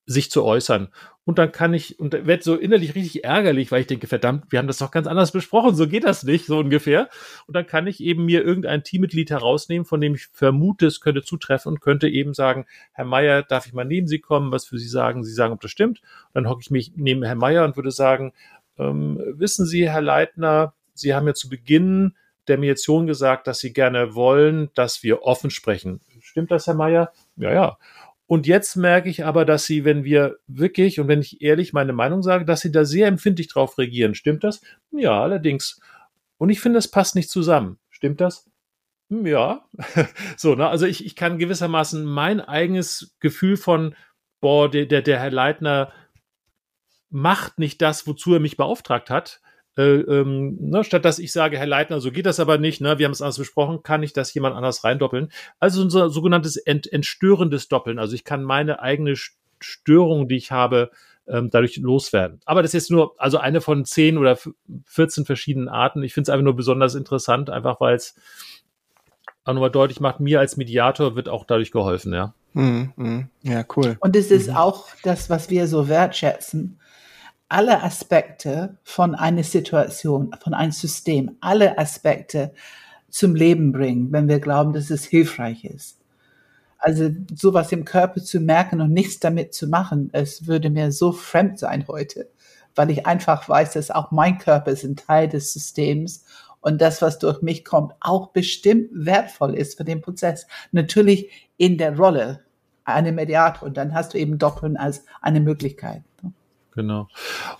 [0.07, 0.89] sich zu äußern.
[1.29, 4.57] Und dann kann ich, und werde so innerlich richtig ärgerlich, weil ich denke, verdammt, wir
[4.57, 7.07] haben das doch ganz anders besprochen, so geht das nicht, so ungefähr.
[7.45, 11.21] Und dann kann ich eben mir irgendein Teammitglied herausnehmen, von dem ich vermute, es könnte
[11.21, 14.79] zutreffen und könnte eben sagen, Herr Meier, darf ich mal neben Sie kommen, was für
[14.79, 15.23] Sie sagen?
[15.23, 16.01] Sie sagen, ob das stimmt.
[16.01, 18.33] Und dann hocke ich mich neben Herrn Meier und würde sagen,
[18.79, 22.15] ähm, wissen Sie, Herr Leitner, Sie haben ja zu Beginn
[22.47, 26.01] der Mediation gesagt, dass Sie gerne wollen, dass wir offen sprechen.
[26.21, 27.11] Stimmt das, Herr Meier?
[27.35, 27.77] Ja, ja.
[28.29, 31.93] Und jetzt merke ich aber, dass sie, wenn wir wirklich und wenn ich ehrlich meine
[31.93, 34.13] Meinung sage, dass sie da sehr empfindlich drauf reagieren.
[34.13, 34.61] Stimmt das?
[34.91, 35.81] Ja, allerdings.
[36.37, 37.79] Und ich finde, es passt nicht zusammen.
[37.89, 38.47] Stimmt das?
[39.09, 39.65] Hm, ja.
[40.37, 40.67] so, ne?
[40.67, 43.95] Also ich, ich kann gewissermaßen mein eigenes Gefühl von,
[44.41, 45.91] boah, der, der, der Herr Leitner
[47.09, 49.41] macht nicht das, wozu er mich beauftragt hat,
[49.77, 52.99] äh, ähm, ne, statt dass ich sage, Herr Leitner, so geht das aber nicht, ne,
[52.99, 55.31] wir haben es anders besprochen, kann ich das jemand anders reindoppeln.
[55.59, 57.99] Also ein sogenanntes ent, entstörendes Doppeln.
[57.99, 59.15] Also ich kann meine eigene
[59.59, 60.91] Störung, die ich habe,
[61.27, 62.41] ähm, dadurch loswerden.
[62.45, 64.37] Aber das ist jetzt nur, also eine von zehn oder
[64.85, 66.03] 14 verschiedenen Arten.
[66.03, 68.15] Ich finde es einfach nur besonders interessant, einfach weil es
[69.45, 72.33] auch nochmal deutlich macht, mir als Mediator wird auch dadurch geholfen, ja.
[72.53, 73.97] Mm, mm, ja, cool.
[73.99, 74.57] Und es ist mhm.
[74.57, 76.79] auch das, was wir so wertschätzen
[77.49, 82.53] alle Aspekte von einer Situation, von einem System, alle Aspekte
[83.09, 85.97] zum Leben bringen, wenn wir glauben, dass es hilfreich ist.
[86.77, 91.11] Also sowas im Körper zu merken und nichts damit zu machen, es würde mir so
[91.11, 92.29] fremd sein heute,
[92.75, 96.23] weil ich einfach weiß, dass auch mein Körper ist ein Teil des Systems
[96.61, 100.45] und das, was durch mich kommt, auch bestimmt wertvoll ist für den Prozess.
[100.71, 102.41] Natürlich in der Rolle
[102.85, 106.03] eine Mediator und dann hast du eben Doppeln als eine Möglichkeit.
[106.75, 107.07] Genau.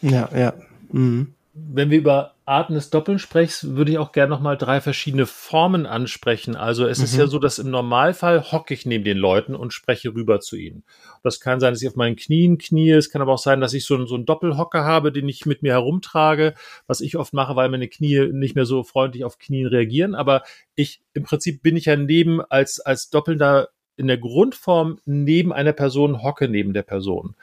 [0.02, 0.54] Ja, ja.
[0.92, 1.34] Mhm.
[1.54, 5.86] Wenn wir über Arten des Doppeln sprechen, würde ich auch gerne nochmal drei verschiedene Formen
[5.86, 6.56] ansprechen.
[6.56, 7.04] Also es mhm.
[7.04, 10.56] ist ja so, dass im Normalfall hocke ich neben den Leuten und spreche rüber zu
[10.56, 10.84] ihnen.
[11.22, 12.92] Das kann sein, dass ich auf meinen Knien knie.
[12.92, 15.62] Es kann aber auch sein, dass ich so, so einen Doppelhocker habe, den ich mit
[15.62, 16.56] mir herumtrage,
[16.88, 20.16] was ich oft mache, weil meine Knie nicht mehr so freundlich auf Knien reagieren.
[20.16, 20.44] Aber
[20.76, 23.70] ich, im Prinzip bin ich ja neben als, als doppelnder
[24.00, 27.36] in der Grundform neben einer Person hocke, neben der Person.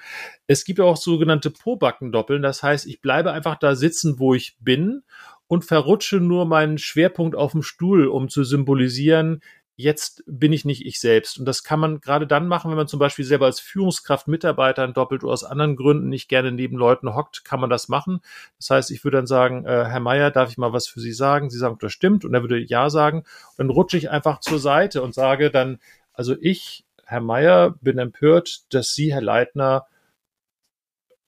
[0.46, 5.02] Es gibt auch sogenannte Pobackendoppeln, das heißt, ich bleibe einfach da sitzen, wo ich bin
[5.48, 9.42] und verrutsche nur meinen Schwerpunkt auf dem Stuhl, um zu symbolisieren,
[9.76, 11.38] jetzt bin ich nicht ich selbst.
[11.38, 14.94] Und das kann man gerade dann machen, wenn man zum Beispiel selber als Führungskraft Mitarbeitern
[14.94, 18.20] doppelt oder aus anderen Gründen nicht gerne neben Leuten hockt, kann man das machen.
[18.58, 21.12] Das heißt, ich würde dann sagen, äh, Herr Meier, darf ich mal was für Sie
[21.12, 21.50] sagen?
[21.50, 22.24] Sie sagen, das stimmt.
[22.24, 23.18] Und er würde Ja sagen.
[23.18, 25.78] Und dann rutsche ich einfach zur Seite und sage dann,
[26.16, 29.86] also ich, Herr Meier, bin empört, dass Sie, Herr Leitner,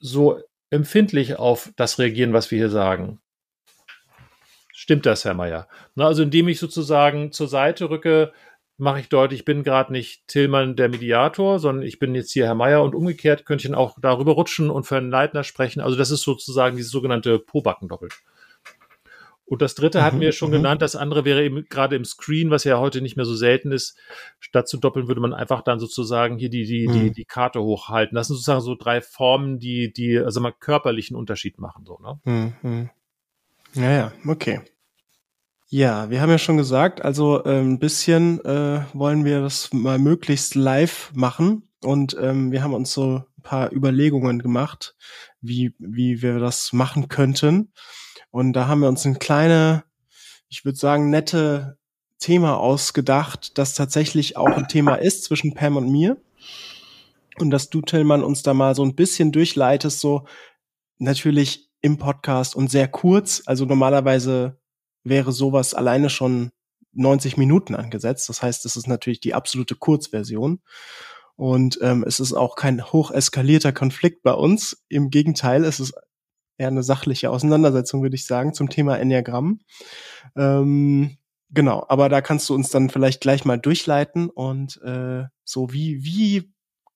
[0.01, 3.21] so empfindlich auf das reagieren, was wir hier sagen.
[4.73, 5.69] Stimmt das, Herr Meier?
[5.97, 8.33] Also indem ich sozusagen zur Seite rücke,
[8.77, 12.47] mache ich deutlich, ich bin gerade nicht Tillmann der Mediator, sondern ich bin jetzt hier
[12.47, 15.81] Herr Meier und umgekehrt könnte ich dann auch darüber rutschen und für einen Leitner sprechen.
[15.81, 18.09] Also das ist sozusagen dieses sogenannte Pobacken-Doppel.
[19.49, 20.57] Und das dritte hatten mhm, wir schon mhm.
[20.57, 20.83] genannt.
[20.83, 23.97] Das andere wäre eben gerade im Screen, was ja heute nicht mehr so selten ist.
[24.41, 27.13] Statt zu doppeln würde man einfach dann sozusagen hier die, die, die, mhm.
[27.15, 28.15] die Karte hochhalten.
[28.15, 32.53] Das sind sozusagen so drei Formen, die, die, also mal körperlichen Unterschied machen, so, ne?
[32.63, 32.91] Mhm.
[33.75, 34.61] Ja, ja, okay.
[35.71, 39.99] Ja, wir haben ja schon gesagt, also äh, ein bisschen äh, wollen wir das mal
[39.99, 44.97] möglichst live machen und ähm, wir haben uns so ein paar Überlegungen gemacht,
[45.41, 47.73] wie, wie wir das machen könnten.
[48.31, 49.85] Und da haben wir uns ein kleine,
[50.49, 51.79] ich würde sagen, nette
[52.19, 56.17] Thema ausgedacht, das tatsächlich auch ein Thema ist zwischen Pam und mir.
[57.39, 60.27] Und dass du, Tillmann, uns da mal so ein bisschen durchleitest, so
[60.99, 63.43] natürlich im Podcast und sehr kurz.
[63.47, 64.59] Also normalerweise
[65.05, 66.51] wäre sowas alleine schon
[66.93, 68.29] 90 Minuten angesetzt.
[68.29, 70.61] Das heißt, es ist natürlich die absolute Kurzversion.
[71.37, 74.85] Und ähm, es ist auch kein hoch eskalierter Konflikt bei uns.
[74.89, 75.95] Im Gegenteil, es ist
[76.59, 79.61] eher eine sachliche Auseinandersetzung, würde ich sagen, zum Thema Enneagramm.
[80.37, 81.17] Ähm,
[81.51, 86.05] genau, aber da kannst du uns dann vielleicht gleich mal durchleiten und äh, so wie,
[86.05, 86.53] wie,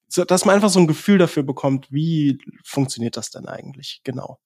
[0.08, 4.38] so, dass man einfach so ein Gefühl dafür bekommt, wie funktioniert das denn eigentlich, genau.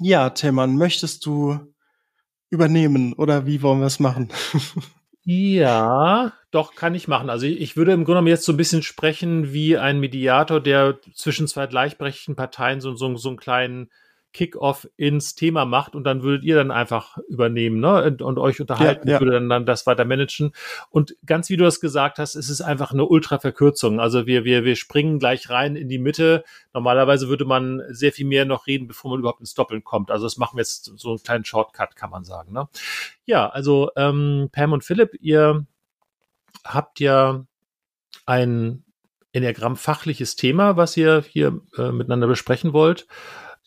[0.00, 1.60] Ja, Tillmann, möchtest du
[2.50, 4.30] übernehmen oder wie wollen wir es machen?
[5.24, 7.30] Ja, doch, kann ich machen.
[7.30, 11.46] Also ich würde im Grunde jetzt so ein bisschen sprechen wie ein Mediator, der zwischen
[11.46, 13.90] zwei gleichberechtigten Parteien so, so, so einen kleinen
[14.32, 18.04] Kickoff ins Thema macht und dann würdet ihr dann einfach übernehmen ne?
[18.04, 19.20] und, und euch unterhalten, ja, ja.
[19.20, 20.52] würde dann, dann das weiter managen.
[20.90, 24.00] Und ganz wie du das gesagt hast, es ist einfach eine Ultra-Verkürzung.
[24.00, 26.44] Also wir, wir, wir springen gleich rein in die Mitte.
[26.72, 30.10] Normalerweise würde man sehr viel mehr noch reden, bevor man überhaupt ins Doppeln kommt.
[30.10, 32.52] Also das machen wir jetzt so einen kleinen Shortcut, kann man sagen.
[32.52, 32.68] Ne?
[33.26, 35.66] Ja, also ähm, Pam und Philipp, ihr
[36.64, 37.44] habt ja
[38.24, 38.84] ein
[39.32, 43.06] Enneagramm fachliches Thema, was ihr hier äh, miteinander besprechen wollt.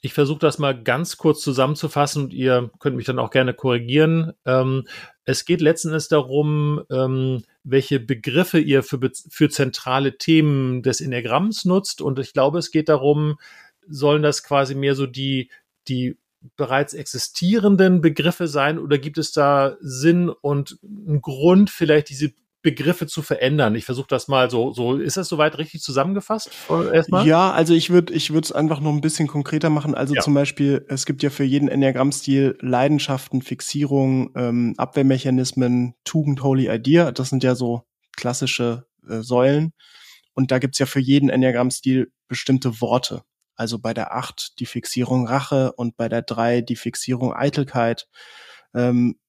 [0.06, 4.34] Ich versuche das mal ganz kurz zusammenzufassen und ihr könnt mich dann auch gerne korrigieren.
[4.45, 4.84] Ähm,
[5.24, 8.99] es geht letzten Endes darum, ähm, welche Begriffe ihr für,
[9.32, 12.03] für zentrale Themen des Enneagramms nutzt.
[12.03, 13.39] Und ich glaube, es geht darum,
[13.88, 15.49] sollen das quasi mehr so die,
[15.88, 16.20] die
[16.56, 22.32] bereits existierenden Begriffe sein oder gibt es da Sinn und einen Grund, vielleicht diese
[22.66, 23.76] Begriffe zu verändern.
[23.76, 26.49] Ich versuche das mal so, so, ist das soweit richtig zusammengefasst?
[26.91, 27.28] Erstmal?
[27.28, 29.93] Ja, also ich würde ich würde es einfach noch ein bisschen konkreter machen.
[29.93, 30.22] Also ja.
[30.22, 37.11] zum Beispiel, es gibt ja für jeden Enneagramm-Stil Leidenschaften, Fixierung, ähm, Abwehrmechanismen, Tugend, Holy Idea.
[37.11, 37.84] Das sind ja so
[38.18, 39.74] klassische äh, Säulen.
[40.34, 43.22] Und da gibt's ja für jeden Enneagramm-Stil bestimmte Worte.
[43.55, 48.07] Also bei der acht die Fixierung Rache und bei der drei die Fixierung Eitelkeit.
[48.74, 49.20] Ähm,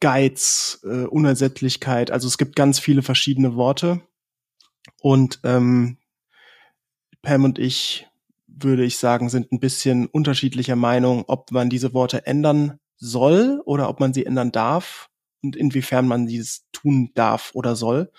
[0.00, 2.10] Geiz, äh, Unersättlichkeit.
[2.10, 4.00] Also es gibt ganz viele verschiedene Worte.
[5.00, 5.98] Und ähm,
[7.22, 8.06] Pam und ich,
[8.46, 13.88] würde ich sagen, sind ein bisschen unterschiedlicher Meinung, ob man diese Worte ändern soll oder
[13.88, 15.10] ob man sie ändern darf
[15.42, 18.10] und inwiefern man dieses tun darf oder soll.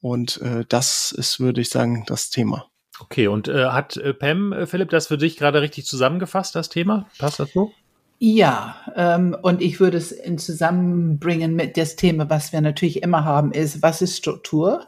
[0.00, 2.70] Und äh, das ist, würde ich sagen, das Thema.
[2.98, 6.68] Okay, und äh, hat äh, Pam, äh, Philipp, das für dich gerade richtig zusammengefasst, das
[6.68, 7.08] Thema?
[7.18, 7.72] Passt das so?
[8.18, 13.24] Ja, ähm, und ich würde es in Zusammenbringen mit das Thema, was wir natürlich immer
[13.24, 14.86] haben, ist, was ist Struktur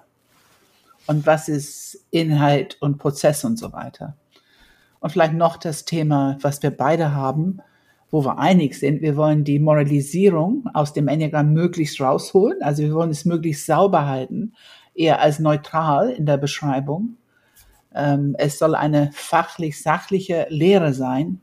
[1.07, 4.17] und was ist Inhalt und Prozess und so weiter.
[5.01, 7.61] Und vielleicht noch das Thema, was wir beide haben,
[8.11, 9.03] wo wir einig sind.
[9.03, 12.63] Wir wollen die Moralisierung aus dem Enneagramm möglichst rausholen.
[12.63, 14.55] Also wir wollen es möglichst sauber halten,
[14.95, 17.19] eher als neutral in der Beschreibung.
[17.95, 21.43] Ähm, es soll eine fachlich-sachliche Lehre sein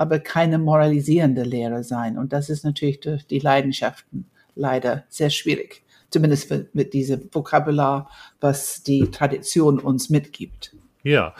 [0.00, 2.16] aber keine moralisierende Lehre sein.
[2.16, 4.24] Und das ist natürlich durch die Leidenschaften
[4.54, 5.82] leider sehr schwierig.
[6.08, 8.08] Zumindest mit diesem Vokabular,
[8.40, 10.74] was die Tradition uns mitgibt.
[11.02, 11.34] Ja,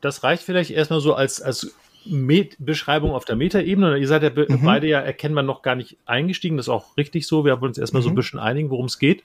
[0.00, 1.74] das reicht vielleicht erstmal so als, als
[2.08, 3.98] Met Beschreibung auf der Metaebene.
[3.98, 4.64] Ihr seid ja mhm.
[4.64, 6.56] beide ja erkennbar noch gar nicht eingestiegen.
[6.56, 7.44] Das ist auch richtig so.
[7.44, 8.04] Wir haben uns erstmal mhm.
[8.04, 8.16] so ein mhm.
[8.16, 9.22] bisschen einigen, worum es geht.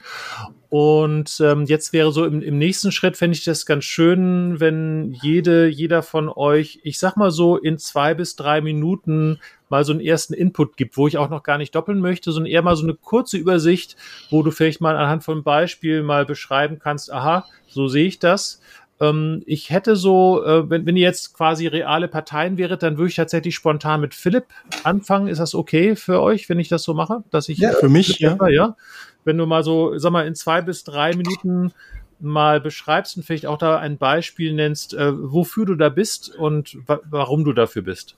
[0.69, 5.11] Und ähm, jetzt wäre so im, im nächsten Schritt, fände ich das ganz schön, wenn
[5.21, 9.39] jede, jeder von euch, ich sag mal so, in zwei bis drei Minuten
[9.71, 12.51] mal so einen ersten Input gibt, wo ich auch noch gar nicht doppeln möchte, sondern
[12.51, 13.95] eher mal so eine kurze Übersicht,
[14.29, 18.61] wo du vielleicht mal anhand von Beispielen mal beschreiben kannst, aha, so sehe ich das
[19.01, 23.09] ähm, ich hätte so, äh, wenn, wenn ihr jetzt quasi reale Parteien wäret, dann würde
[23.09, 24.45] ich tatsächlich spontan mit Philipp
[24.83, 25.27] anfangen.
[25.27, 27.23] Ist das okay für euch, wenn ich das so mache?
[27.31, 28.37] Dass ich ja, für mich, ja.
[28.49, 28.77] ja.
[29.25, 31.73] Wenn du mal so, sag mal, in zwei bis drei Minuten
[32.19, 36.77] mal beschreibst und vielleicht auch da ein Beispiel nennst, äh, wofür du da bist und
[36.85, 38.15] wa warum du dafür bist.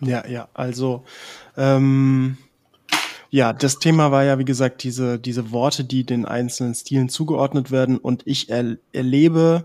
[0.00, 1.04] Ja, ja, also
[1.56, 2.38] ähm,
[3.30, 7.70] ja, das Thema war ja, wie gesagt, diese, diese Worte, die den einzelnen Stilen zugeordnet
[7.70, 9.64] werden und ich er erlebe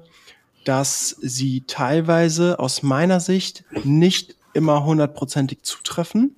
[0.65, 6.35] dass sie teilweise aus meiner Sicht nicht immer hundertprozentig zutreffen.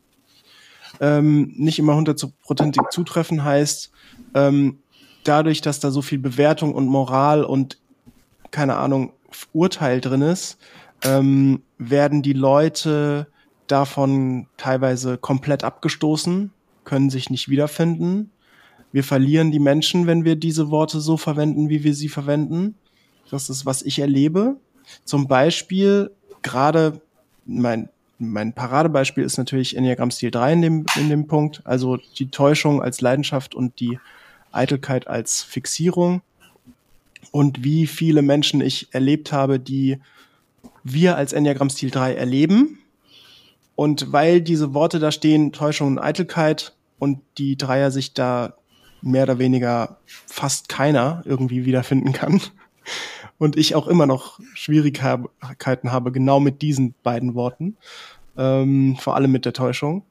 [0.99, 3.91] Ähm, nicht immer hundertprozentig zutreffen heißt,
[4.36, 4.80] ähm,
[5.23, 7.80] dadurch, dass da so viel Bewertung und Moral und
[8.51, 9.13] keine Ahnung,
[9.53, 10.57] Urteil drin ist,
[11.03, 13.28] ähm, werden die Leute
[13.67, 16.51] davon teilweise komplett abgestoßen,
[16.86, 18.32] können sich nicht wiederfinden.
[18.91, 22.75] Wir verlieren die Menschen, wenn wir diese Worte so verwenden, wie wir sie verwenden.
[23.32, 24.57] Das ist, was ich erlebe.
[25.03, 26.11] Zum Beispiel
[26.41, 27.01] gerade
[27.45, 31.61] mein, mein Paradebeispiel ist natürlich Enneagramm-Stil 3 in dem, in dem Punkt.
[31.65, 33.99] Also die Täuschung als Leidenschaft und die
[34.51, 36.21] Eitelkeit als Fixierung.
[37.32, 39.99] Und wie viele Menschen ich erlebt habe, die
[40.84, 42.80] wir als Enneagramm-Stil 3 erleben.
[43.75, 48.53] Und weil diese Worte da stehen, Täuschung und Eitelkeit, und die Dreier sich da
[49.01, 52.41] mehr oder weniger fast keiner irgendwie wiederfinden kann,
[53.38, 57.77] und ich auch immer noch Schwierigkeiten habe, genau mit diesen beiden Worten,
[58.38, 60.03] ähm, vor allem mit der Täuschung,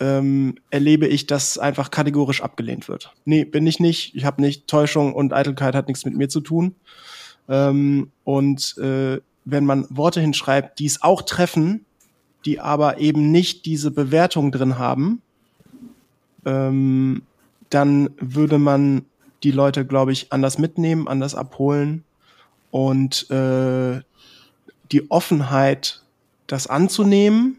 [0.00, 3.12] ähm, erlebe ich, dass einfach kategorisch abgelehnt wird.
[3.24, 4.14] Nee, bin ich nicht.
[4.14, 4.68] Ich habe nicht.
[4.68, 6.76] Täuschung und Eitelkeit hat nichts mit mir zu tun.
[7.48, 11.84] Ähm, und äh, wenn man Worte hinschreibt, die es auch treffen,
[12.44, 15.22] die aber eben nicht diese Bewertung drin haben,
[16.44, 17.22] ähm,
[17.70, 19.04] dann würde man
[19.42, 22.04] die Leute, glaube ich, anders mitnehmen, anders abholen
[22.70, 24.00] und äh,
[24.92, 26.02] die Offenheit,
[26.46, 27.58] das anzunehmen,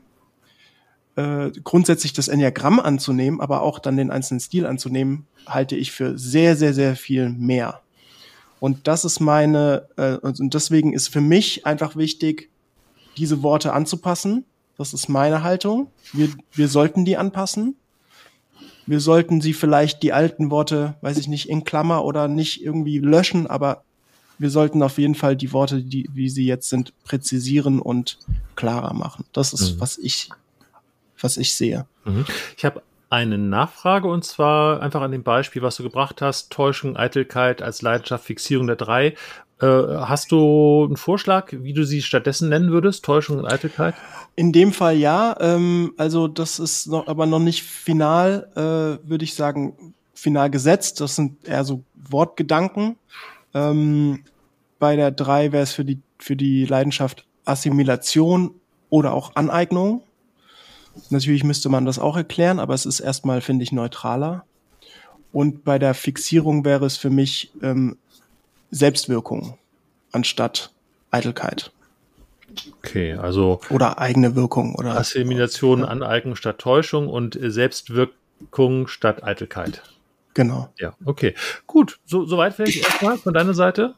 [1.15, 6.17] äh, grundsätzlich das Enneagramm anzunehmen, aber auch dann den einzelnen Stil anzunehmen, halte ich für
[6.17, 7.81] sehr, sehr, sehr viel mehr.
[8.59, 12.49] Und das ist meine, äh, und deswegen ist für mich einfach wichtig,
[13.17, 14.45] diese Worte anzupassen.
[14.77, 15.91] Das ist meine Haltung.
[16.13, 17.75] Wir, wir sollten die anpassen.
[18.85, 22.97] Wir sollten sie vielleicht die alten Worte, weiß ich nicht, in Klammer oder nicht irgendwie
[22.97, 23.83] löschen, aber
[24.39, 28.17] wir sollten auf jeden Fall die Worte, die, wie sie jetzt sind, präzisieren und
[28.55, 29.25] klarer machen.
[29.33, 29.81] Das ist, mhm.
[29.81, 30.29] was ich,
[31.19, 31.85] was ich sehe.
[32.05, 32.25] Mhm.
[32.57, 36.95] Ich habe eine Nachfrage und zwar einfach an dem Beispiel, was du gebracht hast, Täuschung,
[36.95, 39.15] Eitelkeit als Leidenschaft, Fixierung der drei.
[39.61, 43.95] Äh, hast du einen Vorschlag, wie du sie stattdessen nennen würdest, Täuschung und Eitelkeit?
[44.35, 45.35] In dem Fall ja.
[45.39, 51.01] Ähm, also das ist noch, aber noch nicht final, äh, würde ich sagen, final gesetzt.
[51.01, 52.95] Das sind eher so Wortgedanken.
[53.53, 54.23] Ähm,
[54.79, 58.51] bei der drei wäre es für die, für die Leidenschaft Assimilation
[58.89, 60.03] oder auch Aneignung.
[61.09, 64.45] Natürlich müsste man das auch erklären, aber es ist erstmal, finde ich, neutraler.
[65.31, 67.97] Und bei der Fixierung wäre es für mich ähm,
[68.71, 69.57] Selbstwirkung
[70.11, 70.71] anstatt
[71.11, 71.71] Eitelkeit.
[72.79, 73.61] Okay, also.
[73.69, 74.97] Oder eigene Wirkung oder.
[74.97, 75.85] Assimilation, ja.
[75.85, 79.83] Aneignung statt Täuschung und Selbstwirkung statt Eitelkeit.
[80.33, 80.73] Genau.
[80.77, 81.33] Ja, okay.
[81.67, 83.95] Gut, so, soweit vielleicht erstmal von deiner Seite?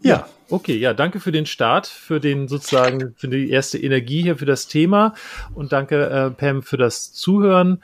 [0.00, 0.10] Ja.
[0.10, 0.28] ja.
[0.52, 4.44] Okay, ja, danke für den Start, für den sozusagen, für die erste Energie hier für
[4.44, 5.14] das Thema
[5.54, 7.82] und danke, äh, Pam, für das Zuhören.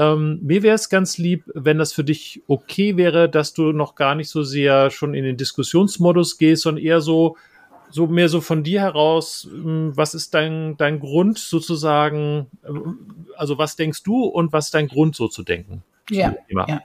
[0.00, 3.94] Ähm, mir wäre es ganz lieb, wenn das für dich okay wäre, dass du noch
[3.94, 7.36] gar nicht so sehr schon in den Diskussionsmodus gehst, sondern eher so,
[7.88, 12.48] so mehr so von dir heraus, hm, was ist dein, dein Grund sozusagen,
[13.36, 15.84] also was denkst du und was ist dein Grund so zu denken?
[16.10, 16.80] Ja, ja.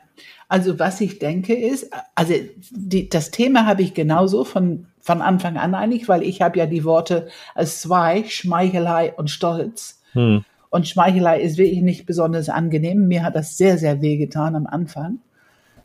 [0.47, 2.33] Also was ich denke ist, also
[2.69, 6.65] die, das Thema habe ich genauso von, von Anfang an eigentlich, weil ich habe ja
[6.65, 10.01] die Worte als zwei, Schmeichelei und Stolz.
[10.11, 10.45] Hm.
[10.69, 13.07] Und Schmeichelei ist wirklich nicht besonders angenehm.
[13.07, 15.19] Mir hat das sehr, sehr weh getan am Anfang.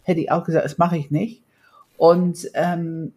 [0.02, 1.42] Hätte ich auch gesagt, das mache ich nicht.
[1.96, 3.12] Und ähm,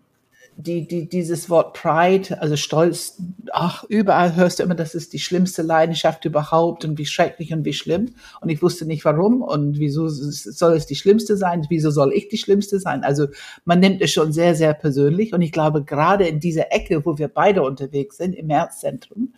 [0.58, 3.18] die, die, dieses Wort Pride, also Stolz,
[3.52, 7.66] ach, überall hörst du immer, das ist die schlimmste Leidenschaft überhaupt und wie schrecklich und
[7.66, 8.14] wie schlimm.
[8.42, 12.28] Und ich wusste nicht warum und wieso soll es die schlimmste sein, wieso soll ich
[12.28, 13.04] die schlimmste sein.
[13.04, 13.28] Also
[13.66, 17.18] man nimmt es schon sehr, sehr persönlich und ich glaube, gerade in dieser Ecke, wo
[17.18, 19.34] wir beide unterwegs sind, im Herzzentrum,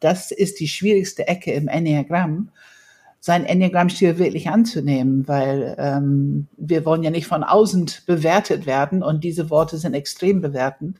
[0.00, 2.50] das ist die schwierigste Ecke im Enneagramm
[3.24, 9.22] sein Enneagramm-Stil wirklich anzunehmen, weil ähm, wir wollen ja nicht von außen bewertet werden und
[9.22, 10.98] diese Worte sind extrem bewertend.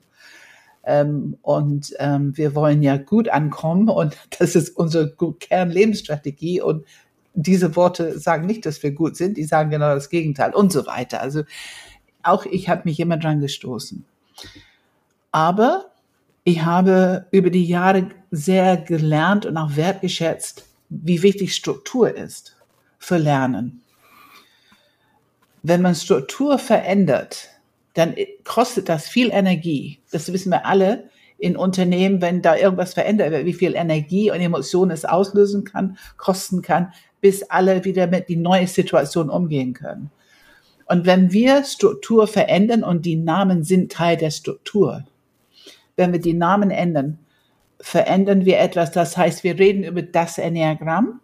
[0.84, 6.84] Ähm, und ähm, wir wollen ja gut ankommen und das ist unsere Kernlebensstrategie und
[7.34, 10.86] diese Worte sagen nicht, dass wir gut sind, die sagen genau das Gegenteil und so
[10.86, 11.20] weiter.
[11.20, 11.42] Also
[12.22, 14.04] auch ich habe mich immer dran gestoßen.
[15.32, 15.86] Aber
[16.44, 20.68] ich habe über die Jahre sehr gelernt und auch wertgeschätzt,
[21.02, 22.56] wie wichtig Struktur ist
[22.98, 23.82] für Lernen.
[25.62, 27.48] Wenn man Struktur verändert,
[27.94, 28.14] dann
[28.44, 30.00] kostet das viel Energie.
[30.10, 34.40] Das wissen wir alle in Unternehmen, wenn da irgendwas verändert wird, wie viel Energie und
[34.40, 40.10] Emotionen es auslösen kann, kosten kann, bis alle wieder mit die neue Situation umgehen können.
[40.86, 45.04] Und wenn wir Struktur verändern und die Namen sind Teil der Struktur,
[45.96, 47.18] wenn wir die Namen ändern,
[47.82, 48.92] verändern wir etwas.
[48.92, 51.20] Das heißt, wir reden über das Enneagramm,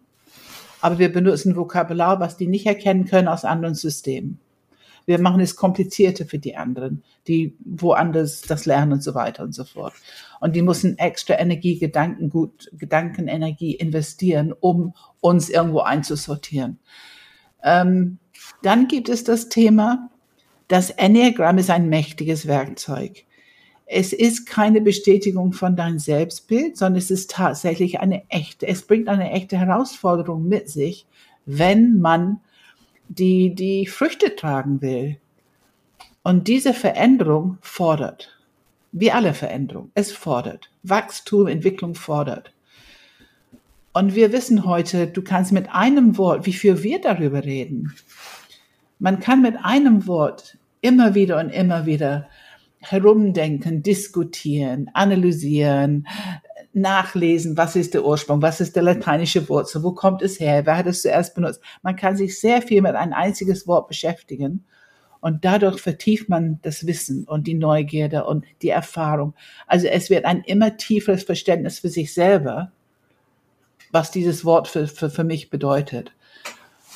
[0.81, 4.39] aber wir benutzen Vokabular, was die nicht erkennen können aus anderen Systemen.
[5.05, 9.53] Wir machen es komplizierter für die anderen, die woanders das lernen und so weiter und
[9.53, 9.93] so fort.
[10.39, 16.77] Und die müssen extra Energie, Gedankengut, Gedankenenergie investieren, um uns irgendwo einzusortieren.
[17.63, 18.19] Ähm,
[18.61, 20.11] dann gibt es das Thema,
[20.67, 23.25] das Enneagramm ist ein mächtiges Werkzeug
[23.91, 29.09] es ist keine Bestätigung von deinem Selbstbild, sondern es ist tatsächlich eine echte, es bringt
[29.09, 31.07] eine echte Herausforderung mit sich,
[31.47, 32.39] wenn man
[33.07, 35.17] die, die Früchte tragen will.
[36.21, 38.37] Und diese Veränderung fordert,
[38.91, 40.69] wie alle Veränderungen, es fordert.
[40.83, 42.53] Wachstum, Entwicklung fordert.
[43.91, 47.95] Und wir wissen heute, du kannst mit einem Wort, wie viel wir darüber reden,
[48.99, 52.27] man kann mit einem Wort immer wieder und immer wieder
[52.79, 56.07] herumdenken, diskutieren, analysieren,
[56.73, 60.77] nachlesen, was ist der Ursprung, was ist der lateinische Wurzel, wo kommt es her, wer
[60.77, 61.61] hat es zuerst benutzt.
[61.81, 64.65] Man kann sich sehr viel mit ein einziges Wort beschäftigen
[65.19, 69.33] und dadurch vertieft man das Wissen und die Neugierde und die Erfahrung.
[69.67, 72.71] Also es wird ein immer tieferes Verständnis für sich selber,
[73.91, 76.13] was dieses Wort für, für, für mich bedeutet.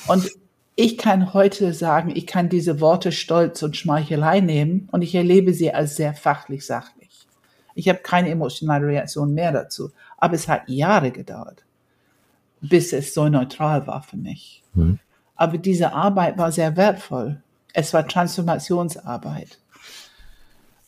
[0.06, 0.30] Und
[0.76, 5.52] ich kann heute sagen, ich kann diese Worte Stolz und Schmeichelei nehmen und ich erlebe
[5.52, 7.26] sie als sehr fachlich sachlich.
[7.74, 9.90] Ich habe keine emotionale Reaktion mehr dazu.
[10.16, 11.64] Aber es hat Jahre gedauert,
[12.60, 14.62] bis es so neutral war für mich.
[14.74, 14.98] Mhm.
[15.36, 17.42] Aber diese Arbeit war sehr wertvoll.
[17.72, 19.58] Es war Transformationsarbeit.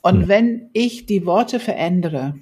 [0.03, 0.29] Und mhm.
[0.29, 2.35] wenn ich die Worte verändere,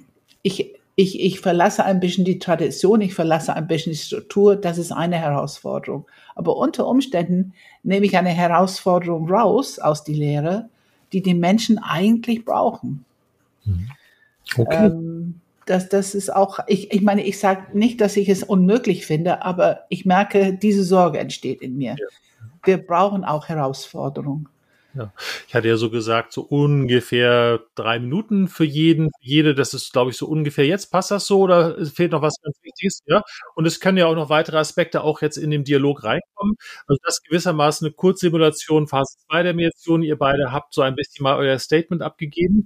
[0.43, 4.77] ich, ich, ich verlasse ein bisschen die Tradition, ich verlasse ein bisschen die Struktur, das
[4.77, 6.05] ist eine Herausforderung.
[6.35, 10.69] Aber unter Umständen nehme ich eine Herausforderung raus aus die Lehre,
[11.11, 13.03] die die Menschen eigentlich brauchen.
[13.65, 13.89] Mhm.
[14.57, 14.85] Okay.
[14.85, 19.05] Ähm, das, das ist auch, ich, ich meine, ich sage nicht, dass ich es unmöglich
[19.05, 21.95] finde, aber ich merke, diese Sorge entsteht in mir.
[21.99, 22.07] Ja.
[22.63, 24.47] Wir brauchen auch Herausforderungen.
[24.95, 25.13] Ja.
[25.47, 29.53] Ich hatte ja so gesagt, so ungefähr drei Minuten für jeden, jede.
[29.53, 30.89] Das ist, glaube ich, so ungefähr jetzt.
[30.89, 33.01] Passt das so oder fehlt noch was ganz Wichtiges?
[33.05, 33.21] Ja.
[33.55, 36.55] Und es können ja auch noch weitere Aspekte auch jetzt in den Dialog reinkommen.
[36.87, 40.01] Also das ist gewissermaßen eine Kurzsimulation, Phase 2 der Mediation.
[40.01, 42.65] Ihr beide habt so ein bisschen mal euer Statement abgegeben.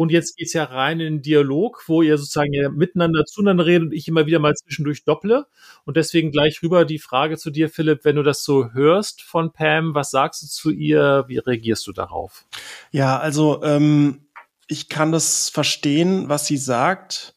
[0.00, 3.88] Und jetzt geht's ja rein in den Dialog, wo ihr sozusagen ja miteinander zueinander redet
[3.88, 5.46] und ich immer wieder mal zwischendurch dopple.
[5.84, 9.52] Und deswegen gleich rüber die Frage zu dir, Philipp, wenn du das so hörst von
[9.52, 11.26] Pam, was sagst du zu ihr?
[11.28, 12.46] Wie reagierst du darauf?
[12.92, 14.24] Ja, also ähm,
[14.68, 17.34] ich kann das verstehen, was sie sagt.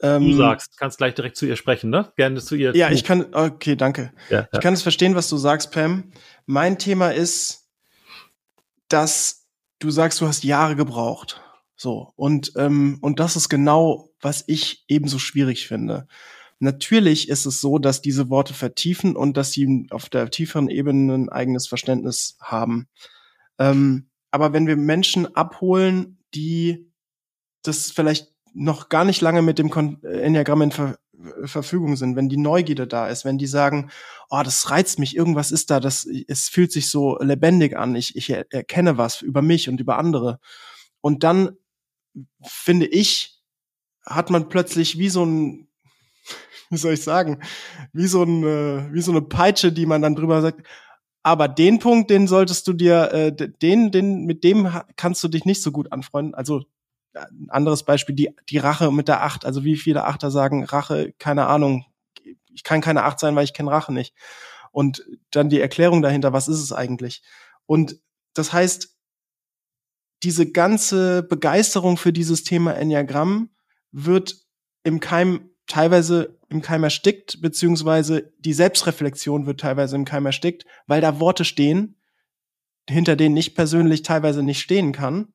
[0.00, 2.12] Ähm, du sagst, kannst gleich direkt zu ihr sprechen, ne?
[2.14, 2.76] Gerne zu ihr.
[2.76, 4.12] Ja, ich kann, okay, danke.
[4.30, 4.48] Ja, ja.
[4.52, 6.12] Ich kann es verstehen, was du sagst, Pam.
[6.46, 7.68] Mein Thema ist,
[8.86, 9.48] dass
[9.80, 11.40] du sagst, du hast Jahre gebraucht.
[11.76, 16.06] So, und, ähm, und das ist genau, was ich ebenso schwierig finde.
[16.60, 21.14] Natürlich ist es so, dass diese Worte vertiefen und dass sie auf der tieferen Ebene
[21.14, 22.88] ein eigenes Verständnis haben.
[23.58, 26.90] Ähm, aber wenn wir Menschen abholen, die
[27.62, 29.70] das vielleicht noch gar nicht lange mit dem
[30.02, 30.98] Enneagramm in Ver
[31.44, 33.90] Verfügung sind, wenn die Neugierde da ist, wenn die sagen,
[34.30, 38.16] oh, das reizt mich, irgendwas ist da, das, es fühlt sich so lebendig an, ich,
[38.16, 40.40] ich erkenne was über mich und über andere.
[41.00, 41.56] Und dann
[42.42, 43.42] finde ich,
[44.04, 45.68] hat man plötzlich wie so ein,
[46.70, 47.42] wie soll ich sagen,
[47.92, 50.66] wie so ein, äh, wie so eine Peitsche, die man dann drüber sagt.
[51.22, 55.46] Aber den Punkt, den solltest du dir, äh, den, den, mit dem kannst du dich
[55.46, 56.34] nicht so gut anfreunden.
[56.34, 56.64] Also
[57.14, 59.44] ein anderes Beispiel, die, die Rache mit der Acht.
[59.44, 61.86] Also wie viele Achter sagen, Rache, keine Ahnung,
[62.52, 64.14] ich kann keine Acht sein, weil ich kenne Rache nicht.
[64.70, 67.22] Und dann die Erklärung dahinter, was ist es eigentlich?
[67.66, 67.96] Und
[68.34, 68.93] das heißt,
[70.22, 73.50] diese ganze Begeisterung für dieses Thema Enneagramm
[73.92, 74.36] wird
[74.82, 81.00] im Keim teilweise im Keim erstickt, beziehungsweise die Selbstreflexion wird teilweise im Keim erstickt, weil
[81.00, 81.96] da Worte stehen,
[82.88, 85.28] hinter denen ich persönlich teilweise nicht stehen kann.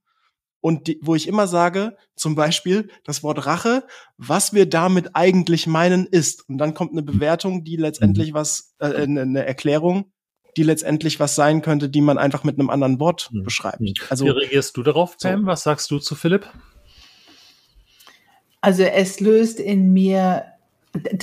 [0.61, 3.85] Und die, wo ich immer sage, zum Beispiel das Wort Rache,
[4.17, 6.47] was wir damit eigentlich meinen ist.
[6.49, 8.35] Und dann kommt eine Bewertung, die letztendlich mhm.
[8.35, 10.11] was, äh, eine Erklärung,
[10.57, 13.43] die letztendlich was sein könnte, die man einfach mit einem anderen Wort mhm.
[13.43, 13.79] beschreibt.
[13.79, 13.93] Hm.
[14.09, 15.41] Also, Wie reagierst du darauf, Pam?
[15.41, 15.45] So.
[15.47, 16.47] Was sagst du zu Philipp?
[18.61, 20.45] Also es löst in mir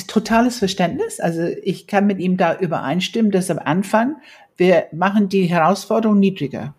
[0.06, 1.20] totales Verständnis.
[1.20, 4.16] Also ich kann mit ihm da übereinstimmen, dass am Anfang
[4.56, 6.74] wir machen die Herausforderung niedriger.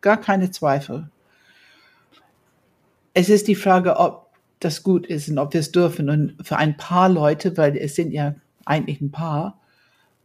[0.00, 1.08] Gar keine Zweifel.
[3.14, 4.26] Es ist die Frage, ob
[4.58, 6.10] das gut ist und ob wir es dürfen.
[6.10, 8.34] Und für ein paar Leute, weil es sind ja
[8.64, 9.60] eigentlich ein paar,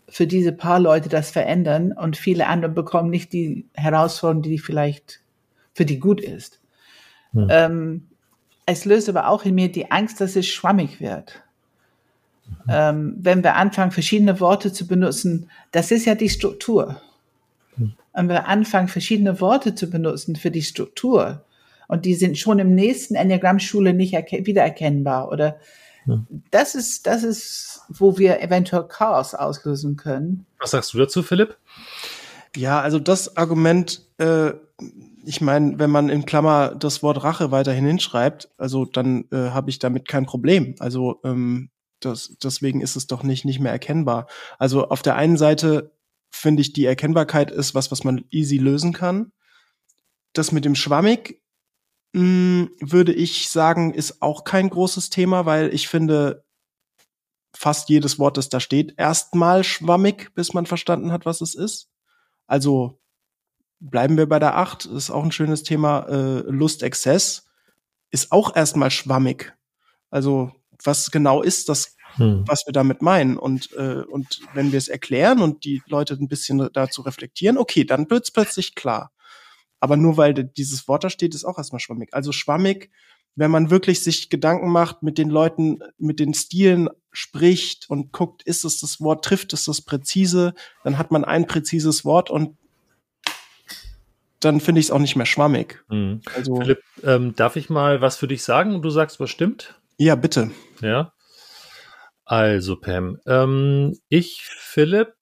[0.10, 5.22] für diese paar Leute das verändern und viele andere bekommen nicht die Herausforderung, die vielleicht
[5.74, 6.60] für die gut ist.
[7.34, 7.47] Hm.
[7.49, 8.07] Ähm,
[8.66, 11.41] es löst aber auch in mir die Angst, dass es schwammig wird.
[12.47, 12.70] Mhm.
[12.70, 17.01] Ähm, wenn wir anfangen, verschiedene Worte zu benutzen, das ist ja die Struktur.
[17.78, 17.93] Mhm.
[18.14, 21.43] Und wir anfangen, verschiedene Worte zu benutzen für die Struktur,
[21.89, 25.57] und die sind schon im nächsten Enneagramm-Schule nicht wiedererkennbar oder
[26.51, 30.45] das ist, das ist, wo wir eventuell Chaos auslösen können.
[30.60, 31.57] Was sagst du dazu, Philipp?
[32.55, 34.51] Ja, also das Argument, äh,
[35.26, 39.70] ich meine, wenn man in Klammer das Wort Rache weiterhin hinschreibt, also dann äh, habe
[39.70, 40.76] ich damit kein Problem.
[40.80, 44.28] Also ähm, das, deswegen ist es doch nicht, nicht mehr erkennbar.
[44.57, 45.91] Also auf der einen Seite
[46.30, 49.32] finde ich, die Erkennbarkeit ist was, was man easy lösen kann.
[50.34, 51.41] Das mit dem Schwammig
[52.14, 56.43] mh, hm, würde ich sagen, ist auch kein großes Thema, weil ich finde,
[57.53, 61.89] fast jedes Wort, das da steht, erstmal schwammig, bis man verstanden hat, was es ist.
[62.47, 62.99] Also
[63.80, 66.07] bleiben wir bei der acht, ist auch ein schönes Thema.
[66.07, 67.47] Äh, Lustexzess
[68.12, 69.53] ist auch erstmal schwammig.
[70.10, 70.51] Also
[70.84, 72.43] was genau ist das, hm.
[72.47, 73.38] was wir damit meinen?
[73.38, 77.84] Und, äh, und wenn wir es erklären und die Leute ein bisschen dazu reflektieren, okay,
[77.84, 79.12] dann wird's plötzlich klar.
[79.80, 82.13] Aber nur weil dieses Wort da steht, ist auch erstmal schwammig.
[82.13, 82.91] Also schwammig,
[83.36, 88.43] wenn man wirklich sich Gedanken macht, mit den Leuten, mit den Stilen spricht und guckt,
[88.43, 90.53] ist es das Wort, trifft es das präzise,
[90.84, 92.57] dann hat man ein präzises Wort und
[94.39, 95.84] dann finde ich es auch nicht mehr schwammig.
[95.89, 96.21] Mhm.
[96.36, 99.80] Also, Philipp, ähm, darf ich mal was für dich sagen und du sagst, was stimmt?
[99.97, 100.51] Ja, bitte.
[100.82, 101.13] Ja.
[102.25, 105.13] Also, Pam, ähm, ich, Philipp,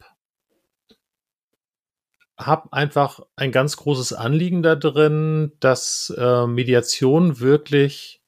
[2.38, 8.22] habe einfach ein ganz großes Anliegen da drin, dass äh, Mediation wirklich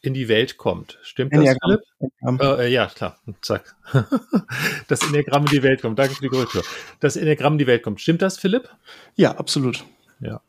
[0.00, 0.98] in die Welt kommt.
[1.02, 1.80] Stimmt das, Philipp?
[2.40, 3.18] Äh, äh, ja, klar.
[3.42, 3.74] Zack.
[4.88, 5.98] das Enneagramm in die Welt kommt.
[5.98, 6.62] Danke für die Korrektur.
[7.00, 8.00] Das Enneagramm in die Welt kommt.
[8.00, 8.68] Stimmt das, Philipp?
[9.16, 9.84] Ja, absolut.
[10.20, 10.40] Ja.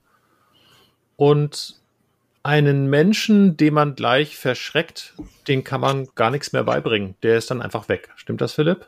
[1.16, 1.80] Und
[2.44, 5.14] einen Menschen, den man gleich verschreckt,
[5.48, 7.16] den kann man gar nichts mehr beibringen.
[7.24, 8.10] Der ist dann einfach weg.
[8.16, 8.88] Stimmt das, Philipp?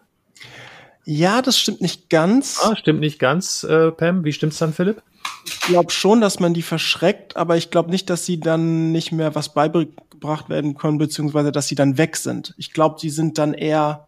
[1.06, 2.60] Ja, das stimmt nicht ganz.
[2.64, 4.24] Ah, stimmt nicht ganz, äh, Pam.
[4.24, 5.02] Wie stimmt's dann, Philipp?
[5.46, 9.12] Ich glaube schon, dass man die verschreckt, aber ich glaube nicht, dass sie dann nicht
[9.12, 12.54] mehr was beigebracht werden können, beziehungsweise dass sie dann weg sind.
[12.58, 14.08] Ich glaube, die sind dann eher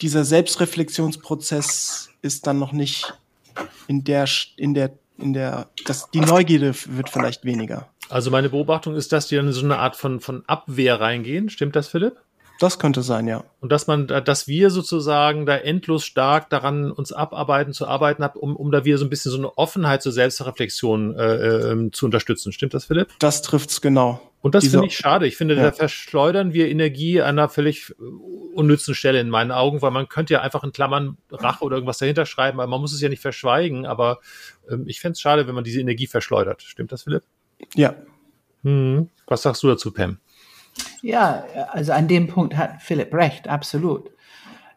[0.00, 3.14] dieser Selbstreflexionsprozess ist dann noch nicht
[3.88, 4.26] in der
[4.56, 7.88] in der in der das die Neugierde wird vielleicht weniger.
[8.08, 11.48] Also meine Beobachtung ist, dass die dann in so eine Art von von Abwehr reingehen.
[11.48, 12.16] Stimmt das, Philipp?
[12.58, 13.44] Das könnte sein, ja.
[13.60, 18.38] Und dass man, dass wir sozusagen da endlos stark daran uns abarbeiten, zu arbeiten haben,
[18.38, 22.06] um, um da wieder so ein bisschen so eine Offenheit zur Selbstreflexion äh, äh, zu
[22.06, 22.52] unterstützen.
[22.52, 23.08] Stimmt das, Philipp?
[23.18, 24.20] Das trifft's genau.
[24.40, 25.26] Und das finde ich schade.
[25.26, 25.62] Ich finde, ja.
[25.64, 27.92] da verschleudern wir Energie an einer völlig
[28.54, 31.98] unnützen Stelle in meinen Augen, weil man könnte ja einfach in Klammern Rache oder irgendwas
[31.98, 33.86] dahinter schreiben, aber man muss es ja nicht verschweigen.
[33.86, 34.20] Aber
[34.70, 36.62] ähm, ich fände es schade, wenn man diese Energie verschleudert.
[36.62, 37.24] Stimmt das, Philipp?
[37.74, 37.96] Ja.
[38.62, 39.08] Hm.
[39.26, 40.18] Was sagst du dazu, Pam?
[41.02, 44.10] Ja, also an dem Punkt hat Philipp recht, absolut.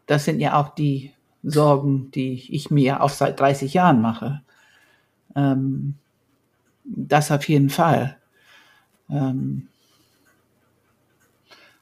[0.05, 4.41] Das sind ja auch die Sorgen, die ich mir auch seit 30 Jahren mache.
[5.35, 5.95] Ähm,
[6.83, 8.17] das auf jeden Fall.
[9.09, 9.67] Ähm,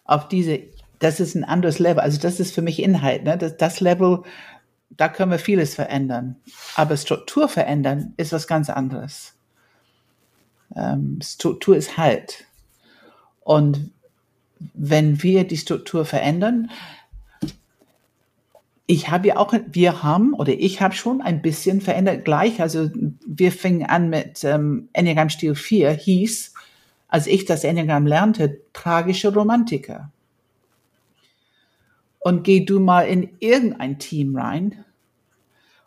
[0.04, 0.62] auf diese,
[1.00, 2.00] das ist ein anderes Level.
[2.00, 3.24] Also das ist für mich Inhalt.
[3.24, 3.38] Ne?
[3.38, 4.24] Das, das Level,
[4.90, 6.38] da können wir vieles verändern.
[6.76, 9.36] Aber Struktur verändern ist was ganz anderes.
[10.76, 12.46] Ähm, Struktur ist Halt.
[13.42, 13.92] Und
[14.74, 16.70] wenn wir die Struktur verändern,
[18.90, 22.62] ich habe ja auch, wir haben oder ich habe schon ein bisschen verändert gleich.
[22.62, 22.90] Also
[23.26, 26.54] wir fingen an mit ähm, Enneagram Stil 4, hieß,
[27.10, 30.12] als ich das Enneagram lernte, tragische Romantiker.
[32.20, 34.86] Und geh du mal in irgendein Team rein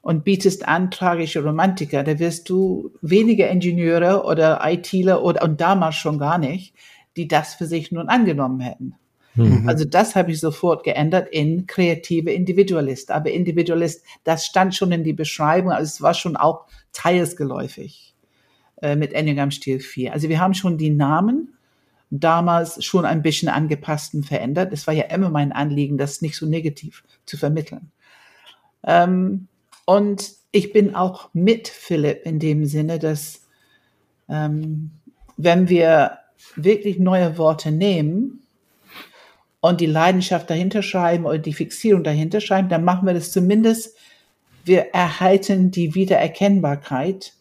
[0.03, 5.97] und bietest an tragische Romantiker, da wirst du weniger Ingenieure oder ITler oder und damals
[5.97, 6.75] schon gar nicht,
[7.17, 8.95] die das für sich nun angenommen hätten.
[9.35, 9.69] Mhm.
[9.69, 13.11] Also das habe ich sofort geändert in kreative Individualist.
[13.11, 18.15] Aber Individualist, das stand schon in die Beschreibung, also es war schon auch teilsgeläufig
[18.83, 20.13] äh, mit Enneagram Stil 4.
[20.13, 21.55] Also wir haben schon die Namen
[22.11, 24.73] damals schon ein bisschen angepasst und verändert.
[24.73, 27.93] Es war ja immer mein Anliegen, das nicht so negativ zu vermitteln.
[28.85, 29.47] Ähm,
[29.85, 33.47] und ich bin auch mit Philipp in dem Sinne, dass
[34.29, 34.91] ähm,
[35.37, 36.19] wenn wir
[36.57, 38.43] wirklich neue Worte nehmen
[39.61, 43.97] und die Leidenschaft dahinter schreiben oder die Fixierung dahinter schreiben, dann machen wir das zumindest,
[44.65, 47.35] wir erhalten die Wiedererkennbarkeit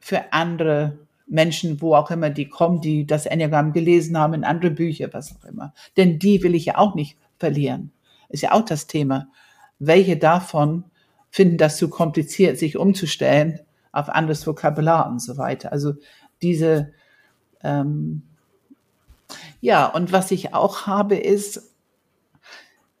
[0.00, 4.72] für andere Menschen, wo auch immer die kommen, die das Enneagramm gelesen haben, in andere
[4.72, 5.72] Bücher, was auch immer.
[5.96, 7.92] Denn die will ich ja auch nicht verlieren.
[8.28, 9.28] Ist ja auch das Thema.
[9.78, 10.84] Welche davon
[11.30, 13.60] finden das zu kompliziert, sich umzustellen
[13.92, 15.72] auf anderes Vokabular und so weiter.
[15.72, 15.94] Also
[16.42, 16.92] diese
[17.62, 18.22] ähm,
[19.60, 21.70] ja, und was ich auch habe ist,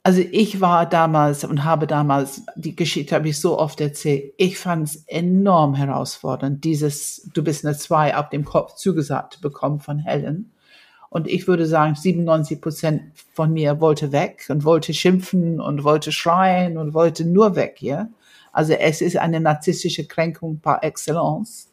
[0.02, 4.58] also ich war damals und habe damals, die Geschichte habe ich so oft erzählt, ich
[4.58, 9.98] fand es enorm herausfordernd, dieses, du bist eine Zwei auf dem Kopf zugesagt bekommen von
[9.98, 10.52] Helen.
[11.10, 13.02] Und ich würde sagen, 97 Prozent
[13.34, 18.08] von mir wollte weg und wollte schimpfen und wollte schreien und wollte nur weg, ja.
[18.52, 21.69] Also es ist eine narzisstische Kränkung par excellence.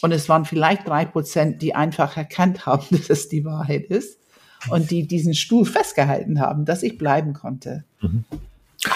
[0.00, 4.18] Und es waren vielleicht drei Prozent, die einfach erkannt haben, dass es die Wahrheit ist
[4.70, 7.84] und die diesen Stuhl festgehalten haben, dass ich bleiben konnte.
[8.00, 8.24] Mhm.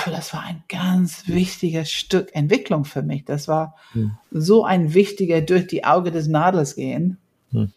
[0.03, 3.25] Aber das war ein ganz wichtiges Stück Entwicklung für mich.
[3.25, 4.19] Das war mhm.
[4.31, 7.19] so ein wichtiger durch die Auge des Nadels gehen,
[7.51, 7.73] mhm.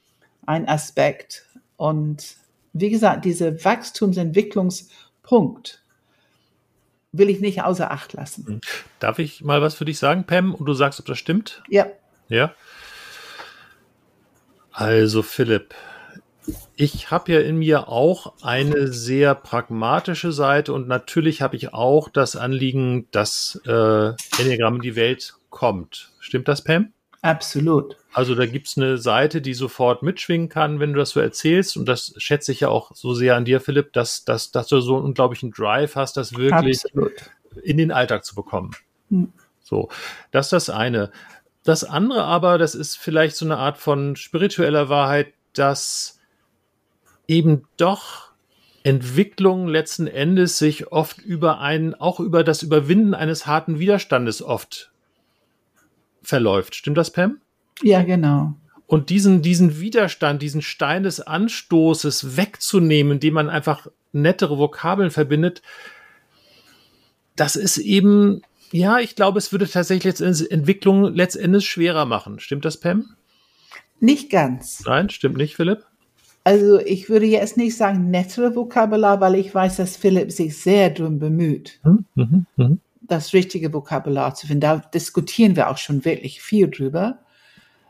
[0.46, 1.46] ein Aspekt.
[1.78, 2.36] Und
[2.74, 5.84] wie gesagt, dieser Wachstumsentwicklungspunkt
[7.12, 8.46] will ich nicht außer Acht lassen.
[8.48, 8.62] Mhm.
[9.00, 10.56] Darf ich mal was für dich sagen, Pam?
[10.56, 11.62] Und du sagst, ob das stimmt?
[11.70, 11.86] Ja.
[12.28, 12.56] Ja.
[14.80, 15.76] Also Philipp,
[16.78, 22.08] ich habe ja in mir auch eine sehr pragmatische Seite und natürlich habe ich auch
[22.08, 26.14] das Anliegen, dass äh, Enneagramm in die Welt kommt.
[26.22, 26.94] Stimmt das, Pam?
[27.22, 27.98] Absolut.
[28.14, 31.76] Also da gibt es eine Seite, die sofort mitschwingen kann, wenn du das so erzählst.
[31.76, 34.80] Und das schätze ich ja auch so sehr an dir, Philipp, dass, dass, dass du
[34.80, 37.12] so einen unglaublichen Drive hast, das wirklich Absolut.
[37.64, 38.72] in den Alltag zu bekommen.
[39.10, 39.34] Hm.
[39.70, 39.90] So,
[40.32, 41.12] das ist das eine.
[41.64, 46.20] Das andere aber, das ist vielleicht so eine Art von spiritueller Wahrheit, dass
[47.28, 48.30] eben doch
[48.84, 54.92] Entwicklung letzten Endes sich oft über einen, auch über das Überwinden eines harten Widerstandes oft
[56.22, 56.76] verläuft.
[56.76, 57.40] Stimmt das, Pam?
[57.82, 58.54] Ja, genau.
[58.88, 65.62] Und diesen, diesen Widerstand, diesen Stein des Anstoßes wegzunehmen, indem man einfach nettere Vokabeln verbindet,
[67.36, 68.42] das ist eben
[68.72, 72.40] ja, ich glaube, es würde tatsächlich Entwicklung letztendlich schwerer machen.
[72.40, 73.16] Stimmt das, Pam?
[74.00, 74.84] Nicht ganz.
[74.86, 75.86] Nein, stimmt nicht, Philipp?
[76.44, 80.90] Also ich würde jetzt nicht sagen nettere Vokabular, weil ich weiß, dass Philipp sich sehr
[80.90, 82.80] drum bemüht, mhm.
[83.02, 84.62] das richtige Vokabular zu finden.
[84.62, 87.20] Da diskutieren wir auch schon wirklich viel drüber.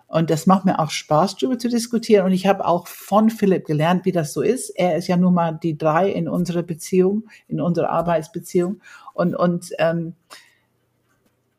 [0.07, 2.25] Und das macht mir auch Spaß, darüber zu diskutieren.
[2.25, 4.71] Und ich habe auch von Philipp gelernt, wie das so ist.
[4.71, 8.82] Er ist ja nun mal die drei in unserer Beziehung, in unserer Arbeitsbeziehung.
[9.13, 10.15] Und, und ähm,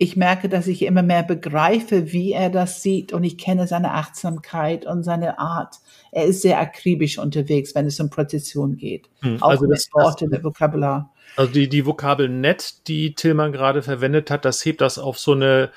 [0.03, 3.13] ich merke, dass ich immer mehr begreife, wie er das sieht.
[3.13, 5.77] Und ich kenne seine Achtsamkeit und seine Art.
[6.11, 9.11] Er ist sehr akribisch unterwegs, wenn es um Präzision geht.
[9.21, 11.13] Hm, auch also mit Worte, mit Vokabular.
[11.37, 15.33] Also die, die Vokabel nett, die Tillmann gerade verwendet hat, das hebt das auf so
[15.33, 15.71] eine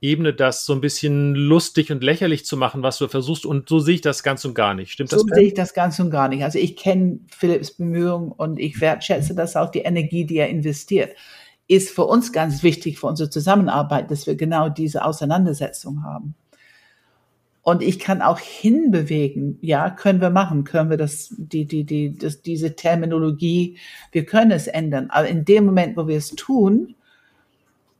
[0.00, 3.46] Ebene, das so ein bisschen lustig und lächerlich zu machen, was du versuchst.
[3.46, 4.90] Und so sehe ich das ganz und gar nicht.
[4.90, 5.20] Stimmt das?
[5.20, 6.42] So sehe ich das ganz und gar nicht.
[6.42, 11.12] Also ich kenne Philipps Bemühungen und ich wertschätze das auch, die Energie, die er investiert.
[11.68, 16.34] Ist für uns ganz wichtig, für unsere Zusammenarbeit, dass wir genau diese Auseinandersetzung haben.
[17.68, 19.58] Und ich kann auch hinbewegen.
[19.60, 20.64] Ja, können wir machen.
[20.64, 23.76] Können wir das, die, die, die, das, diese Terminologie,
[24.10, 25.10] wir können es ändern.
[25.10, 26.94] Aber in dem Moment, wo wir es tun,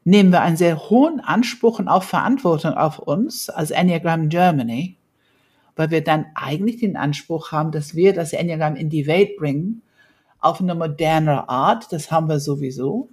[0.05, 4.97] nehmen wir einen sehr hohen Anspruch und auch Verantwortung auf uns als Enneagram Germany,
[5.77, 9.83] weil wir dann eigentlich den Anspruch haben, dass wir das Enneagram in die Welt bringen,
[10.39, 11.93] auf eine modernere Art.
[11.93, 13.11] Das haben wir sowieso.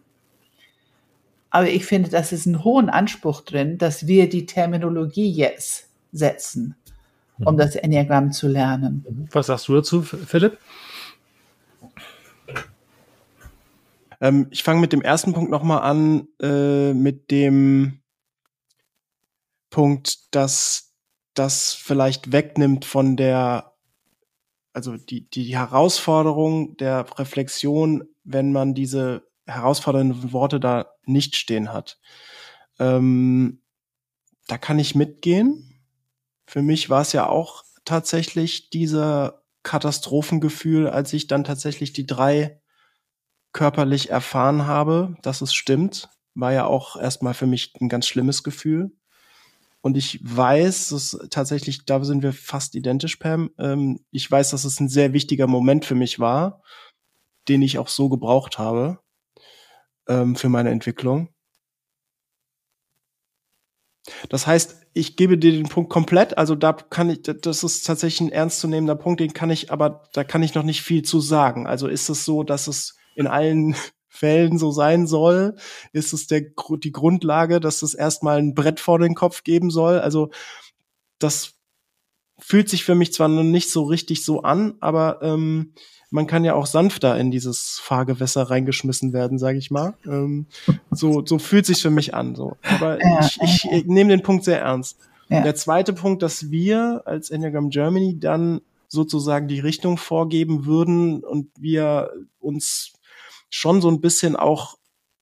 [1.55, 6.75] Aber ich finde, das ist ein hohen Anspruch drin, dass wir die Terminologie jetzt setzen,
[7.39, 7.59] um mhm.
[7.59, 9.29] das Enneagramm zu lernen.
[9.31, 10.57] Was sagst du dazu, Philipp?
[14.19, 18.01] Ähm, ich fange mit dem ersten Punkt nochmal an, äh, mit dem
[19.69, 20.93] Punkt, dass
[21.35, 23.77] das vielleicht wegnimmt von der,
[24.73, 31.99] also die, die Herausforderung der Reflexion, wenn man diese herausfordernden Worte da nicht stehen hat.
[32.79, 33.61] Ähm,
[34.47, 35.81] da kann ich mitgehen.
[36.45, 42.61] Für mich war es ja auch tatsächlich dieser Katastrophengefühl, als ich dann tatsächlich die drei
[43.51, 48.43] körperlich erfahren habe, dass es stimmt, war ja auch erstmal für mich ein ganz schlimmes
[48.43, 48.91] Gefühl.
[49.81, 53.51] Und ich weiß, dass tatsächlich, da sind wir fast identisch, Pam.
[53.57, 56.63] Ähm, ich weiß, dass es ein sehr wichtiger Moment für mich war,
[57.47, 58.99] den ich auch so gebraucht habe
[60.07, 61.29] ähm, für meine Entwicklung.
[64.29, 68.21] Das heißt, ich gebe dir den Punkt komplett, also da kann ich, das ist tatsächlich
[68.21, 71.67] ein ernstzunehmender Punkt, den kann ich, aber da kann ich noch nicht viel zu sagen.
[71.67, 73.75] Also ist es so, dass es in allen
[74.07, 75.57] Fällen so sein soll?
[75.91, 79.99] Ist es der, die Grundlage, dass es erstmal ein Brett vor den Kopf geben soll?
[79.99, 80.29] Also
[81.19, 81.55] das
[82.39, 85.73] fühlt sich für mich zwar noch nicht so richtig so an, aber ähm,
[86.15, 89.95] man kann ja auch sanfter in dieses Fahrgewässer reingeschmissen werden, sage ich mal.
[90.05, 90.47] Ähm,
[90.89, 92.35] so, so fühlt sich für mich an.
[92.35, 92.55] So.
[92.63, 94.97] Aber ja, ich, ich, ich nehme den Punkt sehr ernst.
[95.27, 95.41] Ja.
[95.41, 101.49] Der zweite Punkt, dass wir als Enneagram Germany dann sozusagen die Richtung vorgeben würden und
[101.59, 102.93] wir uns
[103.49, 104.77] schon so ein bisschen auch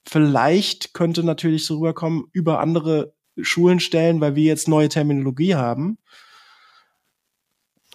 [0.06, 5.98] vielleicht könnte natürlich so rüberkommen, über andere Schulen stellen, weil wir jetzt neue Terminologie haben.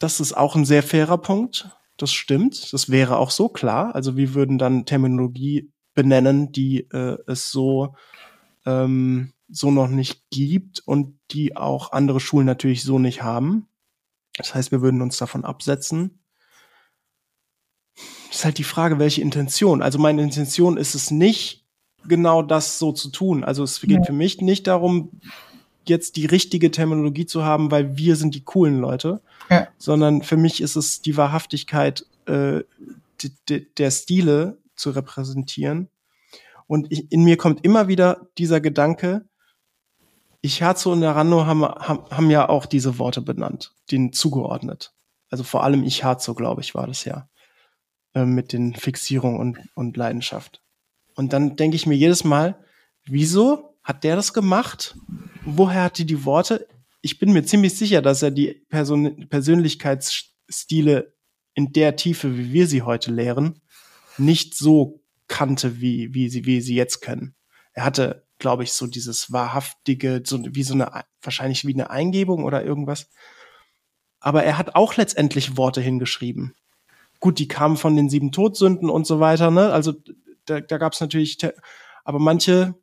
[0.01, 1.71] Das ist auch ein sehr fairer Punkt.
[1.99, 2.73] Das stimmt.
[2.73, 3.95] Das wäre auch so klar.
[3.95, 7.95] Also wir würden dann Terminologie benennen, die äh, es so
[8.65, 13.69] ähm, so noch nicht gibt und die auch andere Schulen natürlich so nicht haben.
[14.37, 16.19] Das heißt, wir würden uns davon absetzen
[18.31, 19.83] ist halt die Frage, welche Intention.
[19.83, 21.65] Also meine Intention ist es nicht,
[22.07, 23.45] genau das so zu tun.
[23.45, 24.05] Also es geht ja.
[24.05, 25.21] für mich nicht darum,
[25.87, 29.21] jetzt die richtige Terminologie zu haben, weil wir sind die coolen Leute,
[29.51, 29.69] ja.
[29.79, 32.63] sondern für mich ist es die Wahrhaftigkeit äh,
[33.49, 35.89] der Stile zu repräsentieren.
[36.67, 39.25] Und ich, in mir kommt immer wieder dieser Gedanke,
[40.41, 44.93] ich Herzo und Narando haben, haben, haben ja auch diese Worte benannt, denen zugeordnet.
[45.31, 47.29] Also vor allem ich Herzo, glaube ich, war das ja.
[48.15, 50.63] Äh, mit den Fixierungen und, und Leidenschaft.
[51.15, 52.59] Und dann denke ich mir jedes Mal,
[53.05, 54.97] wieso hat der das gemacht?
[55.45, 56.69] Woher hat die die Worte?
[57.01, 61.15] Ich bin mir ziemlich sicher, dass er die Person Persönlichkeitsstile
[61.55, 63.61] in der Tiefe, wie wir sie heute lehren,
[64.19, 67.35] nicht so kannte, wie, wie sie, wie sie jetzt können.
[67.73, 72.45] Er hatte, glaube ich, so dieses wahrhaftige, so wie so eine, wahrscheinlich wie eine Eingebung
[72.45, 73.09] oder irgendwas.
[74.21, 76.55] Aber er hat auch letztendlich Worte hingeschrieben
[77.21, 79.73] gut, die kamen von den sieben Todsünden und so weiter, ne?
[79.73, 79.95] Also
[80.45, 81.39] da, da gab es natürlich,
[82.05, 82.75] aber manche,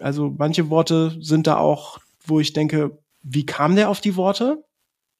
[0.00, 4.64] also manche Worte sind da auch, wo ich denke, wie kam der auf die Worte?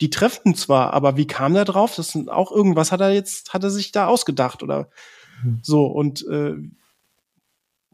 [0.01, 1.97] Die treffen zwar, aber wie kam der drauf?
[1.97, 4.89] Das sind auch irgendwas hat er jetzt, hat er sich da ausgedacht oder
[5.43, 5.61] mhm.
[5.63, 6.55] so und äh,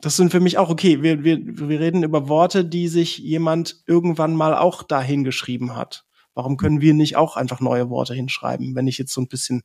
[0.05, 1.03] das sind für mich auch okay.
[1.03, 6.05] Wir, wir, wir reden über Worte, die sich jemand irgendwann mal auch dahin geschrieben hat.
[6.35, 9.63] Warum können wir nicht auch einfach neue Worte hinschreiben, wenn ich jetzt so ein bisschen,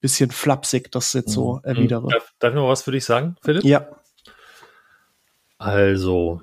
[0.00, 1.60] bisschen flapsig das jetzt so mhm.
[1.64, 2.08] erwidere?
[2.08, 3.64] Darf, darf ich noch was für dich sagen, Philipp?
[3.64, 3.88] Ja.
[5.58, 6.42] Also,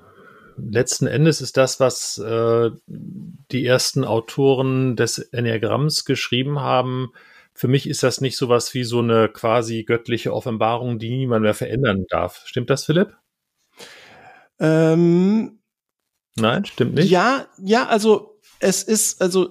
[0.56, 7.12] letzten Endes ist das, was äh, die ersten Autoren des Enneagramms geschrieben haben,
[7.54, 11.54] für mich ist das nicht sowas wie so eine quasi göttliche Offenbarung, die niemand mehr
[11.54, 12.42] verändern darf.
[12.46, 13.14] Stimmt das, Philipp?
[14.58, 15.58] Ähm,
[16.36, 17.10] Nein, stimmt nicht.
[17.10, 19.50] Ja, ja, also es ist, also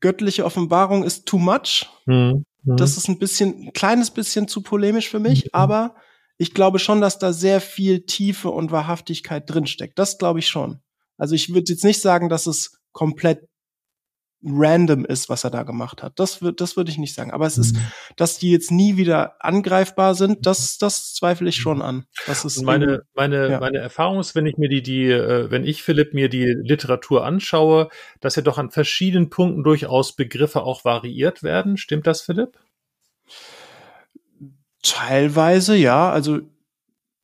[0.00, 1.86] göttliche Offenbarung ist too much.
[2.06, 2.76] Hm, hm.
[2.76, 5.50] Das ist ein bisschen, ein kleines bisschen zu polemisch für mich, hm.
[5.52, 5.94] aber
[6.38, 9.98] ich glaube schon, dass da sehr viel Tiefe und Wahrhaftigkeit drinsteckt.
[9.98, 10.80] Das glaube ich schon.
[11.16, 13.48] Also ich würde jetzt nicht sagen, dass es komplett
[14.44, 16.18] random ist, was er da gemacht hat.
[16.18, 17.32] Das würde das würde ich nicht sagen.
[17.32, 17.80] Aber es ist, mhm.
[18.16, 22.04] dass die jetzt nie wieder angreifbar sind, das, das zweifle ich schon an.
[22.26, 23.60] Das ist meine, meine, ja.
[23.60, 27.24] meine Erfahrung ist, wenn ich mir die, die, äh, wenn ich Philipp mir die Literatur
[27.24, 27.88] anschaue,
[28.20, 31.76] dass ja doch an verschiedenen Punkten durchaus Begriffe auch variiert werden.
[31.76, 32.58] Stimmt das, Philipp?
[34.88, 36.10] Teilweise, ja.
[36.10, 36.40] Also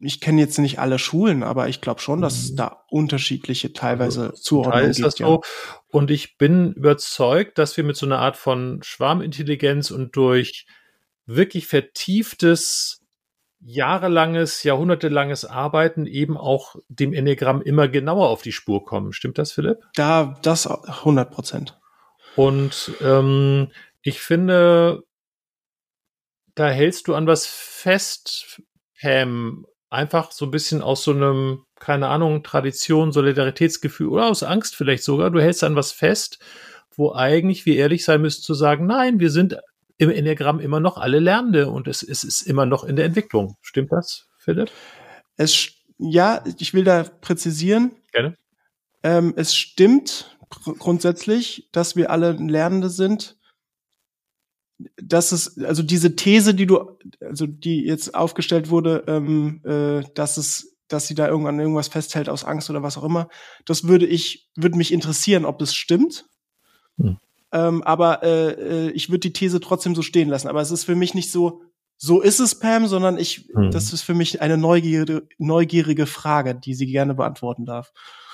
[0.05, 2.57] ich kenne jetzt nicht alle Schulen, aber ich glaube schon, dass es mhm.
[2.57, 5.29] da unterschiedliche teilweise also, Zuordnungen ist das gibt.
[5.29, 5.43] So.
[5.91, 10.67] Und ich bin überzeugt, dass wir mit so einer Art von Schwarmintelligenz und durch
[11.27, 13.01] wirklich vertieftes,
[13.61, 19.13] jahrelanges, jahrhundertelanges Arbeiten eben auch dem Enneagramm immer genauer auf die Spur kommen.
[19.13, 19.79] Stimmt das, Philipp?
[19.95, 21.79] Da, das 100 Prozent.
[22.35, 23.69] Und ähm,
[24.03, 25.05] ich finde,
[26.55, 28.63] da hältst du an was fest,
[29.01, 34.77] Pam, einfach so ein bisschen aus so einem, keine Ahnung, Tradition, Solidaritätsgefühl oder aus Angst
[34.77, 35.31] vielleicht sogar.
[35.31, 36.39] Du hältst an was fest,
[36.95, 39.59] wo eigentlich wir ehrlich sein müssen zu sagen, nein, wir sind
[39.99, 43.57] im Enneagramm immer noch alle Lernende und es, es ist immer noch in der Entwicklung.
[43.61, 44.71] Stimmt das, Philipp?
[45.37, 47.93] Es, ja, ich will da präzisieren.
[48.13, 48.37] Gerne.
[49.03, 50.37] Ähm, es stimmt
[50.79, 53.37] grundsätzlich, dass wir alle Lernende sind
[54.97, 60.37] dass es, also diese These, die du, also die jetzt aufgestellt wurde, ähm, äh, dass
[60.37, 63.29] es, dass sie da irgendwann irgendwas festhält aus Angst oder was auch immer,
[63.65, 66.27] das würde ich, würde mich interessieren, ob das stimmt.
[66.99, 67.19] Hm.
[67.53, 70.49] Ähm, aber äh, äh, ich würde die These trotzdem so stehen lassen.
[70.49, 71.63] Aber es ist für mich nicht so,
[71.97, 73.71] so ist es, Pam, sondern ich, hm.
[73.71, 77.93] das ist für mich eine neugierige, neugierige Frage, die sie gerne beantworten darf.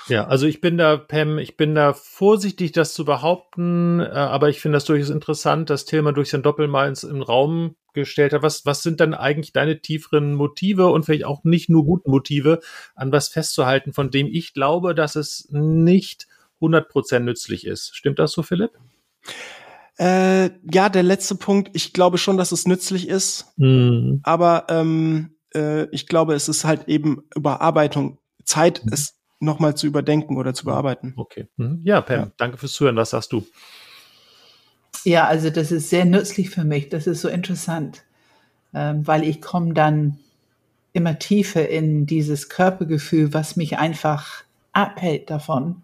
[0.09, 4.49] Ja, also ich bin da, Pam, ich bin da vorsichtig, das zu behaupten, äh, aber
[4.49, 8.43] ich finde das durchaus interessant, dass Tillmann durch sein Doppelmal ins, im Raum gestellt hat.
[8.43, 12.61] Was, was sind dann eigentlich deine tieferen Motive und vielleicht auch nicht nur guten Motive,
[12.95, 16.27] an was festzuhalten, von dem ich glaube, dass es nicht
[16.61, 17.95] 100% nützlich ist?
[17.95, 18.71] Stimmt das so, Philipp?
[19.99, 21.71] Äh, ja, der letzte Punkt.
[21.75, 24.21] Ich glaube schon, dass es nützlich ist, mhm.
[24.23, 28.19] aber ähm, äh, ich glaube, es ist halt eben Überarbeitung.
[28.45, 28.93] Zeit mhm.
[28.93, 31.15] ist nochmal zu überdenken oder zu bearbeiten.
[31.17, 31.49] Okay.
[31.57, 31.81] Mhm.
[31.85, 32.31] Ja, Pam, ja.
[32.37, 32.97] danke fürs Zuhören.
[32.97, 33.47] Was sagst du?
[35.05, 36.89] Ja, also das ist sehr nützlich für mich.
[36.89, 38.05] Das ist so interessant,
[38.75, 40.19] ähm, weil ich komme dann
[40.93, 45.83] immer tiefer in dieses Körpergefühl, was mich einfach abhält davon,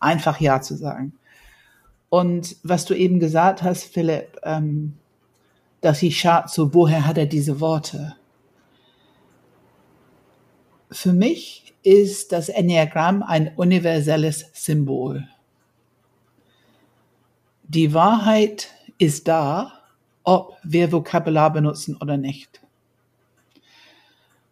[0.00, 1.14] einfach Ja zu sagen.
[2.08, 4.94] Und was du eben gesagt hast, Philipp, ähm,
[5.80, 8.14] dass ich schaue, so woher hat er diese Worte?
[10.94, 15.28] Für mich ist das Enneagramm ein universelles Symbol.
[17.64, 18.68] Die Wahrheit
[18.98, 19.72] ist da,
[20.22, 22.60] ob wir Vokabular benutzen oder nicht.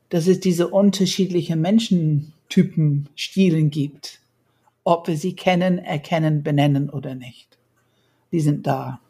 [0.09, 4.19] Dass es diese unterschiedlichen Menschentypen, Stilen gibt,
[4.83, 7.57] ob wir sie kennen, erkennen, benennen oder nicht.
[8.33, 9.01] Die sind da.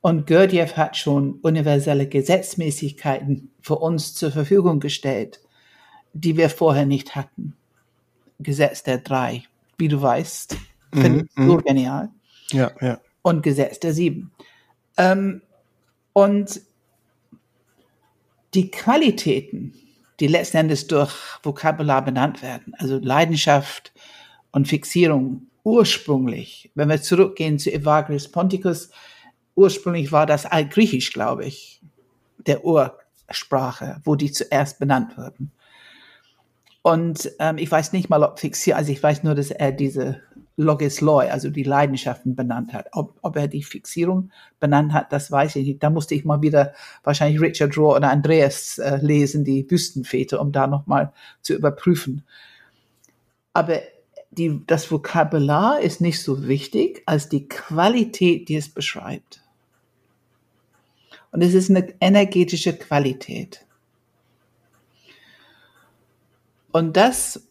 [0.00, 5.40] Und Gurdjieff hat schon universelle Gesetzmäßigkeiten für uns zur Verfügung gestellt,
[6.20, 7.54] die wir vorher nicht hatten.
[8.40, 9.44] Gesetz der drei,
[9.78, 10.56] wie du weißt,
[10.92, 11.62] finde ich mhm, so mhm.
[11.62, 12.08] genial.
[12.50, 13.00] Ja, ja.
[13.22, 14.32] Und Gesetz der sieben.
[14.96, 15.42] Ähm,
[16.12, 16.60] und
[18.54, 19.74] die Qualitäten,
[20.20, 23.92] die letzten Endes durch Vokabular benannt werden, also Leidenschaft
[24.50, 28.90] und Fixierung, ursprünglich, wenn wir zurückgehen zu Evagris Ponticus,
[29.54, 31.80] ursprünglich war das Altgriechisch, glaube ich,
[32.38, 35.52] der Ursprache, wo die zuerst benannt wurden.
[36.82, 40.22] Und ähm, ich weiß nicht mal, ob fixiert, also ich weiß nur, dass er diese
[40.58, 42.88] Logis Loy, also die Leidenschaften benannt hat.
[42.92, 45.82] Ob, ob er die Fixierung benannt hat, das weiß ich nicht.
[45.82, 46.74] Da musste ich mal wieder
[47.04, 52.24] wahrscheinlich Richard Rohr oder Andreas äh, lesen, die Wüstenväter, um da nochmal zu überprüfen.
[53.52, 53.80] Aber
[54.30, 59.42] die, das Vokabular ist nicht so wichtig als die Qualität, die es beschreibt.
[61.30, 63.64] Und es ist eine energetische Qualität.
[66.72, 67.48] Und das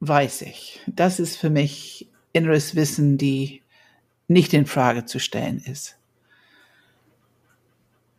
[0.00, 0.80] weiß ich.
[0.86, 3.62] Das ist für mich inneres Wissen, die
[4.28, 5.96] nicht in Frage zu stellen ist.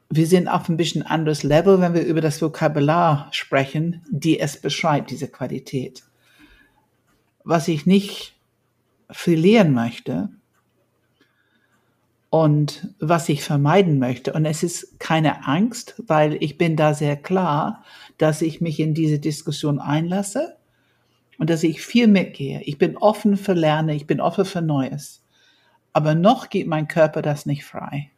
[0.10, 4.60] Wir sind auf ein bisschen anderes Level, wenn wir über das Vokabular sprechen, die es
[4.60, 6.04] beschreibt, diese Qualität.
[7.44, 8.36] Was ich nicht
[9.12, 10.30] verlieren möchte
[12.32, 14.34] und was ich vermeiden möchte.
[14.34, 17.84] Und es ist keine Angst, weil ich bin da sehr klar,
[18.20, 20.58] dass ich mich in diese Diskussion einlasse
[21.40, 22.62] und dass ich viel mitgehe.
[22.62, 25.24] Ich bin offen für Lernen, ich bin offen für Neues.
[25.94, 28.12] Aber noch geht mein Körper das nicht frei.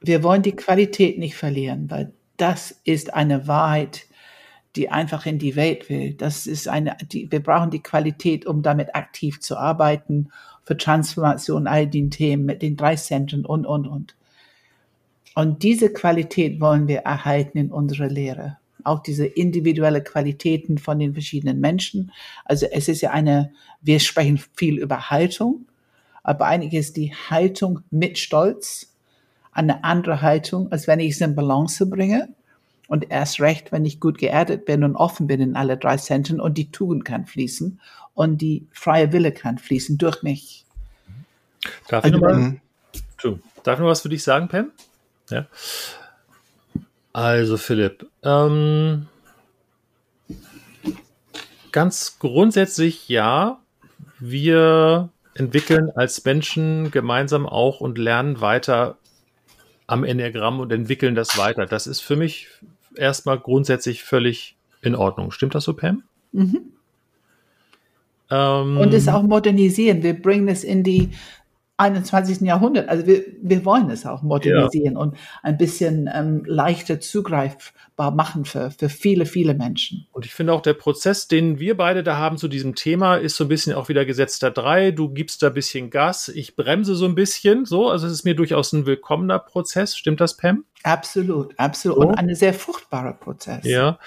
[0.00, 4.06] Wir wollen die Qualität nicht verlieren, weil das ist eine Wahrheit,
[4.76, 6.14] die einfach in die Welt will.
[6.14, 10.30] Das ist eine, die, wir brauchen die Qualität, um damit aktiv zu arbeiten,
[10.64, 14.17] für Transformation, all den Themen mit den drei Zentren und, und, und.
[15.38, 18.56] Und diese Qualität wollen wir erhalten in unserer Lehre
[18.88, 22.10] auch diese individuelle Qualitäten von den verschiedenen Menschen.
[22.44, 25.66] Also es ist ja eine, wir sprechen viel über Haltung,
[26.24, 28.94] aber eigentlich ist die Haltung mit Stolz
[29.52, 32.28] eine andere Haltung, als wenn ich es in Balance bringe.
[32.88, 36.40] Und erst recht, wenn ich gut geerdet bin und offen bin in alle drei Zentren
[36.40, 37.78] und die Tugend kann fließen
[38.14, 40.64] und die freie Wille kann fließen durch mich.
[41.86, 42.56] Darf ich, also, noch, mal,
[43.62, 44.72] darf ich noch was für dich sagen, Pam?
[45.30, 45.46] Ja.
[47.12, 49.06] Also Philipp, ähm,
[51.72, 53.60] ganz grundsätzlich ja,
[54.18, 58.98] wir entwickeln als Menschen gemeinsam auch und lernen weiter
[59.86, 61.66] am Enneagramm und entwickeln das weiter.
[61.66, 62.48] Das ist für mich
[62.94, 65.30] erstmal grundsätzlich völlig in Ordnung.
[65.30, 66.02] Stimmt das so, Pam?
[66.32, 66.72] Mhm.
[68.30, 70.02] Ähm, und es auch modernisieren.
[70.02, 71.10] Wir bringen es in die
[71.78, 72.40] 21.
[72.40, 72.88] Jahrhundert.
[72.88, 75.00] Also wir, wir wollen es auch modernisieren ja.
[75.00, 80.06] und ein bisschen ähm, leichter zugreifbar machen für, für viele, viele Menschen.
[80.10, 83.36] Und ich finde auch der Prozess, den wir beide da haben zu diesem Thema, ist
[83.36, 84.90] so ein bisschen auch wieder gesetzter drei.
[84.90, 87.88] Du gibst da ein bisschen Gas, ich bremse so ein bisschen, so.
[87.88, 89.96] Also es ist mir durchaus ein willkommener Prozess.
[89.96, 90.64] Stimmt das, Pam?
[90.82, 91.98] Absolut, absolut.
[91.98, 92.08] So.
[92.08, 93.64] Und ein sehr fruchtbarer Prozess.
[93.64, 93.98] Ja.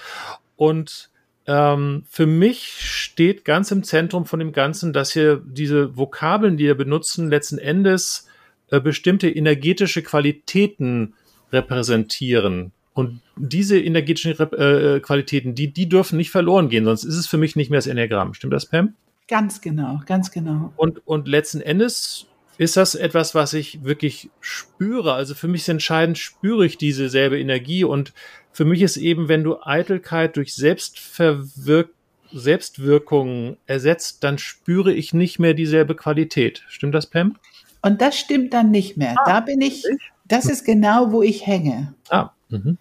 [0.56, 1.11] Und
[1.46, 6.64] ähm, für mich steht ganz im Zentrum von dem Ganzen, dass hier diese Vokabeln, die
[6.64, 8.28] wir benutzen, letzten Endes
[8.70, 11.14] äh, bestimmte energetische Qualitäten
[11.52, 12.72] repräsentieren.
[12.94, 17.38] Und diese energetischen äh, Qualitäten, die, die dürfen nicht verloren gehen, sonst ist es für
[17.38, 18.34] mich nicht mehr das Enneagramm.
[18.34, 18.94] Stimmt das, Pam?
[19.28, 20.72] Ganz genau, ganz genau.
[20.76, 22.26] Und, und letzten Endes
[22.58, 25.14] ist das etwas, was ich wirklich spüre.
[25.14, 28.12] Also für mich ist entscheidend, spüre ich diese selbe Energie und
[28.52, 31.90] für mich ist eben, wenn du Eitelkeit durch Selbstverwirk
[32.34, 36.62] Selbstwirkung ersetzt, dann spüre ich nicht mehr dieselbe Qualität.
[36.68, 37.36] Stimmt das, Pam?
[37.82, 39.16] Und das stimmt dann nicht mehr.
[39.18, 39.84] Ah, da bin ich,
[40.24, 41.94] das ist genau, wo ich hänge.
[42.08, 42.30] Ah.
[42.48, 42.78] Mhm.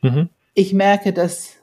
[0.00, 0.28] Mhm.
[0.54, 1.56] Ich merke, dass,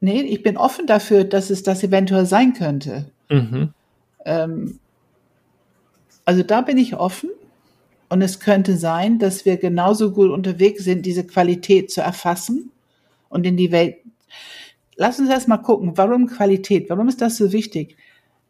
[0.00, 3.10] nee, ich bin offen dafür, dass es das eventuell sein könnte.
[3.28, 3.74] Mhm.
[4.24, 4.78] Ähm,
[6.24, 7.28] also da bin ich offen.
[8.08, 12.71] Und es könnte sein, dass wir genauso gut unterwegs sind, diese Qualität zu erfassen
[13.32, 13.96] und in die Welt.
[14.96, 16.90] Lass uns erst mal gucken, warum Qualität?
[16.90, 17.96] Warum ist das so wichtig?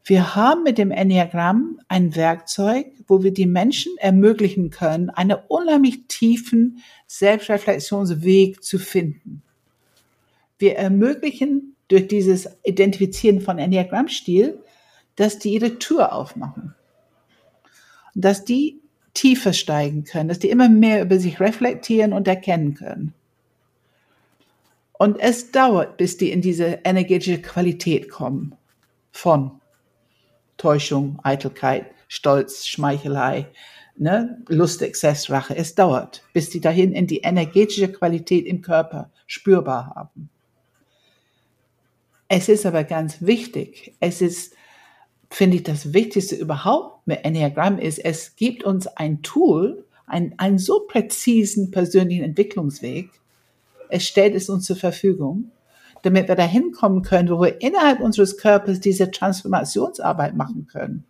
[0.05, 6.09] Wir haben mit dem Enneagramm ein Werkzeug, wo wir die Menschen ermöglichen können, einen unheimlich
[6.09, 9.43] tiefen Selbstreflexionsweg zu finden.
[10.59, 14.59] Wir ermöglichen durch dieses Identifizieren von Enneagrammstil,
[15.15, 16.75] dass die ihre Tür aufmachen.
[18.15, 18.81] Dass die
[19.15, 23.15] tiefer steigen können, dass die immer mehr über sich reflektieren und erkennen können.
[25.03, 28.55] Und es dauert, bis die in diese energetische Qualität kommen
[29.11, 29.61] von
[30.57, 33.49] Täuschung, Eitelkeit, Stolz, Schmeichelei,
[33.97, 35.57] ne, Lust, Exzess, Rache.
[35.57, 40.31] Es dauert, bis die dahin in die energetische Qualität im Körper spürbar haben.
[42.29, 43.97] Es ist aber ganz wichtig.
[43.99, 44.55] Es ist,
[45.31, 50.59] finde ich, das Wichtigste überhaupt mit Enneagramm ist, es gibt uns ein Tool, ein, einen
[50.59, 53.11] so präzisen persönlichen Entwicklungsweg,
[53.93, 55.51] es stellt es uns zur Verfügung,
[56.03, 61.05] damit wir dahin kommen können, wo wir innerhalb unseres Körpers diese Transformationsarbeit machen können.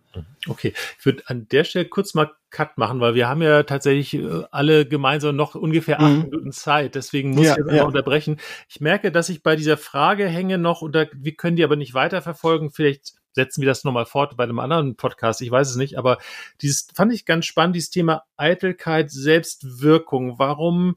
[0.47, 4.13] Okay, ich würde an der Stelle kurz mal Cut machen, weil wir haben ja tatsächlich
[4.13, 6.21] äh, alle gemeinsam noch ungefähr acht mhm.
[6.23, 6.93] Minuten Zeit.
[6.93, 7.83] Deswegen muss ja, ich jetzt ja.
[7.85, 8.37] unterbrechen.
[8.69, 11.77] Ich merke, dass ich bei dieser Frage hänge noch und da, wir können die aber
[11.77, 12.69] nicht weiterverfolgen.
[12.69, 15.41] Vielleicht setzen wir das nochmal fort bei einem anderen Podcast.
[15.41, 16.19] Ich weiß es nicht, aber
[16.61, 20.37] dieses fand ich ganz spannend, dieses Thema Eitelkeit, Selbstwirkung.
[20.37, 20.95] Warum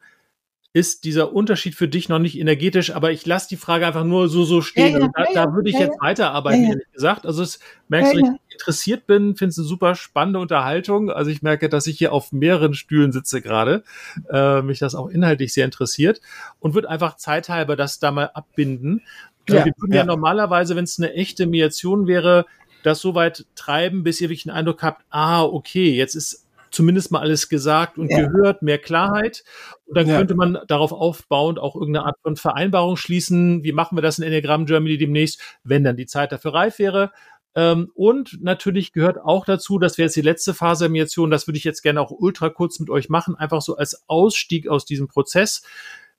[0.77, 4.29] ist dieser Unterschied für dich noch nicht energetisch, aber ich lasse die Frage einfach nur
[4.29, 4.93] so so stehen.
[4.93, 7.25] Ja, ja, da, ja, da, würde ich jetzt weiterarbeiten, ehrlich gesagt.
[7.25, 11.11] Also es merkst du, ich interessiert bin, finde es eine super spannende Unterhaltung.
[11.11, 13.85] Also ich merke, dass ich hier auf mehreren Stühlen sitze gerade,
[14.29, 16.21] äh, mich das auch inhaltlich sehr interessiert
[16.61, 19.01] und würde einfach zeithalber das da mal abbinden.
[19.49, 22.45] Ja, wir würden ja, normalerweise, wenn es eine echte Mediation wäre,
[22.83, 27.11] das so weit treiben, bis ihr wirklich einen Eindruck habt, ah, okay, jetzt ist zumindest
[27.11, 28.27] mal alles gesagt und ja.
[28.27, 29.45] gehört, mehr Klarheit.
[29.87, 30.19] Und dann ja.
[30.19, 33.63] könnte man darauf aufbauend auch irgendeine Art von Vereinbarung schließen.
[33.65, 37.13] Wie machen wir das in Enneagram Germany demnächst, wenn dann die Zeit dafür reif wäre?
[37.57, 41.49] Ähm, und natürlich gehört auch dazu, das wäre jetzt die letzte Phase der Mediation, das
[41.49, 44.85] würde ich jetzt gerne auch ultra kurz mit euch machen, einfach so als Ausstieg aus
[44.85, 45.63] diesem Prozess.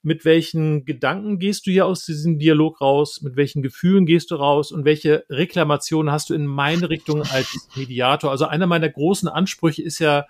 [0.04, 3.22] Mit welchen Gedanken gehst du hier aus diesem Dialog raus?
[3.22, 4.72] Mit welchen Gefühlen gehst du raus?
[4.72, 8.32] Und welche Reklamationen hast du in meine Richtung als Mediator?
[8.32, 10.26] Also einer meiner großen Ansprüche ist ja,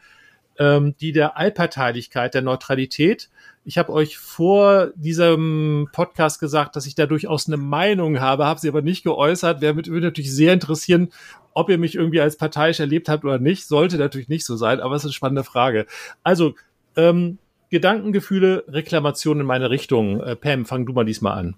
[0.60, 3.30] ähm, die der Allparteilichkeit, der Neutralität.
[3.64, 8.60] Ich habe euch vor diesem Podcast gesagt, dass ich da durchaus eine Meinung habe, habe
[8.60, 9.62] sie aber nicht geäußert.
[9.62, 11.10] Wäre mich natürlich sehr interessieren,
[11.54, 13.68] ob ihr mich irgendwie als parteiisch erlebt habt oder nicht.
[13.68, 15.86] Sollte natürlich nicht so sein, aber es ist eine spannende Frage.
[16.24, 16.56] Also,
[16.96, 17.40] ähm,
[17.70, 20.22] Gedankengefühle, Reklamationen in meine Richtung.
[20.22, 21.56] Äh, Pam, fang du mal diesmal an.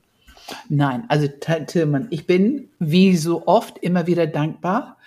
[0.68, 4.98] Nein, also Tillmann, ich bin wie so oft immer wieder dankbar.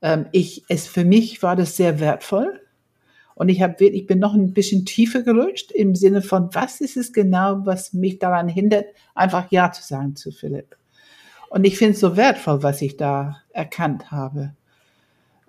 [0.00, 2.60] Ähm, ich, es, für mich war das sehr wertvoll,
[3.36, 6.96] und ich habe wirklich, bin noch ein bisschen tiefer gerutscht im Sinne von, was ist
[6.96, 10.74] es genau, was mich daran hindert, einfach Ja zu sagen zu Philipp.
[11.50, 14.54] Und ich finde es so wertvoll, was ich da erkannt habe.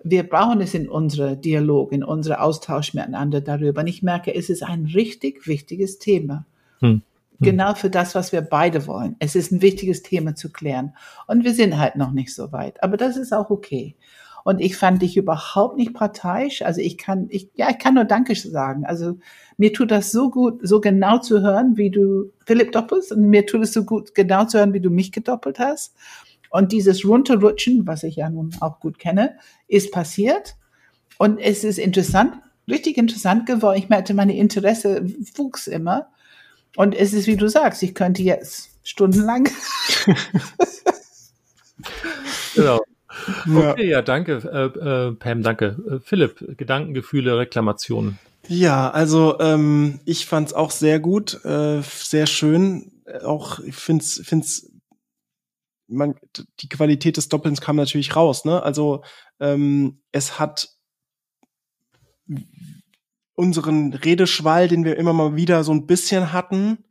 [0.02, 3.80] Wir brauchen es in unserem Dialog, in unserem Austausch miteinander darüber.
[3.80, 6.46] Und ich merke, es ist ein richtig wichtiges Thema.
[6.80, 6.88] Hm.
[6.90, 7.02] hm.
[7.40, 9.16] Genau für das, was wir beide wollen.
[9.18, 10.94] Es ist ein wichtiges Thema zu klären.
[11.26, 12.82] Und wir sind halt noch nicht so weit.
[12.82, 13.96] Aber das ist auch okay.
[14.44, 16.62] Und ich fand dich überhaupt nicht parteiisch.
[16.62, 18.86] Also ich kann, ich, ja, ich kann nur Danke sagen.
[18.86, 19.18] Also
[19.58, 23.12] mir tut das so gut, so genau zu hören, wie du Philipp doppelst.
[23.12, 25.94] Und mir tut es so gut, genau zu hören, wie du mich gedoppelt hast.
[26.50, 30.56] Und dieses Runterrutschen, was ich ja nun auch gut kenne, ist passiert.
[31.18, 32.34] Und es ist interessant,
[32.68, 33.78] richtig interessant geworden.
[33.78, 35.02] Ich merkte, meine Interesse
[35.36, 36.08] wuchs immer.
[36.76, 39.48] Und es ist, wie du sagst, ich könnte jetzt stundenlang.
[42.54, 42.80] genau.
[43.46, 45.76] Okay, ja, danke, äh, äh, Pam, danke.
[45.90, 48.18] Äh, Philipp, Gedanken, Gefühle, Reklamationen.
[48.46, 52.92] Ja, also ähm, ich fand's auch sehr gut, äh, sehr schön.
[53.24, 54.70] Auch ich find's, find's,
[55.88, 56.14] man,
[56.60, 58.44] die Qualität des Doppelns kam natürlich raus.
[58.44, 58.62] Ne?
[58.62, 59.02] Also
[59.40, 60.68] ähm, es hat
[63.34, 66.84] unseren Redeschwall, den wir immer mal wieder so ein bisschen hatten,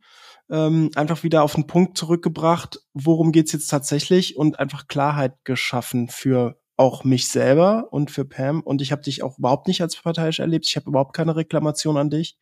[0.50, 6.08] ähm, einfach wieder auf den Punkt zurückgebracht, worum geht's jetzt tatsächlich und einfach Klarheit geschaffen
[6.08, 8.60] für auch mich selber und für Pam.
[8.62, 10.64] Und ich habe dich auch überhaupt nicht als parteiisch erlebt.
[10.66, 12.38] Ich habe überhaupt keine Reklamation an dich.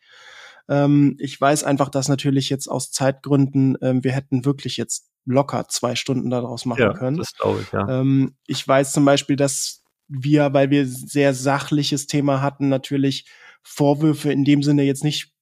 [0.68, 5.68] Ähm, ich weiß einfach, dass natürlich jetzt aus Zeitgründen ähm, wir hätten wirklich jetzt locker
[5.68, 7.18] zwei Stunden daraus machen ja, können.
[7.18, 8.00] Das glaube ich, ja.
[8.00, 13.28] Ähm, ich weiß zum Beispiel, dass wir, weil wir sehr sachliches Thema hatten, natürlich
[13.62, 15.32] Vorwürfe in dem Sinne jetzt nicht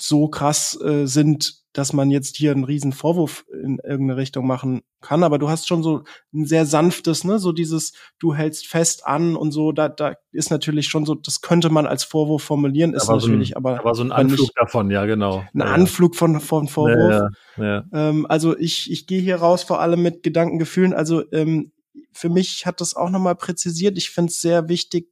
[0.00, 4.82] so krass äh, sind, dass man jetzt hier einen riesen Vorwurf in irgendeine Richtung machen
[5.00, 9.06] kann, aber du hast schon so ein sehr sanftes, ne, so dieses, du hältst fest
[9.06, 12.94] an und so, da, da ist natürlich schon so, das könnte man als Vorwurf formulieren,
[12.94, 13.80] ist natürlich, so ein, aber.
[13.80, 15.44] Aber so ein Anflug davon, ja, genau.
[15.52, 17.30] Ein ja, Anflug von, von Vorwurf.
[17.56, 21.72] Ja, ja, ähm, also ich, ich gehe hier raus vor allem mit Gedankengefühlen, also ähm,
[22.12, 25.10] für mich hat das auch nochmal präzisiert, ich finde es sehr wichtig,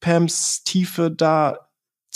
[0.00, 1.65] Pams Tiefe da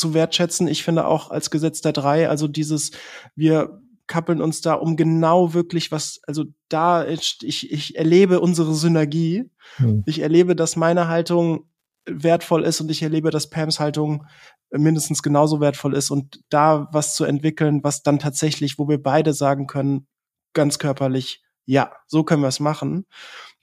[0.01, 0.67] zu wertschätzen.
[0.67, 2.91] Ich finde auch als Gesetz der drei, also dieses,
[3.37, 9.51] wir kappeln uns da um genau wirklich was, also da, ich, ich erlebe unsere Synergie.
[9.77, 10.03] Hm.
[10.07, 11.71] Ich erlebe, dass meine Haltung
[12.07, 14.27] wertvoll ist und ich erlebe, dass Pams Haltung
[14.71, 19.33] mindestens genauso wertvoll ist und da was zu entwickeln, was dann tatsächlich, wo wir beide
[19.33, 20.07] sagen können,
[20.55, 23.07] ganz körperlich, ja, so können wir es machen.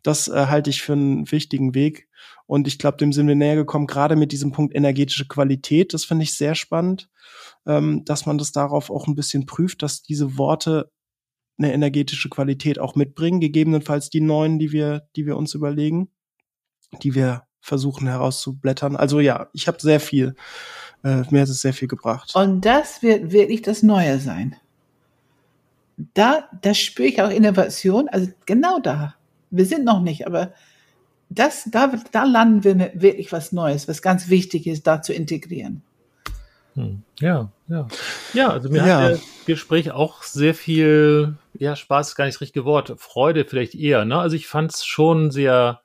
[0.03, 2.07] Das äh, halte ich für einen wichtigen Weg.
[2.48, 5.94] Und ich glaube, dem sind wir näher gekommen, gerade mit diesem Punkt energetische Qualität.
[5.94, 7.10] Das finde ich sehr spannend,
[7.65, 10.90] ähm, dass man das darauf auch ein bisschen prüft, dass diese Worte
[11.57, 16.10] eine energetische Qualität auch mitbringen, gegebenenfalls die neuen, die wir, die wir uns überlegen,
[17.03, 18.95] die wir versuchen herauszublättern.
[18.95, 20.36] Also ja, ich habe sehr viel,
[21.03, 22.34] äh, mir hat es sehr viel gebracht.
[22.36, 24.56] Und das wird wirklich das Neue sein.
[26.14, 29.15] Da, da spüre ich auch Innovation, also genau da.
[29.49, 30.53] Wir sind noch nicht, aber
[31.29, 35.13] das, da, da landen wir mit wirklich was Neues, was ganz wichtig ist, da zu
[35.13, 35.81] integrieren.
[36.75, 37.01] Hm.
[37.19, 37.87] Ja, ja.
[38.33, 39.01] Ja, also mir ja.
[39.01, 43.45] hat das Gespräch auch sehr viel, ja, Spaß ist gar nicht das richtige Wort, Freude
[43.45, 44.19] vielleicht eher, ne?
[44.19, 45.81] Also ich fand es schon sehr,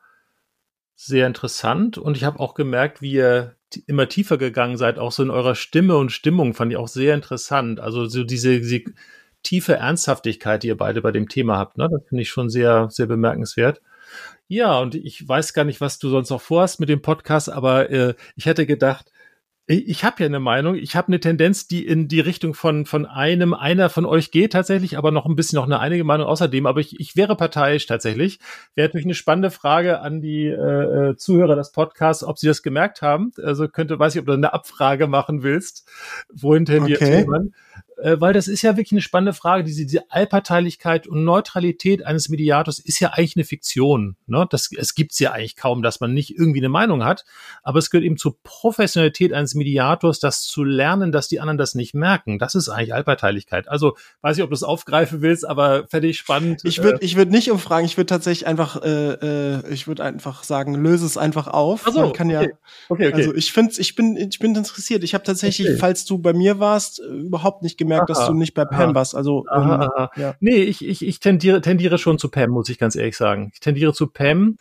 [0.95, 3.57] sehr interessant und ich habe auch gemerkt, wie ihr
[3.87, 7.15] immer tiefer gegangen seid, auch so in eurer Stimme und Stimmung fand ich auch sehr
[7.15, 7.81] interessant.
[7.81, 8.83] Also so diese, diese
[9.43, 11.89] tiefe Ernsthaftigkeit, die ihr beide bei dem Thema habt, ne?
[11.91, 13.81] Das finde ich schon sehr, sehr bemerkenswert.
[14.49, 17.91] Ja, und ich weiß gar nicht, was du sonst noch vorhast mit dem Podcast, aber
[17.91, 19.11] äh, ich hätte gedacht,
[19.69, 20.75] Ich habe ja eine Meinung.
[20.75, 24.53] Ich habe eine Tendenz, die in die Richtung von, von einem, einer von euch geht
[24.53, 26.67] tatsächlich, aber noch ein bisschen noch eine einige Meinung außerdem.
[26.67, 28.41] Aber ich, ich wäre parteiisch tatsächlich.
[28.75, 32.63] Wäre natürlich eine spannende Frage an die äh, äh, Zuhörer des Podcasts, ob sie das
[32.63, 33.33] gemerkt haben.
[33.43, 35.89] Also könnte, weiß ich, ob du eine Abfrage machen willst.
[36.33, 37.21] Wohin tendiert okay.
[37.21, 37.55] jemand?
[38.03, 39.63] Äh, weil das ist ja wirklich eine spannende Frage.
[39.63, 44.17] Diese, diese Allparteilichkeit und Neutralität eines Mediators ist ja eigentlich eine Fiktion.
[44.27, 44.47] Ne?
[44.51, 47.25] Das, es gibt's ja eigentlich kaum, dass man nicht irgendwie eine Meinung hat.
[47.63, 51.77] Aber es gehört eben zur Professionalität eines Mediators, das zu lernen, dass die anderen das
[51.77, 52.41] nicht merken.
[52.41, 53.69] Das ist eigentlich Allparteilichkeit.
[53.69, 56.63] Also weiß ich, ob du es aufgreifen willst, aber fertig spannend.
[56.65, 57.87] Ich würde, äh, ich würde nicht umfragen.
[57.87, 61.83] Ich würde tatsächlich einfach, äh, äh, ich würde einfach sagen, löse es einfach auf.
[61.87, 62.49] Ach so, man kann okay.
[62.51, 62.57] ja.
[62.89, 63.13] Okay, okay.
[63.13, 65.05] Also ich finde, ich bin, ich bin interessiert.
[65.05, 65.79] Ich habe tatsächlich, okay.
[65.79, 68.95] falls du bei mir warst, überhaupt nicht gemerkt, aha, dass du nicht bei Pam aha,
[68.95, 69.15] warst.
[69.15, 70.23] Also aha, ähm.
[70.23, 70.35] Ja.
[70.41, 73.51] nee, ich, ich, ich tendiere, tendiere schon zu Pam, muss ich ganz ehrlich sagen.
[73.53, 74.57] Ich tendiere zu Pam.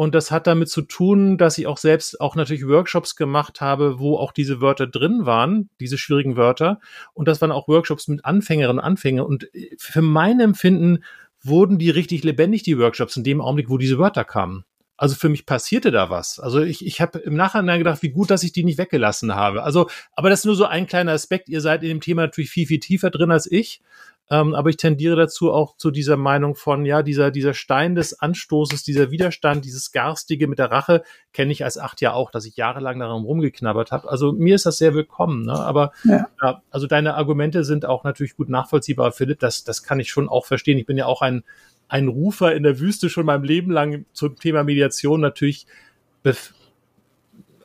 [0.00, 3.98] Und das hat damit zu tun, dass ich auch selbst auch natürlich Workshops gemacht habe,
[3.98, 6.78] wo auch diese Wörter drin waren, diese schwierigen Wörter.
[7.14, 9.26] Und das waren auch Workshops mit Anfängerinnen und Anfängern.
[9.26, 11.02] Und äh, für mein Empfinden
[11.42, 14.64] wurden die richtig lebendig, die Workshops, in dem Augenblick, wo diese Wörter kamen.
[14.98, 16.40] Also für mich passierte da was.
[16.40, 19.62] Also ich, ich habe im Nachhinein gedacht, wie gut, dass ich die nicht weggelassen habe.
[19.62, 21.48] Also, aber das ist nur so ein kleiner Aspekt.
[21.48, 23.80] Ihr seid in dem Thema natürlich viel, viel tiefer drin als ich.
[24.28, 28.20] Ähm, aber ich tendiere dazu auch zu dieser Meinung von, ja, dieser, dieser Stein des
[28.20, 31.02] Anstoßes, dieser Widerstand, dieses Garstige mit der Rache,
[31.32, 34.10] kenne ich als acht ja auch, dass ich jahrelang daran rumgeknabbert habe.
[34.10, 35.46] Also mir ist das sehr willkommen.
[35.46, 35.54] Ne?
[35.54, 36.26] Aber ja.
[36.42, 36.62] ja.
[36.70, 39.38] also deine Argumente sind auch natürlich gut nachvollziehbar, Philipp.
[39.38, 40.76] Das, das kann ich schon auch verstehen.
[40.76, 41.44] Ich bin ja auch ein
[41.88, 45.66] ein Rufer in der Wüste schon mein Leben lang zum Thema Mediation natürlich,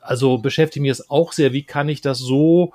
[0.00, 2.72] also beschäftigt mich das auch sehr, wie kann ich das so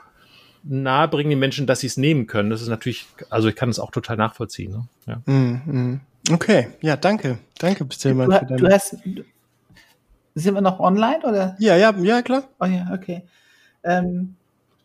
[0.63, 2.49] nahe bringen den Menschen, dass sie es nehmen können.
[2.49, 4.71] Das ist natürlich, also ich kann es auch total nachvollziehen.
[4.71, 4.87] Ne?
[5.07, 5.33] Ja.
[5.33, 5.99] Mm,
[6.31, 7.39] Okay, ja, danke.
[7.57, 8.29] Danke, Bistelmann.
[8.47, 8.97] Du, du hast,
[10.35, 11.55] sind wir noch online oder?
[11.59, 12.43] Ja, ja, ja, klar.
[12.59, 13.23] Oh ja, okay.
[13.83, 14.35] Ähm,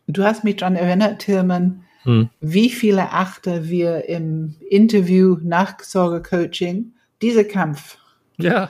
[0.07, 2.29] du hast mich daran erinnert, Tilman, hm.
[2.39, 7.97] wie viele Achter wir im Interview Nachsorge-Coaching, diese Kampf,
[8.37, 8.69] ja.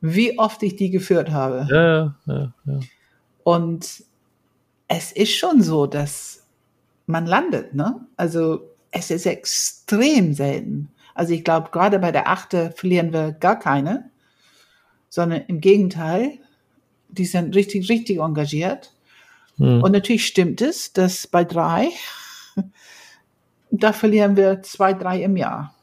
[0.00, 1.66] wie oft ich die geführt habe.
[1.70, 2.80] Ja, ja, ja.
[3.44, 4.04] Und
[4.88, 6.46] es ist schon so, dass
[7.06, 8.06] man landet, ne?
[8.16, 10.88] Also es ist extrem selten.
[11.14, 14.10] Also ich glaube, gerade bei der Achte verlieren wir gar keine,
[15.08, 16.38] sondern im Gegenteil,
[17.08, 18.92] die sind richtig, richtig engagiert.
[19.58, 19.82] Hm.
[19.82, 21.90] Und natürlich stimmt es, dass bei drei
[23.70, 25.74] da verlieren wir zwei, drei im Jahr,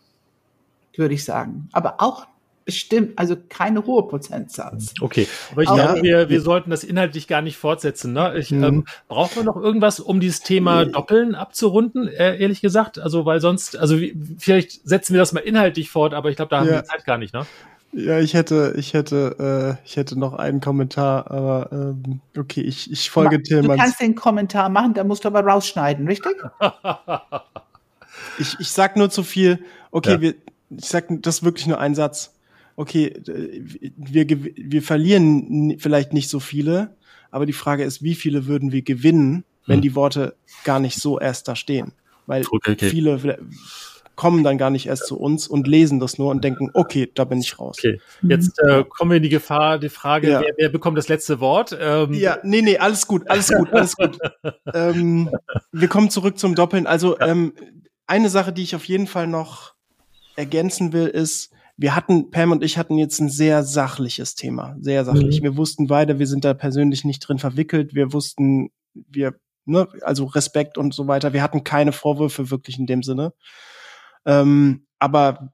[0.95, 1.69] würde ich sagen.
[1.71, 2.27] Aber auch
[2.65, 4.93] bestimmt, also keine hohe Prozentsatz.
[5.01, 8.13] Okay, aber ich glaube, wir, wir sollten das inhaltlich gar nicht fortsetzen.
[8.13, 8.37] Ne?
[8.37, 8.63] Ich, mhm.
[8.63, 12.99] ähm, brauchen wir noch irgendwas, um dieses Thema Doppeln abzurunden, äh, ehrlich gesagt?
[12.99, 16.49] Also, weil sonst, also wie, vielleicht setzen wir das mal inhaltlich fort, aber ich glaube,
[16.49, 16.75] da haben ja.
[16.75, 17.45] wir Zeit gar nicht, ne?
[17.93, 22.89] Ja, ich hätte, ich hätte, äh, ich hätte noch einen Kommentar, aber ähm, okay, ich,
[22.89, 23.79] ich folge Tillmanns.
[23.79, 26.33] Du kannst den Kommentar machen, da musst du aber rausschneiden, richtig?
[28.39, 29.63] ich, ich sag nur zu viel.
[29.91, 30.21] Okay, ja.
[30.21, 30.35] wir,
[30.69, 32.33] ich sag, das ist wirklich nur ein Satz.
[32.77, 33.13] Okay,
[33.97, 36.95] wir, wir verlieren vielleicht nicht so viele,
[37.29, 39.81] aber die Frage ist, wie viele würden wir gewinnen, wenn hm.
[39.81, 41.91] die Worte gar nicht so erst da stehen?
[42.25, 42.89] Weil okay, okay.
[42.89, 43.21] viele
[44.21, 47.23] kommen dann gar nicht erst zu uns und lesen das nur und denken, okay, da
[47.23, 47.77] bin ich raus.
[47.79, 50.41] Okay, jetzt äh, kommen wir in die Gefahr, die Frage, ja.
[50.41, 51.75] wer, wer, bekommt das letzte Wort?
[51.81, 52.13] Ähm.
[52.13, 54.19] Ja, nee, nee, alles gut, alles gut, alles gut.
[54.75, 55.31] ähm,
[55.71, 56.85] wir kommen zurück zum Doppeln.
[56.85, 57.53] Also ähm,
[58.05, 59.73] eine Sache, die ich auf jeden Fall noch
[60.35, 65.03] ergänzen will, ist, wir hatten, Pam und ich hatten jetzt ein sehr sachliches Thema, sehr
[65.03, 65.39] sachlich.
[65.39, 65.45] Mhm.
[65.45, 67.95] Wir wussten beide, wir sind da persönlich nicht drin verwickelt.
[67.95, 69.33] Wir wussten, wir,
[69.65, 71.33] ne, also Respekt und so weiter.
[71.33, 73.33] Wir hatten keine Vorwürfe wirklich in dem Sinne.
[74.25, 75.53] Ähm, aber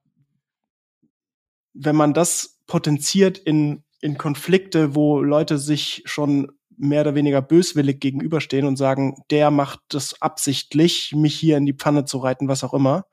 [1.73, 7.99] wenn man das potenziert in, in Konflikte, wo Leute sich schon mehr oder weniger böswillig
[7.99, 12.63] gegenüberstehen und sagen, der macht das absichtlich, mich hier in die Pfanne zu reiten, was
[12.63, 13.05] auch immer.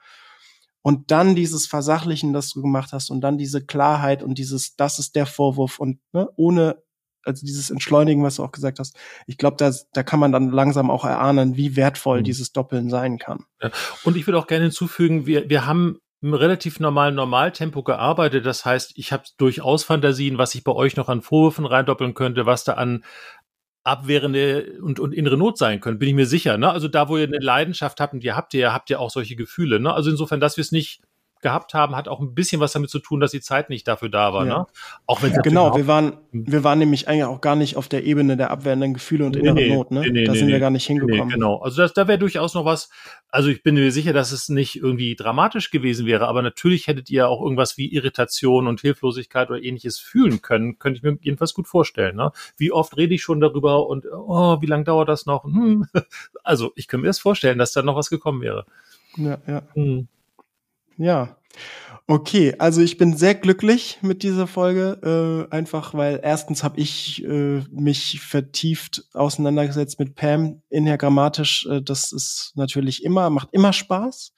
[0.82, 4.98] Und dann dieses Versachlichen, das du gemacht hast, und dann diese Klarheit und dieses, das
[4.98, 6.82] ist der Vorwurf und ne, ohne,
[7.24, 8.96] also dieses Entschleunigen, was du auch gesagt hast,
[9.26, 12.24] ich glaube, da, da kann man dann langsam auch erahnen, wie wertvoll mhm.
[12.24, 13.44] dieses Doppeln sein kann.
[13.62, 13.70] Ja.
[14.04, 18.46] Und ich würde auch gerne hinzufügen, wir, wir haben im relativ normalen Normaltempo gearbeitet.
[18.46, 22.46] Das heißt, ich habe durchaus Fantasien, was ich bei euch noch an Vorwürfen reindoppeln könnte,
[22.46, 23.04] was da an
[23.84, 26.56] abwehrende und, und innere Not sein können, bin ich mir sicher.
[26.56, 26.70] Ne?
[26.70, 29.36] Also da, wo ihr eine Leidenschaft habt und ihr habt ihr, habt ihr auch solche
[29.36, 29.78] Gefühle.
[29.78, 29.92] Ne?
[29.92, 31.02] Also insofern, dass wir es nicht
[31.44, 34.08] gehabt haben, hat auch ein bisschen was damit zu tun, dass die Zeit nicht dafür
[34.08, 34.46] da war.
[34.46, 34.58] Ja.
[34.58, 34.66] Ne?
[35.06, 38.04] Auch wenn ja, genau, wir waren, wir waren nämlich eigentlich auch gar nicht auf der
[38.04, 39.90] Ebene der abwehrenden Gefühle und nee, inneren nee, Not.
[39.90, 40.10] Ne?
[40.10, 41.28] Nee, da sind wir gar nicht hingekommen.
[41.28, 42.88] genau, also das, da wäre durchaus noch was.
[43.28, 47.10] Also ich bin mir sicher, dass es nicht irgendwie dramatisch gewesen wäre, aber natürlich hättet
[47.10, 50.78] ihr auch irgendwas wie Irritation und Hilflosigkeit oder ähnliches fühlen können.
[50.78, 52.16] Könnte ich mir jedenfalls gut vorstellen.
[52.16, 52.32] Ne?
[52.56, 55.44] Wie oft rede ich schon darüber und oh, wie lange dauert das noch?
[55.44, 55.86] Hm.
[56.42, 58.66] Also ich könnte mir das vorstellen, dass da noch was gekommen wäre.
[59.16, 59.62] Ja, ja.
[59.74, 60.08] Hm.
[60.96, 61.36] Ja.
[62.06, 67.24] Okay, also ich bin sehr glücklich mit dieser Folge, äh, einfach weil erstens habe ich
[67.24, 71.66] äh, mich vertieft auseinandergesetzt mit Pam inhergrammatisch.
[71.66, 74.34] Äh, das ist natürlich immer, macht immer Spaß.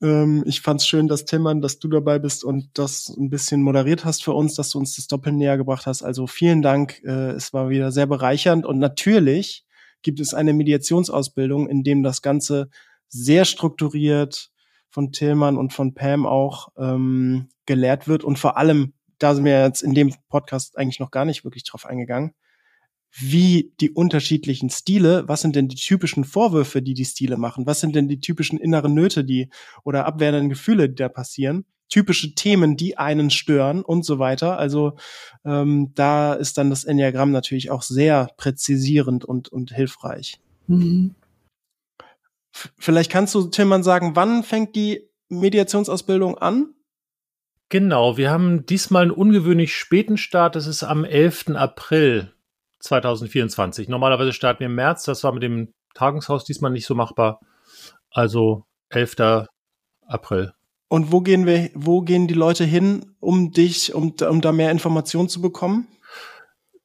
[0.00, 4.04] Ähm, ich fand's schön, dass Tillmann, dass du dabei bist und das ein bisschen moderiert
[4.04, 6.04] hast für uns, dass du uns das Doppel näher gebracht hast.
[6.04, 7.02] Also vielen Dank.
[7.04, 9.64] Äh, es war wieder sehr bereichernd und natürlich
[10.02, 12.68] gibt es eine Mediationsausbildung, in dem das Ganze
[13.08, 14.50] sehr strukturiert
[14.90, 19.62] von Tillmann und von Pam auch ähm, gelehrt wird und vor allem, da sind wir
[19.62, 22.32] jetzt in dem Podcast eigentlich noch gar nicht wirklich drauf eingegangen,
[23.18, 27.66] wie die unterschiedlichen Stile, was sind denn die typischen Vorwürfe, die die Stile machen?
[27.66, 29.48] Was sind denn die typischen inneren Nöte, die
[29.84, 31.64] oder abwehrenden Gefühle, die da passieren?
[31.88, 34.58] Typische Themen, die einen stören und so weiter.
[34.58, 34.96] Also
[35.44, 40.38] ähm, da ist dann das Enneagramm natürlich auch sehr präzisierend und, und hilfreich.
[40.66, 41.14] Mhm.
[42.78, 46.74] Vielleicht kannst du, Tillmann, sagen, wann fängt die Mediationsausbildung an?
[47.68, 50.54] Genau, wir haben diesmal einen ungewöhnlich späten Start.
[50.54, 51.56] Das ist am 11.
[51.56, 52.32] April
[52.78, 53.88] 2024.
[53.88, 55.04] Normalerweise starten wir im März.
[55.04, 57.40] Das war mit dem Tagungshaus diesmal nicht so machbar.
[58.10, 59.48] Also 11.
[60.06, 60.52] April.
[60.88, 64.70] Und wo gehen wir, wo gehen die Leute hin, um dich, um, um da mehr
[64.70, 65.88] Informationen zu bekommen?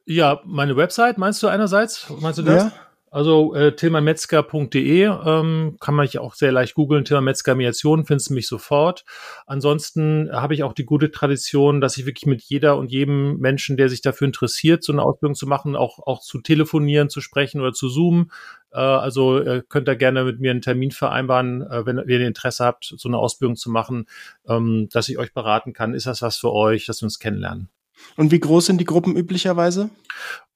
[0.06, 2.10] Ja, meine Website meinst du einerseits?
[2.20, 2.64] Meinst du das?
[2.64, 2.72] Ja.
[3.14, 7.04] Also äh, tilmanmetzger.de ähm, kann man auch sehr leicht googeln.
[7.04, 9.04] Tilman Metzger Mediation findest du mich sofort.
[9.46, 13.76] Ansonsten habe ich auch die gute Tradition, dass ich wirklich mit jeder und jedem Menschen,
[13.76, 17.60] der sich dafür interessiert, so eine Ausbildung zu machen, auch, auch zu telefonieren, zu sprechen
[17.60, 18.32] oder zu zoomen.
[18.72, 22.28] Äh, also äh, könnt ihr gerne mit mir einen Termin vereinbaren, äh, wenn, wenn ihr
[22.28, 24.06] Interesse habt, so eine Ausbildung zu machen,
[24.48, 25.94] ähm, dass ich euch beraten kann.
[25.94, 27.68] Ist das was für euch, dass wir uns kennenlernen?
[28.16, 29.90] Und wie groß sind die Gruppen üblicherweise?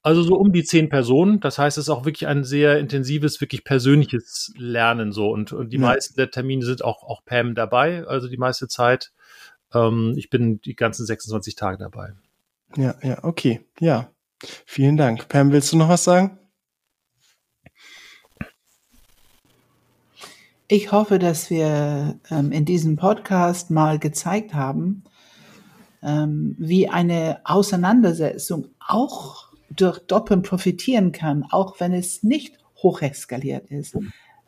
[0.06, 1.40] Also so um die zehn Personen.
[1.40, 5.32] Das heißt, es ist auch wirklich ein sehr intensives, wirklich persönliches Lernen so.
[5.32, 5.82] Und, und die ja.
[5.82, 9.12] meisten der Termine sind auch, auch Pam dabei, also die meiste Zeit.
[9.74, 12.14] Ähm, ich bin die ganzen 26 Tage dabei.
[12.78, 13.66] Ja, ja, okay.
[13.80, 14.12] Ja.
[14.68, 15.28] Vielen Dank.
[15.28, 16.38] Pam, willst du noch was sagen?
[20.68, 25.04] Ich hoffe, dass wir ähm, in diesem Podcast mal gezeigt haben,
[26.04, 33.98] ähm, wie eine Auseinandersetzung auch durch Doppeln profitieren kann, auch wenn es nicht hocheskaliert ist.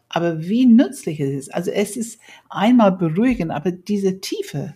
[0.10, 1.54] Aber wie nützlich es ist.
[1.54, 2.20] Also es ist
[2.50, 4.74] einmal beruhigend, aber diese Tiefe,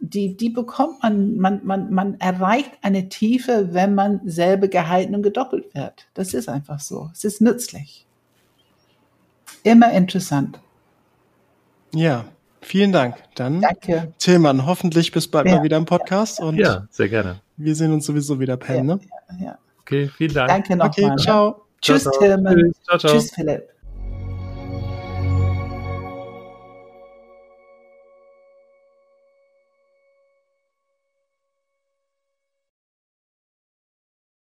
[0.00, 5.22] die, die bekommt man, man, man, man erreicht eine Tiefe, wenn man selber gehalten und
[5.22, 6.06] gedoppelt wird.
[6.14, 7.10] Das ist einfach so.
[7.12, 8.06] Es ist nützlich.
[9.64, 10.60] Immer interessant.
[11.92, 12.26] Ja,
[12.60, 13.16] vielen Dank.
[13.34, 14.12] Dann, Danke.
[14.18, 16.38] Tillmann, hoffentlich bis bald ja, mal wieder im Podcast.
[16.38, 17.40] Und ja, sehr gerne.
[17.58, 19.00] Wir sehen uns sowieso wieder, Pam, ja, ne?
[19.40, 20.48] Ja, Okay, vielen Dank.
[20.48, 20.90] Danke nochmal.
[20.90, 21.62] Okay, ciao.
[21.80, 22.54] Tschüss, ciao, ciao.
[22.54, 23.12] Tschüss, ciao, ciao.
[23.12, 23.68] Tschüss, Philipp.